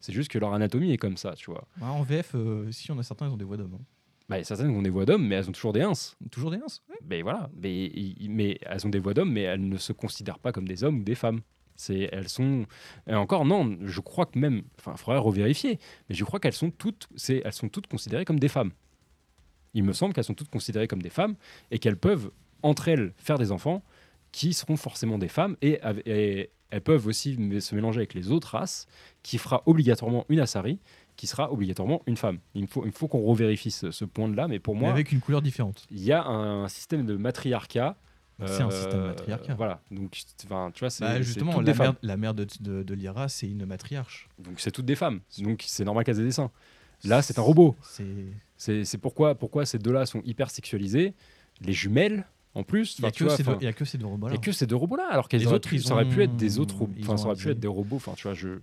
[0.00, 1.66] C'est juste que leur anatomie est comme ça, tu vois.
[1.80, 2.34] Ah, en VF,
[2.70, 3.76] si on a certains ils ont des voix d'hommes.
[3.78, 3.84] hein.
[4.28, 5.92] Bah, certaines ont des voix d'hommes, mais elles ont toujours des ins.
[6.30, 6.60] Toujours des 1
[7.08, 7.90] Mais voilà, mais,
[8.28, 11.00] mais elles ont des voix d'hommes, mais elles ne se considèrent pas comme des hommes
[11.00, 11.40] ou des femmes.
[11.88, 12.66] Elles sont,
[13.06, 16.70] et encore non, je crois que même, enfin, faudrait revérifier, mais je crois qu'elles sont
[16.70, 18.72] toutes, c'est, elles sont toutes considérées comme des femmes.
[19.74, 21.36] Il me semble qu'elles sont toutes considérées comme des femmes
[21.70, 22.30] et qu'elles peuvent
[22.62, 23.82] entre elles faire des enfants
[24.32, 25.80] qui seront forcément des femmes et,
[26.72, 28.86] elles peuvent aussi se mélanger avec les autres races,
[29.24, 30.78] qui fera obligatoirement une Asari,
[31.16, 32.38] qui sera obligatoirement une femme.
[32.54, 35.10] Il me faut, il faut qu'on revérifie ce, ce point-là, mais pour Mais moi, avec
[35.10, 35.84] une couleur différente.
[35.90, 37.96] il y a un système de matriarcat.
[38.46, 39.54] C'est un euh, système matriarcat.
[39.54, 42.94] Voilà, donc enfin, tu vois, c'est Bah, justement, la mère, la mère de, de, de
[42.94, 44.28] Lyra, c'est une matriarche.
[44.38, 45.20] Donc c'est toutes des femmes.
[45.38, 46.50] Donc c'est normal qu'elles aient des seins.
[47.04, 47.76] Là, c'est un robot.
[48.56, 48.98] C'est.
[49.00, 51.14] Pourquoi, pourquoi ces deux-là sont hyper sexualisés.
[51.62, 52.98] Les jumelles, en plus.
[52.98, 54.32] Il n'y a, que ces deux- enfin, il y a que ces deux robots il
[54.34, 56.08] y a que ces deux robots-là, alors qu'elles Les auraient autres, pu- ils ça aurait
[56.08, 57.96] pu être des autres, enfin, ça aurait pu être des robots.
[57.96, 58.58] Enfin, tu vois, je, je,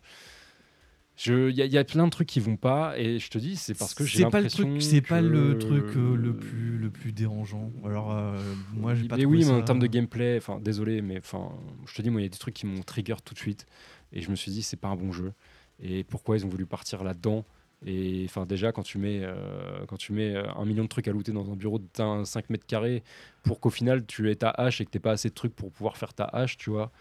[1.26, 3.38] il y, a- il y a plein de trucs qui vont pas, et je te
[3.38, 4.68] dis, c'est parce que j'ai C'est pas le l'impression.
[4.70, 7.72] truc, c'est pas le truc euh, le plus le plus dérangeant.
[7.84, 11.18] Alors euh, moi j'ai pas mais oui, mais en termes de gameplay, enfin désolé, mais
[11.18, 11.52] enfin,
[11.88, 13.66] je te dis, moi, il y a des trucs qui m'ont trigger tout de suite,
[14.12, 15.34] et je me suis dit, c'est pas un bon jeu.
[15.82, 17.46] Et pourquoi ils ont voulu partir là-dedans?
[17.86, 21.12] Et enfin, déjà, quand tu mets, euh, quand tu mets un million de trucs à
[21.12, 23.04] looter dans un bureau de teint 5 mètres carrés,
[23.44, 25.72] pour qu'au final tu aies ta hache et que t'aies pas assez de trucs pour
[25.72, 26.92] pouvoir faire ta hache, tu vois.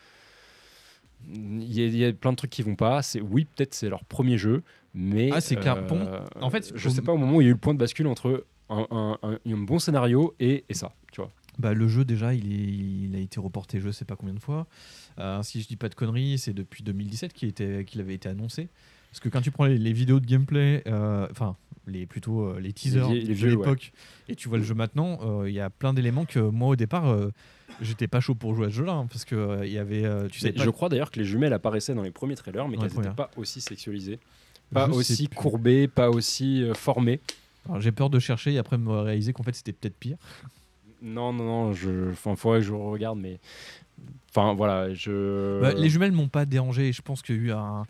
[1.29, 3.03] Il y, a- il y a plein de trucs qui vont pas.
[3.03, 4.63] C'est oui, peut-être c'est leur premier jeu,
[4.95, 5.85] mais Ah, c'est clair.
[5.87, 6.01] Bon,
[6.41, 7.79] en fait, je sais pas au moment où il y a eu le point de
[7.79, 11.31] bascule entre un, un- un- un bon scénario et, et ça, tu vois.
[11.59, 14.41] Bah, le jeu déjà il, est- il a été reporté je sais pas combien de
[14.41, 14.67] fois.
[15.19, 18.29] Euh, si je dis pas de conneries, c'est depuis 2017 qu'il était qu'il avait été
[18.29, 18.69] annoncé.
[19.17, 21.57] Parce que quand tu prends les, les vidéos de gameplay, euh, enfin
[21.87, 23.93] les plutôt euh, les teasers les de l'époque,
[24.29, 26.77] et tu vois le jeu maintenant, euh, il y a plein d'éléments que moi au
[26.77, 27.33] départ euh,
[27.81, 30.41] j'étais pas chaud pour jouer à ce jeu-là hein, parce que il y avait tu
[30.41, 32.93] sais Mais je crois d'ailleurs que les jumelles apparaissaient dans les premiers trailers, mais qu'elles
[32.95, 34.19] n'étaient pas aussi sexualisées,
[34.71, 37.19] pas Je aussi courbées, pas aussi formées.
[37.79, 40.19] J'ai peur de chercher et après me réaliser qu'en fait c'était peut-être pire.
[41.01, 42.11] Non, non, non, je...
[42.11, 43.39] enfin, faudrait que je regarde, mais.
[44.31, 45.61] Enfin, voilà, je.
[45.63, 46.93] Bah, les jumelles m'ont pas dérangé.
[46.93, 47.87] Je pense qu'il y a eu un,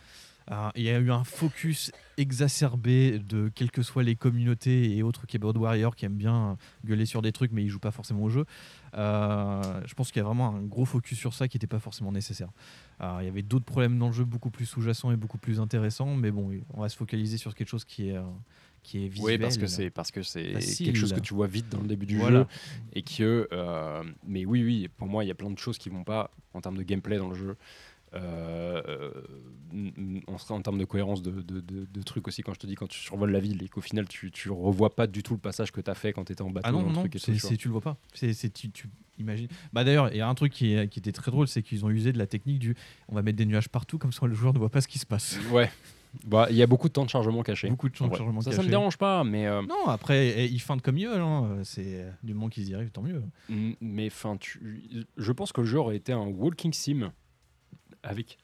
[0.48, 5.02] un- il y a eu un focus exacerbé de quelles que soient les communautés et
[5.02, 8.22] autres keyboard warriors qui aiment bien gueuler sur des trucs, mais ils jouent pas forcément
[8.22, 8.44] au jeu.
[8.94, 11.78] Euh, je pense qu'il y a vraiment un gros focus sur ça qui n'était pas
[11.80, 12.48] forcément nécessaire.
[12.98, 15.60] Alors, il y avait d'autres problèmes dans le jeu beaucoup plus sous-jacents et beaucoup plus
[15.60, 18.22] intéressants, mais bon, on va se focaliser sur quelque chose qui est, euh,
[18.82, 19.32] qui est visuel.
[19.34, 20.54] Oui, parce que c'est parce que c'est
[20.84, 22.40] quelque chose que tu vois vite dans le début du Voilà.
[22.40, 22.46] jeu
[22.94, 23.48] et que.
[23.52, 26.30] euh, mais oui, oui, pour moi, il y a plein de choses qui vont pas
[26.54, 27.56] en termes de gameplay dans le jeu.
[28.16, 28.82] Euh,
[29.74, 32.66] euh, en, en termes de cohérence de, de- de- de trucs aussi, quand je te
[32.66, 35.34] dis quand tu survoles la ville et qu'au final tu, tu revois pas du tout
[35.34, 37.16] le passage que tu as fait quand tu étais en bateau Ah non, non, truc
[37.16, 37.96] et tout, c'est, tu le vois pas.
[38.14, 38.88] C'est, tu, tu
[39.18, 39.48] imagines.
[39.72, 41.84] Bah d'ailleurs, il y a un truc qui, est- qui était très drôle, c'est qu'ils
[41.84, 42.74] ont usé de la technique du
[43.08, 44.98] on va mettre des nuages partout, comme ça le joueur ne voit pas ce qui
[44.98, 45.38] se passe.
[45.50, 45.70] Ouais.
[46.24, 47.68] Bah, il y a beaucoup de temps de chargement caché.
[47.68, 50.58] Beaucoup de En de chargement ça, ça me dérange pas, mais euh, Non, après, ils
[50.60, 51.20] feintent comme ils veulent.
[51.20, 51.58] hein.
[51.62, 53.22] C'est du moment qu'ils y arrivent, tant mieux.
[53.82, 54.80] Mais enfin, tu...
[55.18, 57.12] je pense que le jeu aurait été un walking sim
[58.06, 58.38] avec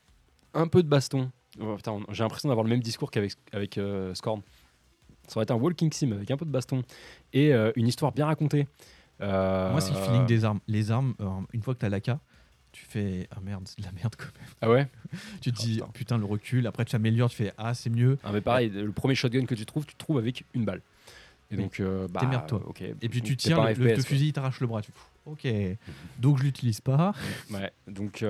[0.55, 1.31] un peu de baston.
[1.61, 1.77] Oh,
[2.11, 4.43] J'ai l'impression d'avoir le même discours qu'avec avec, euh, Scorn.
[5.29, 6.83] Ça aurait été un walking sim avec un peu de baston
[7.33, 8.67] et euh, une histoire bien racontée.
[9.21, 10.61] Euh, Moi, c'est le feeling des armes.
[10.67, 12.11] Les armes, euh, une fois que tu as l'AK,
[12.73, 14.51] tu fais ah merde, c'est de la merde quand même.
[14.61, 14.89] Ah ouais?
[15.41, 15.87] Tu te Oh, dis putain.
[15.93, 16.19] putain.
[16.19, 18.19] le recul, après tu améliores, tu fais ah c'est mieux.
[18.25, 20.81] ah, mais pareil, le premier shotgun que tu trouves, tu te trouves avec une balle.
[21.51, 21.63] Et Oui.
[21.65, 22.63] donc, euh, bah, Démerde-toi.
[22.67, 22.81] ok.
[22.81, 24.81] Et puis tu tiens le, fusil, il t'arrache le bras.
[24.83, 25.47] Tu fais, ok,
[26.19, 27.12] donc je l'utilise pas.
[27.51, 28.24] Ouais, donc,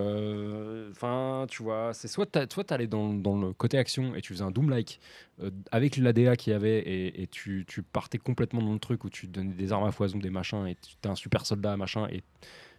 [0.91, 4.45] enfin, tu vois, c'est soit soit t'allais dans, dans le côté action et tu faisais
[4.45, 5.01] un Doom-like
[5.41, 9.05] euh, avec l'ADA qu'il y avait et, et tu, tu partais complètement dans le truc
[9.05, 11.77] où tu donnais des armes à foison, des machins et tu- t'es un super soldat,
[11.77, 12.23] machin, et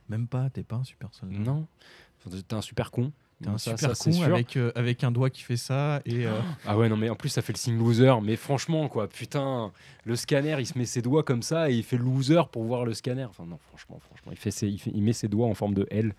[0.10, 1.38] Même pas, t'es pas un super soldat.
[1.38, 1.68] non,
[2.48, 3.11] t'es un super con.
[3.41, 6.26] T'es un Ça- super ça, con avec, euh, avec un doigt qui fait ça et
[6.27, 9.07] euh, Ah ouais, non, mais en plus, ça fait le signe loser, mais franchement, quoi,
[9.10, 9.72] putain,
[10.05, 12.85] le scanner, il se met ses doigts comme ça et il fait loser pour voir
[12.85, 13.26] le scanner.
[13.26, 15.73] Enfin, non, franchement, franchement, il, fait ses- il, fait- il met ses doigts en forme
[15.73, 16.14] de L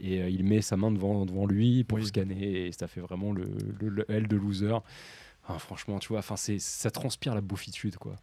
[0.00, 2.06] et euh, il met sa main devant, devant lui pour Oui.
[2.06, 3.44] scanner et ça fait vraiment le,
[3.80, 4.76] le- le L de loser.
[5.44, 8.16] Enfin, franchement, tu vois, enfin, c'est, ça transpire la bouffitude, quoi.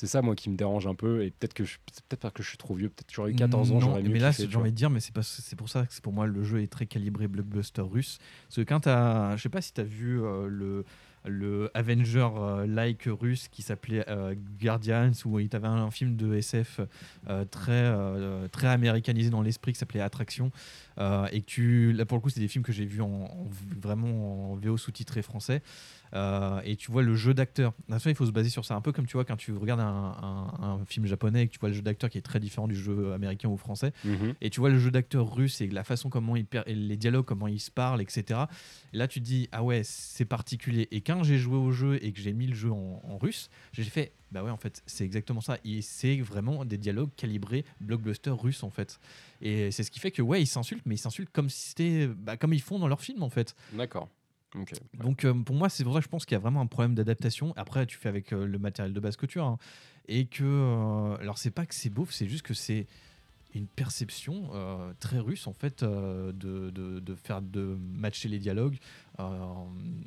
[0.00, 1.24] C'est ça, moi, qui me dérange un peu.
[1.24, 1.76] Et peut-être que je,
[2.08, 2.88] peut-être parce que je suis trop vieux.
[2.88, 4.90] Peut-être que j'aurais eu 14 ans, Non, j'aurais mieux mais là, j'ai envie de dire,
[4.90, 7.26] mais c'est pas, c'est pour ça que c'est pour moi le jeu est très calibré
[7.26, 8.18] blockbuster russe.
[8.46, 10.84] Parce que quand t'as, je sais pas si t'as vu euh, le
[11.24, 16.14] le Avenger euh, like russe qui s'appelait euh, Guardians où il avait un, un film
[16.14, 16.80] de SF
[17.28, 17.92] euh, très
[18.50, 20.52] très américanisé dans l'esprit qui s'appelait Attraction
[21.32, 23.46] et que tu là pour le coup c'est des films que j'ai vus en, en-
[23.80, 25.60] vraiment en VO sous-titré français
[26.14, 27.72] euh, et tu vois le jeu d'acteur.
[28.06, 28.74] Il faut se baser sur ça.
[28.74, 31.52] Un peu comme tu vois quand tu regardes un, un- un film japonais et que
[31.52, 33.92] tu vois le jeu d'acteur qui est très différent du jeu américain ou français.
[34.04, 34.34] Mhm.
[34.40, 37.24] Et tu vois le jeu d'acteur russe et la façon comment il et les dialogues,
[37.26, 38.40] comment ils se parlent, etc.
[38.92, 40.88] Et là, tu te dis, ah ouais, c'est particulier.
[40.90, 43.50] Et quand j'ai joué au jeu et que j'ai mis le jeu en, en russe,
[43.72, 45.58] j'ai fait, bah ouais, en fait, c'est exactement ça.
[45.64, 48.98] Et c'est vraiment des dialogues calibrés blockbuster russe, en fait.
[49.40, 52.06] Et c'est ce qui fait que, ouais, ils s'insultent, mais ils s'insultent comme si c'était,
[52.08, 53.54] bah, comme ils font dans leurs films, en fait.
[53.72, 54.08] D'accord.
[54.94, 56.66] Donc euh, pour moi, c'est pour ça que je pense qu'il y a vraiment un
[56.66, 57.52] problème d'adaptation.
[57.56, 59.44] Après, tu fais avec euh, le matériel de base que tu as.
[59.44, 59.58] hein.
[60.08, 62.86] Et que, euh, alors c'est pas que c'est beauf, c'est juste que c'est
[63.54, 64.50] une perception
[65.00, 68.76] très russe en fait de, de, de faire de matcher les dialogues.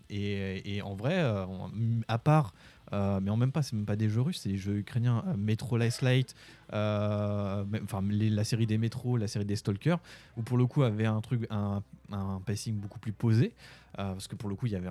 [0.09, 1.19] Et, et en vrai,
[2.07, 2.53] à part,
[2.93, 5.23] euh, mais en même pas, c'est même pas des jeux russes, c'est des jeux ukrainiens.
[5.27, 6.35] Euh, Metro Last Light,
[6.73, 9.99] euh, enfin la série des métros, la série des Stalkers,
[10.37, 13.53] où pour le coup avait un truc, un, un pacing beaucoup plus posé.
[13.99, 14.87] Euh, parce que pour le coup, il y avait,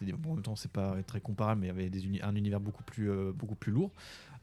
[0.00, 2.20] il y en même temps, c'est pas très comparable, mais il y avait des uni-
[2.22, 3.90] un univers beaucoup plus, euh, beaucoup plus lourd.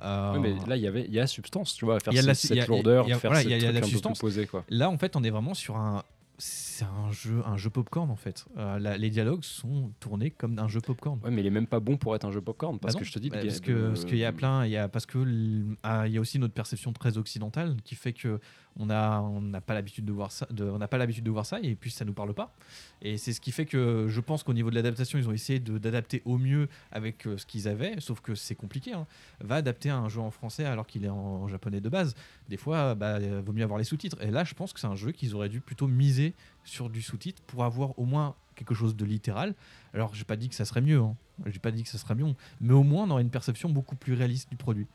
[0.01, 2.11] Euh, Ouais, mais là, il y avait, il y a substance, tu vois, à faire
[2.11, 3.31] Il y a de la- cette, il y a- cette lourdeur, il y a- faire
[3.31, 4.19] voilà, ce il y a- il y a truc la un peu plus substance.
[4.19, 4.65] posé, quoi.
[4.67, 6.03] Là, en fait, on est vraiment sur un.
[6.37, 8.45] C'est un jeu, un jeu popcorn en fait.
[8.57, 11.19] Euh, la- les dialogues sont tournés comme un jeu popcorn.
[11.23, 13.05] Ouais, mais il est même pas bon pour être un jeu popcorn, parce Bah que
[13.05, 14.89] je te dis, bah, parce que le- parce qu'il y a plein, il y a
[14.89, 18.39] parce que ah, il y a aussi notre perception très occidentale qui fait que
[18.77, 21.45] on a on n'a pas l'habitude de voir ça, on n'a pas l'habitude de voir
[21.45, 22.53] ça et puis ça nous parle pas.
[23.01, 25.59] Et c'est ce qui fait que je pense qu'au niveau de l'adaptation, ils ont essayé
[25.59, 28.93] d'adapter au mieux avec euh, ce qu'ils avaient, sauf que c'est compliqué.
[28.93, 29.05] hein.
[29.41, 32.15] Va adapter un jeu en français alors qu'il est en, en japonais de base.
[32.49, 34.21] Des fois, bah, euh, vaut mieux avoir les sous-titres.
[34.21, 36.33] Et là, je pense que c'est un jeu qu'ils auraient dû plutôt miser
[36.63, 39.53] sur du sous-titre pour avoir au moins quelque chose de littéral.
[39.93, 40.99] Alors, j'ai pas dit que ça serait mieux.
[40.99, 41.15] Hein.
[41.45, 43.97] J'ai pas dit que ça serait mieux, mais au moins on aurait une perception beaucoup
[43.97, 44.87] plus réaliste du produit.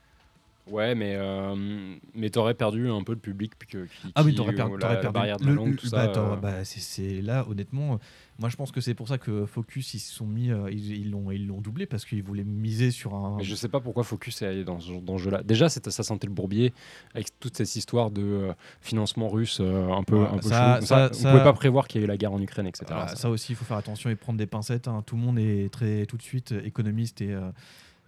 [0.68, 3.52] Ouais, mais, euh, mais t'aurais perdu un peu le public.
[3.68, 3.78] Qui,
[4.14, 6.20] Ah oui, t'aurais per- la- perdu barrière de la langue, le- tout bah, ça.
[6.20, 7.98] euh, bah, c'est- là, honnêtement.
[8.38, 11.10] Moi, je pense que c'est pour ça que Focus ils se sont mis, euh, ils
[11.10, 13.36] l'ont, ils l'ont doublé parce qu'ils voulaient miser sur un.
[13.38, 15.42] Mais je sais pas pourquoi Focus est allé dans ce, dans ce jeu-là.
[15.42, 16.72] Déjà, c'est- ça sentait le bourbier
[17.14, 20.78] avec toute cette histoire de euh, financement russe euh, un peu, Ouais, un peu ça-
[20.80, 20.86] chaud.
[20.86, 22.84] ça- on ça- pouvait pas prévoir qu'il y ait eu la guerre en Ukraine, etc.
[22.88, 24.88] Voilà, Ça- aussi, il faut faire attention et prendre des pincettes.
[24.88, 25.02] hein.
[25.04, 27.34] Tout le monde est très tout de suite économiste et,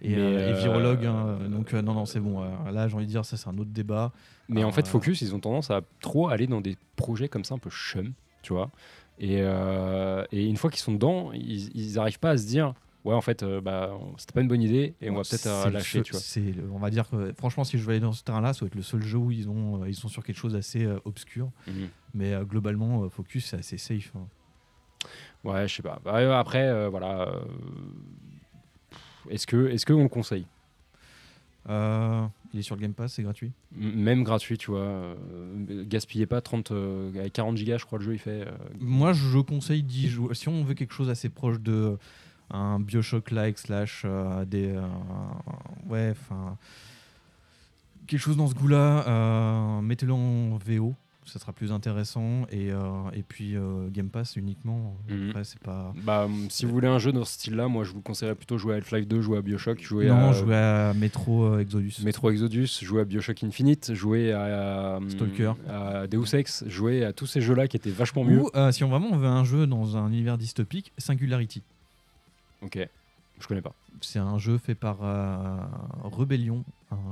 [0.03, 1.07] et, euh, et virologue.
[1.07, 1.27] hein.
[1.41, 2.43] euh, Donc euh, non, non, c'est bon.
[2.43, 4.12] euh, là, j'ai envie de dire, ça, c'est un autre débat.
[4.49, 7.55] Mais en fait, Focus, ils ont tendance à trop aller dans des projets comme ça,
[7.55, 8.12] un peu chum,
[8.43, 8.70] tu vois.
[9.19, 9.39] Et,
[10.33, 12.74] et une fois qu'ils sont dedans, ils, ils arrivent pas à se dire,
[13.05, 15.70] ouais, en fait, euh, bah, c'était pas une bonne idée et on va peut-être euh,
[15.70, 16.20] lâcher, tu vois.
[16.53, 18.66] le- on va dire que franchement, si je vais aller dans ce terrain-là, ça va
[18.66, 21.51] être le seul jeu où ils ont, euh, ils sont sur quelque chose d'assez obscur.
[21.69, 21.89] Mhm.
[22.15, 24.12] Mais globalement, Focus, c'est assez safe.
[24.16, 24.27] hein.
[25.45, 26.01] Ouais, je sais pas.
[26.05, 27.33] Bah, après, voilà.
[29.31, 30.47] Est-ce que, est-ce qu'on le conseille
[31.69, 33.53] Euh, il est sur le Game Pass, c'est gratuit.
[33.74, 34.81] Même gratuit, tu vois.
[34.81, 35.15] euh,
[35.86, 38.47] gaspillez pas 30, euh, 40 gigas, je crois, le jeu il fait.
[38.81, 40.35] Moi, je conseille d'y jouer.
[40.35, 41.97] Si on veut quelque chose assez proche de
[42.51, 44.05] un Bioshock-like slash
[44.47, 44.78] des
[45.89, 46.59] ouais, enfin
[48.07, 50.94] quelque chose dans ce goût-là, mettez-le en VO,
[51.24, 52.78] ça sera plus intéressant et, euh,
[53.15, 54.97] et puis euh, Game Pass uniquement.
[55.09, 55.31] Mhm.
[55.31, 55.93] Après, c'est pas.
[56.03, 58.74] Bah, si vous voulez un jeu dans ce style-là, moi je vous conseillerais plutôt jouer
[58.74, 61.94] à Half-Life 2, jouer à Bioshock, jouer non, à jouer à Metro euh, Exodus.
[62.05, 65.53] Metro Exodus, jouer à Bioshock Infinite, jouer à, Stalker.
[65.69, 68.43] à Deus Ex, jouer à tous ces jeux-là qui étaient vachement mieux.
[68.43, 71.62] Ou euh, si on vraiment on veut un jeu dans un univers dystopique, Singularity.
[72.62, 72.78] Ok,
[73.39, 73.74] je connais pas.
[74.01, 75.57] C'est un jeu fait par euh,
[76.03, 76.65] Rebellion.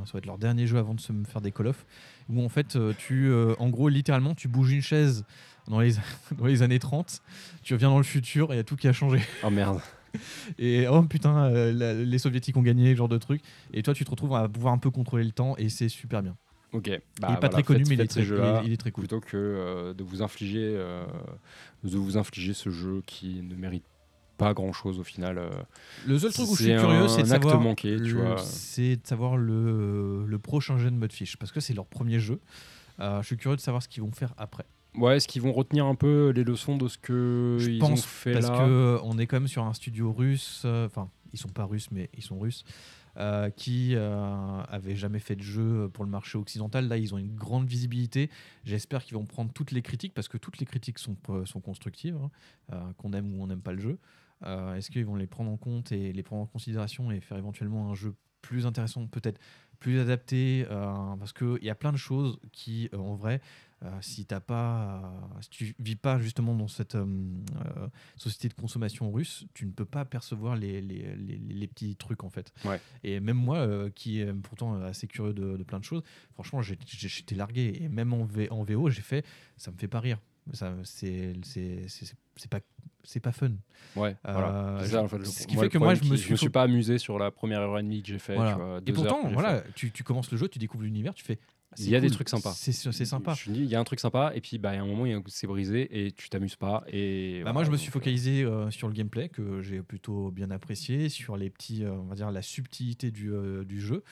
[0.05, 1.85] Ça va être leur dernier jeu avant de se faire des Call of.
[2.29, 5.25] Où en fait, euh, tu, euh, en gros, littéralement, tu bouges une chaise
[5.69, 5.93] dans les,
[6.39, 7.21] dans les années 30.
[7.63, 9.21] Tu reviens dans le futur et il y a tout qui a changé.
[9.43, 9.81] Oh merde.
[10.59, 13.43] Et oh putain, euh, la- les soviétiques ont gagné, genre de truc.
[13.73, 16.21] Et toi, tu te retrouves à pouvoir un peu contrôler le temps et c'est super
[16.23, 16.37] bien.
[16.73, 16.89] Ok.
[16.89, 18.77] Bah, il est pas voilà, très connu, mais il est très, il est- il est
[18.77, 19.03] très cool.
[19.03, 21.05] plutôt que euh, de vous infliger, euh,
[21.85, 23.85] de vous infliger ce jeu qui ne mérite
[24.41, 25.39] pas grand-chose au final.
[25.39, 25.51] euh.
[26.07, 28.39] Le seul truc où je suis curieux, c'est de savoir, manqué, tu le- vois.
[28.39, 32.41] c'est de savoir le, le prochain jeu de Mudfish parce que c'est leur premier jeu.
[33.01, 34.65] Euh, je suis curieux de savoir ce qu'ils vont faire après.
[34.97, 38.01] Ouais, est-ce qu'ils vont retenir un peu les leçons de ce que Je ils pense
[38.01, 40.63] ont fait parce là que euh, on est quand même sur un studio russe.
[40.65, 42.65] euh, Enfin, ils sont pas russes, mais ils sont russes.
[43.17, 46.87] euh, qui euh, avait jamais fait de jeu pour le marché occidental.
[46.89, 48.31] Là, ils ont une grande visibilité.
[48.65, 51.61] J'espère qu'ils vont prendre toutes les critiques parce que toutes les critiques sont, euh, sont
[51.61, 52.31] constructives, hein,
[52.73, 53.99] euh, qu'on aime ou on n'aime pas le jeu.
[54.45, 57.39] Euh, Est-ce qu'ils vont les prendre en compte et les prendre en considération et faire
[57.39, 59.39] éventuellement un jeu plus intéressant, peut-être
[59.81, 63.41] plus adapté euh, Parce qu'il y a plein de choses qui, euh, en vrai,
[64.03, 65.11] si t'as pas,
[65.41, 66.97] si tu vis pas justement dans cette
[68.17, 72.23] société de consommation russe, tu ne peux pas percevoir les, les, les- les petits trucs
[72.25, 72.53] en fait.
[72.65, 72.79] Ouais.
[73.05, 76.03] Et même moi, qui est pourtant assez curieux de, de plein de choses,
[76.35, 77.79] franchement, j'étais largué.
[77.83, 79.25] Et même en, V- en VO, j'ai fait,
[79.57, 80.19] ça me fait pas rire.
[80.53, 81.33] Ça, c'est,
[82.51, 82.61] pas,
[83.05, 83.53] c'est pas fun.
[83.97, 84.49] Ouais, voilà.
[84.49, 86.33] Euh, je- ça, en fait, ce qui moi, fait que moi, je me suis je
[86.33, 88.35] me suis pas amusé sur la première heure et demie que j'ai fait.
[88.35, 88.53] Voilà.
[88.53, 91.39] tu vois, Et pourtant, voilà, tu, tu commences le jeu, tu découvres l'univers, tu fais.
[91.73, 92.53] ah, Il y a des trucs sympas.
[92.57, 93.35] C'est, sympa.
[93.35, 95.47] Je dis, il y a un truc sympa, et puis bah, a un moment, c'est
[95.47, 96.85] brisé, et tu t'amuses pas.
[96.89, 99.83] Et Bah, voilà, moi, je me suis euh, focalisé euh, sur le gameplay que j'ai
[99.83, 103.31] plutôt bien apprécié, sur les petits, euh, on va dire la subtilité du,
[103.65, 104.03] du jeu.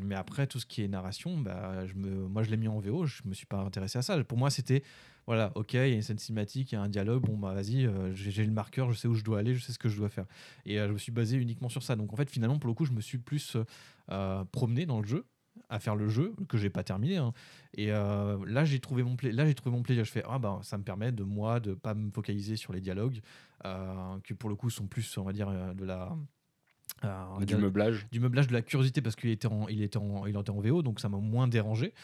[0.00, 2.78] Mais après, tout ce qui est narration, bah, je me, moi, je l'ai mis en
[2.78, 3.06] VO.
[3.06, 4.22] Je me suis pas intéressé à ça.
[4.22, 4.84] Pour moi, c'était
[5.30, 7.22] voilà, ok, il y a une scène cinématique, il y a un dialogue.
[7.22, 9.70] Bon, bah vas-y, euh, j'ai le marqueur, je sais où je dois aller, je sais
[9.70, 10.24] ce que je dois faire.
[10.66, 11.94] Et euh, je me suis basé uniquement sur ça.
[11.94, 13.56] Donc en fait, finalement, pour le coup, je me suis plus
[14.10, 15.24] euh, promené dans le jeu
[15.68, 17.32] à faire le jeu que j'ai pas terminé hein.
[17.74, 20.38] et euh, là j'ai trouvé mon pla- là j'ai trouvé mon plaisir je fais ah
[20.38, 23.20] bah ça me permet de moi de pas me focaliser sur les dialogues
[23.66, 26.16] euh, qui pour le coup sont plus on va dire euh, de la
[27.46, 28.06] du meublage.
[28.10, 30.60] du meublage de la curiosité parce qu'il était en, il était en, il était en
[30.60, 31.94] VO donc ça m'a moins dérangé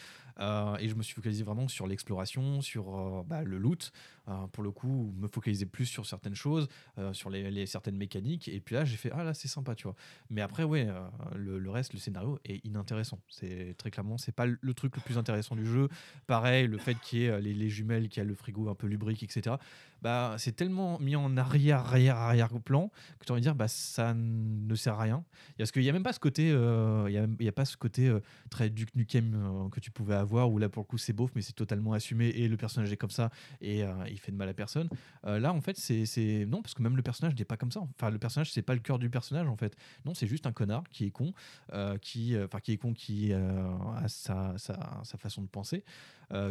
[0.41, 3.93] Euh, et je me suis focalisé vraiment sur l'exploration sur euh, bah, le loot
[4.29, 6.67] Euh, pour le coup me focaliser plus sur certaines choses
[7.13, 8.49] sur les, certaines mécaniques.
[8.49, 9.95] Et puis là j'ai fait ah là c'est sympa tu vois.
[10.31, 10.89] Mais après ouais
[11.37, 13.21] le, reste le scénario est inintéressant.
[13.29, 15.89] C'est très clairement c'est pas le, truc le plus intéressant du jeu.
[16.27, 18.75] Pareil le fait qu'il y ait les, les jumelles qu'il y a le frigo un
[18.75, 19.59] peu lubrique etc
[20.03, 22.91] bah c'est tellement mis en arrière arrière arrière plan
[23.21, 25.25] que tu as envie de dire bah ça ne sert à rien.
[25.57, 28.13] Parce qu'il y a même pas ce côté il y, a, pas ce côté
[28.51, 31.43] très Duke Nukem que tu pouvais avoir où là pour le coup c'est beauf mais
[31.43, 33.31] c'est totalement assumé et le personnage est comme ça
[33.61, 34.89] et euh, il fait de mal à personne.
[35.25, 37.81] Euh, là en fait c'est non parce que même le personnage n'est pas comme ça.
[37.81, 39.77] Enfin le personnage c'est pas le cœur du personnage en fait.
[40.05, 41.33] Non c'est juste un connard qui est con
[41.73, 45.85] euh, qui enfin qui est con qui a sa, sa, sa façon de penser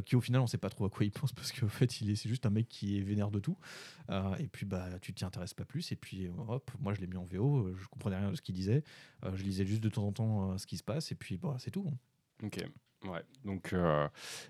[0.06, 2.10] qui au final on sait pas trop à quoi il pense parce qu'en fait il
[2.10, 3.58] est c'est juste un mec qui est vénère de tout.
[4.40, 7.18] Et puis bah tu t'y intéresses pas plus et puis hop moi je l'ai mis
[7.18, 8.84] en VO je comprenais rien de ce qu'il disait.
[9.24, 11.72] Je lisais juste de temps en temps ce qui se passe et puis bah c'est
[11.72, 11.86] tout
[12.44, 12.66] Ok.
[13.08, 13.22] Ouais.
[13.44, 14.08] Donc, euh,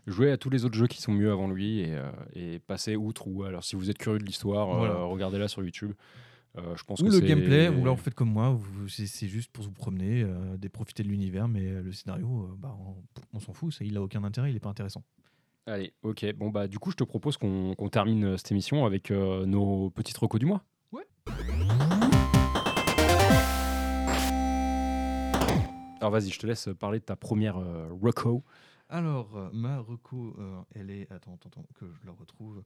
[0.08, 2.96] jouez à tous les autres jeux qui sont mieux avant lui et, euh, et passez
[2.96, 3.28] outre.
[3.28, 4.96] Ou alors, si vous êtes curieux de l'histoire, euh, Voilà.
[5.04, 5.92] regardez-la sur YouTube.
[6.58, 8.88] Euh, je pense ou que le c'est- gameplay ou alors vous faites comme moi vous-
[8.88, 12.44] c'est c'est juste pour vous promener euh, des profiter de l'univers mais euh, le scénario
[12.50, 12.96] euh, bah, on,
[13.34, 15.04] on s'en fout ça, il a aucun intérêt il est pas intéressant
[15.68, 16.26] Allez, ok.
[16.38, 19.46] Bon, bah, du coup, je te propose qu'on qu'on termine euh, cette émission avec euh,
[19.46, 20.64] nos petites recos du mois.
[20.94, 21.04] Ouais.
[26.06, 28.44] Alors, vas-y, je te laisse parler de ta première euh, reco.
[28.90, 32.62] alors euh, ma reco euh, elle est attends attends attends, que je la retrouve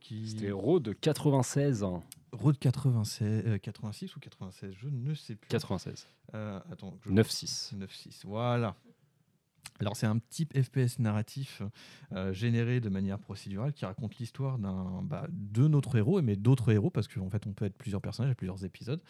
[0.00, 1.86] qui C'était Road 96.
[2.32, 6.06] Road 96 euh, 86 ou 96 je ne sais plus 96.
[6.34, 7.74] Euh, attends je- 9-6.
[7.74, 8.74] 9-6, voilà.
[9.80, 11.62] Alors c'est un type FPS narratif
[12.12, 16.70] euh, généré de manière procédurale qui raconte l'histoire d'un bah, de notre héros, mais d'autres
[16.70, 19.00] héros, parce qu'en fait on peut être plusieurs personnages et plusieurs épisodes,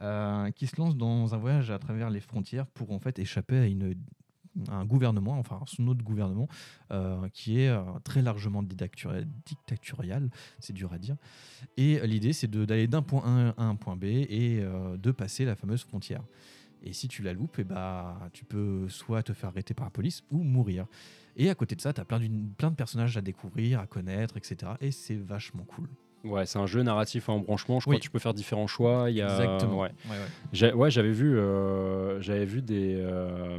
[0.00, 3.58] euh, qui se lancent dans un voyage à travers les frontières pour en fait échapper
[3.58, 3.94] à une
[4.68, 6.46] un gouvernement, enfin son autre gouvernement,
[6.90, 10.28] euh, qui est euh, très largement dictatorial,
[10.58, 11.16] c'est dur à dire.
[11.78, 15.56] Et l'idée, c'est d'aller d'un point A à un point B et de passer la
[15.56, 16.22] fameuse frontière.
[16.82, 19.90] Et si tu la loupes, et bah, tu peux soit te faire arrêter par la
[19.90, 20.86] police ou mourir.
[21.36, 22.20] Et à côté de ça, tu as plein,
[22.58, 24.72] plein de personnages à découvrir, à connaître, etc.
[24.82, 25.88] Et c'est vachement cool.
[26.24, 27.80] Ouais, c'est un jeu narratif en branchement.
[27.80, 29.10] Je crois que tu peux faire différents choix.
[29.10, 29.80] Il y a, Exactement.
[29.80, 30.72] ouais.
[30.72, 33.58] Ouais, j'avais vu, euh, j'avais vu des, euh,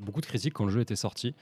[0.00, 1.34] beaucoup de critiques quand le jeu était sorti.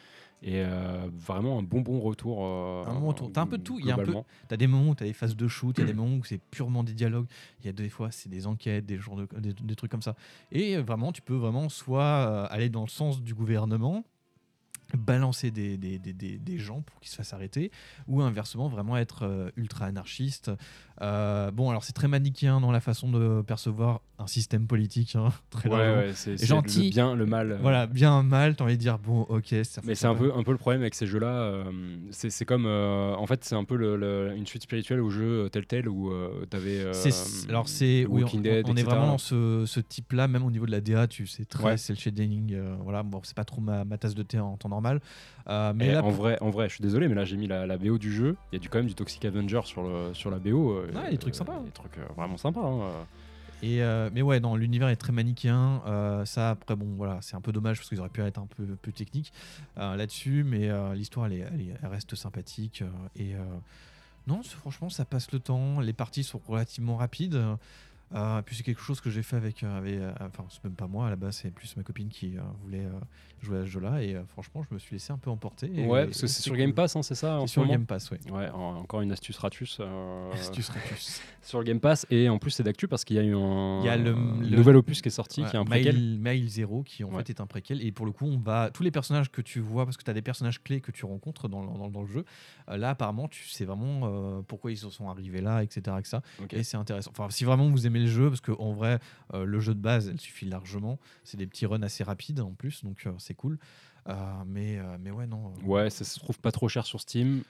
[0.43, 2.44] Et euh, vraiment un bon bon retour.
[2.44, 3.31] Un bon retour.
[3.32, 4.27] T'as un peu de tout, il y a un peu- globalement.
[4.48, 6.24] T'as des moments où t'as des phases de shoot, il y a des moments où
[6.24, 7.27] c'est purement des dialogues,
[7.61, 10.03] il y a des fois c'est des enquêtes, des, genres de, des, des trucs comme
[10.03, 10.15] ça.
[10.53, 14.05] Et vraiment, tu peux vraiment soit aller dans le sens du gouvernement,
[14.95, 17.71] balancer des, gens pour qu'ils se fassent arrêter,
[18.07, 20.51] ou inversement, vraiment être euh, ultra anarchiste.
[21.02, 25.28] Euh, bon, alors c'est très manichéen dans la façon de percevoir un système politique, hein,
[25.51, 26.02] très Ouais, largement.
[26.06, 26.85] ouais, c'est gentil.
[26.85, 27.52] le bien, le mal.
[27.52, 30.32] euh, Voilà, bien mal, t'as envie de dire, bon, ok, ça Mais c'est un peu,
[30.35, 31.27] un peu le problème avec ces jeux-là.
[31.35, 31.64] euh,
[32.10, 32.64] c'est comme.
[32.66, 36.10] en fait, c'est un peu le- le- une suite spirituelle au jeu Telltale où
[36.51, 36.93] tu avais.
[36.94, 40.44] C'est- alors c'est oui, on, Walking Dead, on est vraiment dans ce, ce type-là, même
[40.44, 41.77] au niveau de la DA, tu sais très Ouais.
[41.77, 42.56] c'est le shading.
[42.82, 45.01] voilà, bon, c'est pas trop ma, ma tasse de thé en temps normal,
[45.48, 47.66] euh, mais là, en vrai, en vrai, je suis désolé, mais là j'ai mis la,
[47.66, 48.36] la BO du jeu.
[48.52, 50.73] Il y a du, quand même du Toxic Avenger sur, le, sur la BO.
[50.73, 51.62] euh, Ouais, des trucs sympas, hein.
[51.64, 52.64] Des trucs euh, vraiment sympas.
[52.66, 53.06] hein.
[53.62, 55.82] et euh, mais ouais, non, l'univers est très manichéen.
[55.86, 58.47] euh, ça, après, bon, voilà, c'est un peu dommage parce qu'ils auraient pu être un
[58.47, 59.32] peu plus techniques
[59.78, 62.82] euh, là-dessus, mais l'histoire, elle, est- elle, est- elle reste sympathique
[63.16, 63.35] et
[64.27, 65.78] non, franchement, ça passe le temps.
[65.81, 67.40] Les parties sont relativement rapides.
[68.15, 70.74] Euh, puis c'est quelque chose que j'ai fait avec, euh, avec, euh, enfin c'est même
[70.74, 72.91] pas moi à la base, c'est plus ma copine qui euh, voulait euh,
[73.43, 75.69] jouer à ce jeu-là et franchement je me suis laissé un peu emporter.
[75.74, 76.55] et- ouais, parce que c'est sur.
[76.57, 78.20] Game Pass, hein, c'est ça C'est sur Game Pass, ouais.
[78.31, 79.81] Ouais, en- encore une astuce ratus.
[80.33, 81.20] Astuce Ratus.
[81.43, 82.07] sur le Game Pass.
[82.11, 84.15] Et en plus, c'est d'actu parce qu'il y a eu un, Il y a le-
[84.15, 85.97] nouvel opus qui est sorti, Ouais, qui est un préquel.
[85.97, 87.19] Mail, Mail Zero qui en Ouais.
[87.24, 89.59] fait est un préquel et pour le coup on va tous les personnages que tu
[89.61, 92.03] vois parce que tu as des personnages clés que tu rencontres dans, le- dans, dans
[92.03, 92.24] le jeu
[92.69, 96.19] là apparemment tu sais vraiment pourquoi ils en sont arrivés là etc, etc.
[96.53, 98.98] Et c'est intéressant enfin si vraiment vous aimez le jeu parce qu'en vrai
[99.35, 102.52] euh, le jeu de base elle suffit largement c'est des petits runs assez rapides en
[102.52, 103.59] plus donc euh, c'est cool
[104.09, 104.14] Euh,
[104.47, 107.43] mais, mais ouais non Ouais, ça se trouve pas trop cher sur Steam.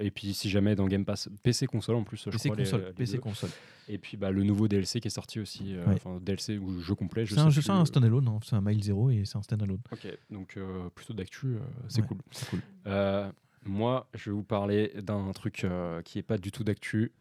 [0.00, 2.56] et puis, si jamais dans Game Pass, PC console en plus, je PC crois.
[2.56, 3.20] les- console les PC deux.
[3.20, 3.50] console
[3.86, 5.76] Et puis, bah, le nouveau DLC qui est sorti aussi.
[5.76, 5.92] Ouais.
[5.96, 7.26] Enfin, DLC ou jeu complet.
[7.26, 9.80] Je c'est un, plus, un standalone hein, c'est un Mail Zero et c'est un standalone
[9.92, 10.58] Ok, donc
[10.94, 11.56] plutôt d'actu,
[11.88, 12.18] c'est Ouais, cool.
[12.30, 12.60] c'est cool
[13.66, 17.12] moi, je vais vous parler d'un truc euh, qui est pas du tout d'actu.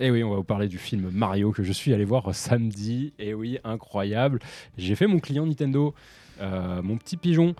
[0.00, 3.12] Et oui, on va vous parler du film Mario que je suis allé voir samedi.
[3.18, 4.40] Et oui, incroyable.
[4.76, 5.94] J'ai fait mon client Nintendo,
[6.40, 7.54] euh, mon petit pigeon.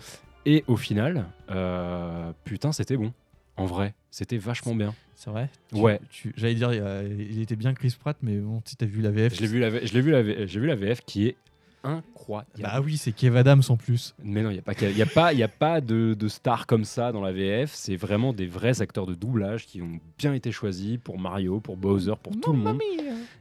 [0.46, 3.12] Et au final, euh, putain, c'était bon.
[3.56, 4.94] En vrai, c'était vachement bien.
[5.14, 5.48] c'est vrai?
[5.72, 6.00] Tu- Ouais.
[6.36, 9.40] j'allais dire il était bien Chris Pratt mais bon si t'as vu la VF Je
[9.42, 11.36] l'ai vu, la, je vu, la, vu la VF qui est
[11.84, 12.50] incroyable.
[12.60, 14.14] Bah oui, c'est Kev Adams en plus.
[14.24, 16.14] Mais non, il n'y a pas, qu'il y a pas, il y a pas de,
[16.14, 17.70] de stars comme ça dans la VF.
[17.72, 21.76] C'est vraiment des vrais acteurs de doublage qui ont bien été choisis pour Mario, pour
[21.76, 22.78] Bowser, pour tout le monde.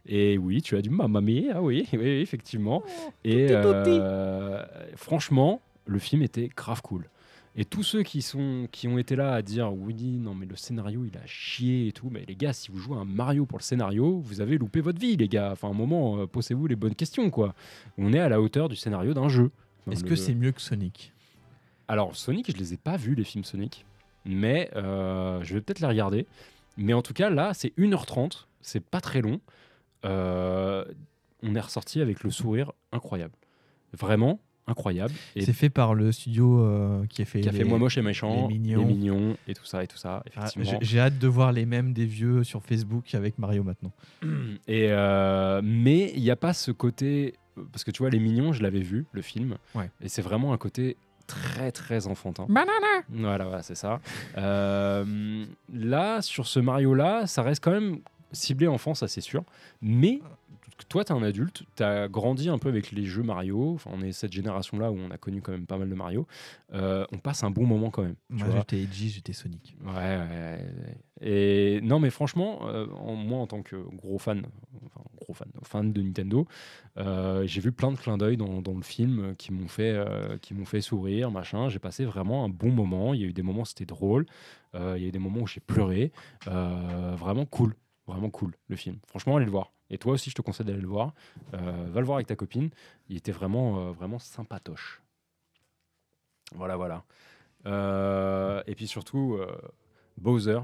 [0.05, 2.83] Et oui, tu as du Mamma Mia, oui, oui, oui, effectivement.
[3.23, 3.97] Et tutti, tutti.
[4.01, 4.63] euh,
[4.95, 7.09] franchement, le film était grave cool.
[7.55, 10.55] Et tous ceux qui, sont, qui ont été là à dire oui, non, mais le
[10.55, 13.45] scénario il a chié et tout, mais les gars, si vous jouez à un Mario
[13.45, 15.51] pour le scénario, vous avez loupé votre vie, les gars.
[15.51, 17.53] Enfin, à un moment, euh, posez-vous les bonnes questions, quoi.
[17.99, 19.51] On est à la hauteur du scénario d'un jeu.
[19.81, 21.13] Enfin, Est-ce le- que c'est mieux que Sonic?
[21.88, 23.85] Alors, Sonic, je les ai pas vus, les films Sonic.
[24.25, 26.25] Mais euh, je vais peut-être les regarder.
[26.77, 28.47] Mais en tout cas, là, c'est 1h30.
[28.61, 29.39] C'est pas très long.
[30.05, 30.85] Euh,
[31.43, 33.34] on est ressorti avec le sourire incroyable.
[33.93, 35.14] Vraiment incroyable.
[35.35, 37.41] C'est fait par le studio euh, qui a fait.
[37.41, 38.85] qui a fait Moi Moche et Méchant, les les Mignons.
[38.85, 39.38] mignons.
[39.48, 40.80] et tout ça, et tout ça, Ah, effectivement.
[40.81, 43.91] J'ai hâte de voir les mêmes des vieux sur Facebook avec Mario maintenant.
[44.68, 47.34] Et euh, mais il n'y a pas ce côté
[47.72, 49.90] parce que tu vois les mignons, je l'avais vu le film, Ouais.
[50.02, 52.45] et c'est vraiment un côté très très enfantin.
[52.49, 53.99] Banana Voilà, voilà, c'est ça.
[54.38, 57.99] Euh, là, sur ce Mario-là, ça reste quand même
[58.31, 59.44] ciblé enfant, ça c'est sûr.
[59.81, 60.19] Mais
[60.89, 63.73] toi, tu es un adulte, tu as grandi un peu avec les jeux Mario.
[63.73, 66.27] Enfin, on est cette génération-là où on a connu quand même pas mal de Mario.
[66.73, 68.15] Euh, on passe un bon moment quand même.
[68.30, 69.76] Moi j'étais Edgy, j'étais Sonic.
[69.85, 70.97] Ouais, ouais, ouais.
[71.22, 74.45] Et non, mais franchement, euh, en- moi en tant que gros fan,
[74.85, 76.45] enfin gros fan, fan de Nintendo,
[76.97, 79.95] euh, j'ai vu plein de clins d'œil dans, dans le film qui m'ont fait,
[80.41, 81.69] qui m'ont fait sourire, machin.
[81.69, 83.14] J'ai passé vraiment un bon moment.
[83.14, 84.26] Il y a eu des moments où c'était drôle,
[84.73, 86.11] il y a eu des moments où j'ai pleuré.
[86.45, 87.76] Vraiment cool,
[88.07, 88.97] vraiment cool le film.
[89.07, 89.72] Franchement, allez le voir.
[89.89, 91.14] Et toi aussi, je te conseille d'aller le voir.
[91.53, 92.69] Euh, va le voir avec ta copine.
[93.10, 95.01] Il était vraiment, euh, vraiment sympatoche.
[96.55, 97.03] Voilà, voilà.
[97.65, 99.39] Euh, et puis surtout,
[100.18, 100.60] Bowser,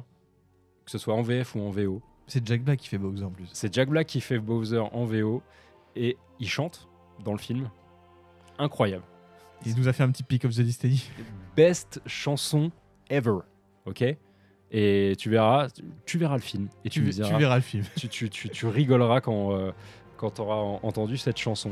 [0.85, 2.01] que ce soit en VF ou en VO.
[2.27, 3.49] C'est Jack Black qui fait Bowser en plus.
[3.53, 5.41] C'est Jack Black qui fait Bowser en VO
[5.95, 6.87] et il chante
[7.23, 7.69] dans le film.
[8.57, 9.05] Incroyable.
[9.65, 11.09] Il nous a fait un petit pick of the Destiny.
[11.55, 12.71] Best chanson
[13.09, 13.39] ever.
[13.85, 14.03] Ok?
[14.71, 15.67] Et tu verras,
[16.05, 17.83] tu verras le film et tu, Tu, me tu diras, verras le film.
[17.97, 19.71] tu, tu- tu- tu rigoleras quand, euh,
[20.17, 21.71] quand tu auras entendu cette chanson.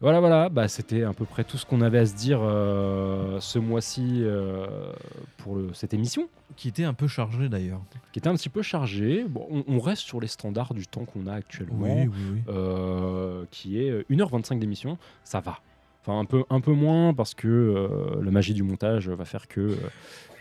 [0.00, 3.40] Voilà, voilà, bah, c'était à peu près tout ce qu'on avait à se dire euh,
[3.40, 4.92] ce mois-ci euh,
[5.38, 7.80] pour le- cette émission, Qui était un peu chargé d'ailleurs.
[8.12, 9.24] qui était un petit peu chargée.
[9.26, 12.40] Bon, on, on reste sur les standards du temps qu'on a actuellement, Oui, oui, oui.
[12.48, 15.60] euh, qui est 1h25 d'émission, ça va.
[16.06, 19.48] Enfin, un peu, un peu moins parce que euh, la magie du montage va faire
[19.48, 19.76] que euh,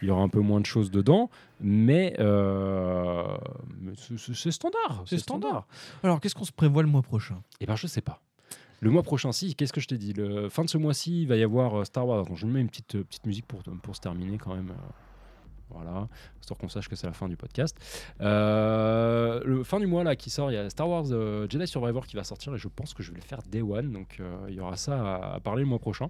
[0.02, 1.30] il y aura un peu moins de choses dedans,
[1.62, 3.24] mais, euh,
[3.96, 5.04] c'est- standard.
[5.06, 5.66] C'est standard.
[6.04, 7.42] Alors, qu'est-ce qu'on se prévoit le mois prochain?
[7.62, 8.20] Eh ben, je sais pas.
[8.82, 10.12] Le mois prochain, si, qu'est-ce que je t'ai dit?
[10.12, 12.20] Le fin de ce mois-ci, il va y avoir Star Wars.
[12.26, 14.74] Attends, je mets une petite, petite musique pour, pour se terminer quand même.
[15.70, 16.08] Voilà,
[16.40, 17.76] histoire qu'on sache que c'est la fin du podcast.
[18.22, 21.66] Euh, le fin du mois là qui sort, il y a Star Wars euh, Jedi
[21.68, 23.92] Survivor qui va sortir et je pense que je vais le faire Day One.
[23.92, 26.10] Donc euh, il y aura ça à, à parler le mois prochain.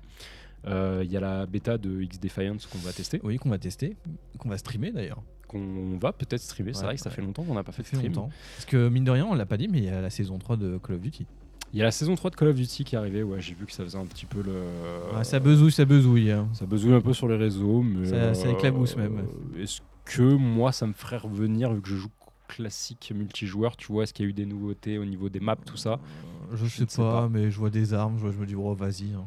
[0.65, 3.57] Euh, Il y a la bêta de X Defiance qu'on va tester, Oui, qu'on va
[3.57, 3.95] tester,
[4.39, 5.21] qu'on va streamer d'ailleurs.
[5.47, 6.73] qu'on va peut-être streamer.
[6.73, 7.15] C'est vrai que ça ouais.
[7.15, 8.07] fait longtemps qu'on n'a pas fait de stream.
[8.13, 8.29] longtemps.
[8.55, 10.37] Parce que mine de rien, on l'a pas dit, mais il y a la saison
[10.39, 11.25] 3 de Call of Duty.
[11.73, 13.23] Il y a la saison 3 de Call of Duty qui est arrivée.
[13.23, 15.23] Ouais, j'ai vu que ça faisait un petit peu le.
[15.23, 16.31] Ça bezouille, ça bezouille.
[16.31, 16.47] hein.
[16.53, 19.25] Ça besoin un peu sur les réseaux, mais Ça- ça éclabousse même.
[19.57, 22.09] Est-ce que moi, ça me ferait revenir vu que je joue
[22.47, 25.55] classique multijoueur Tu vois, est-ce qu'il y a eu des nouveautés au niveau des maps,
[25.55, 25.93] tout ça?
[25.93, 27.29] Euh, Je, Je sais, pas, pas.
[27.29, 29.13] mais je vois des armes, je, vois- je me dis, oh, vas-y.
[29.15, 29.25] hein.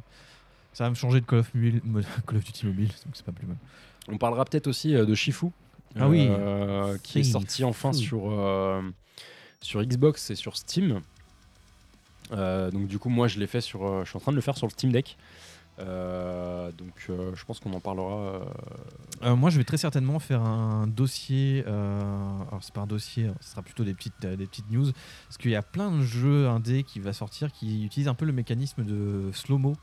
[0.72, 3.24] Ça va me changer de Call of, Mobile- mo- Call of Duty mobile, donc c'est
[3.26, 3.56] pas plus mal.
[4.08, 5.46] On parlera peut-être aussi euh, de Shifu,
[5.98, 6.28] Ah oui.
[6.30, 8.82] euh, qui est sorti enfin sur euh,
[9.60, 11.00] sur Xbox et sur Steam.
[12.32, 13.84] Euh, donc du coup, moi, je l'ai fait sur.
[13.86, 15.16] euh, je suis en train de le faire sur le Steam Deck.
[15.78, 18.40] Euh, donc, je pense qu'on en parlera.
[19.22, 21.64] moi, je vais très certainement faire un dossier.
[21.66, 24.90] alors, c'est pas un dossier, ce sera plutôt des petites, des news.
[25.28, 28.24] Parce qu'il y a plein de jeux indés qui va sortir qui utilisent un peu
[28.24, 29.76] le mécanisme de slow-mo.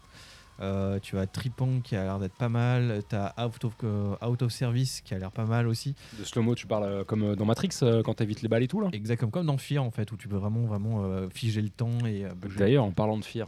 [0.60, 3.02] Euh, tu as Tripang qui a l'air d'être pas mal.
[3.10, 5.96] Tu as Out of, euh, Out of Service qui a l'air pas mal aussi.
[6.18, 8.80] de slow-mo, tu parles euh, comme dans Matrix euh, quand t'évites les balles et tout
[8.80, 8.90] là?
[8.94, 12.26] Exactement comme dans Fear en fait, où tu peux vraiment, vraiment figer le temps et.
[12.58, 13.48] D'ailleurs, en parlant de Fear,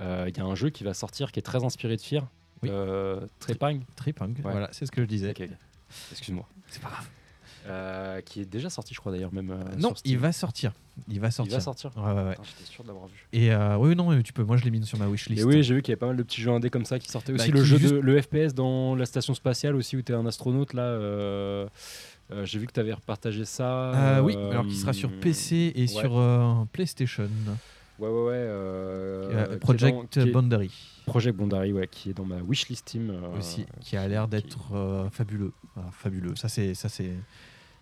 [0.00, 2.26] il y a un jeu qui va sortir qui est très inspiré de Fear.
[2.62, 2.68] Oui.
[2.70, 3.20] Euh.
[3.40, 3.80] Tripang,
[4.20, 4.34] Ouais.
[4.42, 5.34] voilà, c'est ce que je disais.
[6.12, 6.48] Excuse-moi.
[6.68, 7.08] C'est pas grave.
[7.66, 9.50] Euh, qui est déjà sorti, je crois d'ailleurs, même.
[9.50, 10.72] euh, non, il va sortir.
[11.08, 11.54] Il va Il sortir.
[11.56, 11.90] va sortir.
[11.96, 12.30] Ouais, ouais, ouais.
[12.32, 13.26] Attends, J'étais sûr de l'avoir vu.
[13.32, 14.42] Et euh, oui, non, tu peux.
[14.42, 15.40] Moi, je l'ai mis sur ma wishlist.
[15.40, 16.98] Et oui, j'ai vu qu'il y avait pas mal de petits jeux indés comme ça
[16.98, 17.50] qui sortaient aussi.
[17.52, 20.14] Bah, le jeu juste- de le FPS dans la station spatiale aussi où tu es
[20.14, 20.82] un astronaute là.
[20.82, 21.66] euh,
[22.32, 23.92] euh, j'ai vu que tu avais repartagé ça.
[23.94, 27.28] Euh, oui, alors qui sera sur PC et sur euh, PlayStation.
[27.98, 28.32] Ouais, ouais, ouais.
[28.34, 30.70] euh, Project dans- qui est- Boundary
[31.06, 33.10] Project Boundary, ouais, qui est dans ma wishlist Steam.
[33.10, 35.52] euh, aussi, qui a l'air qui- d'être euh, fabuleux.
[35.92, 36.34] Fabuleux.
[36.36, 37.12] Ça, c'est ça, c'est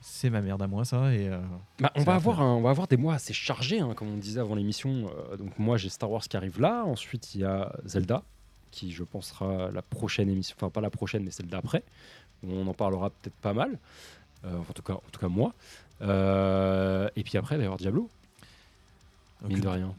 [0.00, 1.12] c'est ma merde à moi, ça.
[1.14, 1.38] Et euh,
[1.78, 2.44] Bah, on, va avoir faire.
[2.44, 5.10] un- on va avoir des mois assez chargés, hein, comme on disait avant l'émission.
[5.30, 6.84] Euh, donc moi, j'ai Star Wars qui arrive là.
[6.84, 8.22] Ensuite, il y a Zelda,
[8.70, 10.54] qui je pense sera la prochaine émission.
[10.58, 11.84] Enfin, pas la prochaine, mais celle d'après.
[12.42, 13.78] où On en parlera peut-être pas mal.
[14.44, 15.52] Euh, en, tout cas, en tout cas, moi.
[16.00, 18.08] Et puis après, il va y avoir Diablo,
[19.46, 19.94] mine de rien.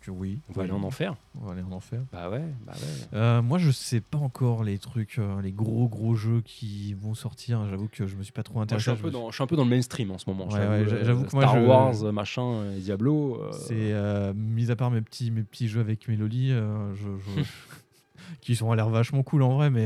[0.00, 0.40] Que oui.
[0.48, 1.16] On va aller en enfer.
[1.40, 2.00] On va aller en enfer.
[2.12, 3.16] Bah ouais, bah ouais.
[3.18, 7.14] Euh, moi, je sais pas encore les trucs, euh, les gros gros jeux qui vont
[7.14, 7.66] sortir.
[7.70, 8.84] J'avoue que je me suis pas trop Moi, je, intéressé.
[8.90, 10.48] suis je suis- dans, je suis un peu dans le mainstream en ce moment.
[10.48, 13.40] Ouais, ouais, euh, j'avoue que moi, Star je- Wars, machin, et Diablo.
[13.40, 17.42] euh, C'est euh, mis à part mes petits mes petits jeux avec euh, je, je-
[18.40, 19.84] qui sont à l'air vachement cool en vrai, mais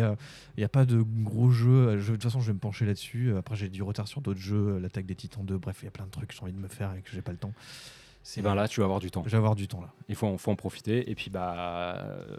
[0.57, 1.99] il n'y a pas de gros jeux.
[1.99, 3.35] Je- de toute façon, je vais me pencher là-dessus.
[3.37, 5.59] Après, j'ai du retard sur d'autres jeux, l'attaque des Titans 2.
[5.59, 7.11] Bref, il y a plein de trucs que j'ai envie de me faire et que
[7.13, 7.53] j'ai pas le temps.
[8.37, 9.23] Et ben là, tu vas avoir du temps.
[9.27, 9.89] je vais avoir du temps là.
[10.09, 11.11] Il faut, en- faut en profiter.
[11.11, 11.55] Et puis, bah,
[11.99, 12.37] euh,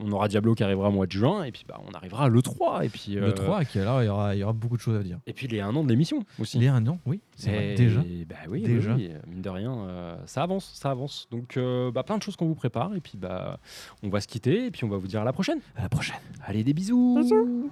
[0.00, 1.44] on aura Diablo qui arrivera au mois de juin.
[1.44, 2.84] Et puis, bah, on arrivera à l'E3.
[2.84, 4.82] Et puis, euh, Le 3, qui là, il y aura, il y aura beaucoup de
[4.82, 5.18] choses à dire.
[5.26, 6.56] Et puis, les un an de l'émission aussi.
[6.58, 8.00] Il y a un an, oui, c'est déjà.
[8.28, 8.94] Bah oui, Déjà.
[8.94, 11.28] oui, oui, mine de rien, euh, ça avance, ça avance.
[11.30, 12.94] Donc, euh, bah, plein de choses qu'on vous prépare.
[12.94, 13.58] Et puis, bah,
[14.02, 14.66] on va se quitter.
[14.66, 15.58] Et puis, on va vous dire à la prochaine.
[15.76, 16.16] À la prochaine.
[16.46, 17.70] Allez, des bisous.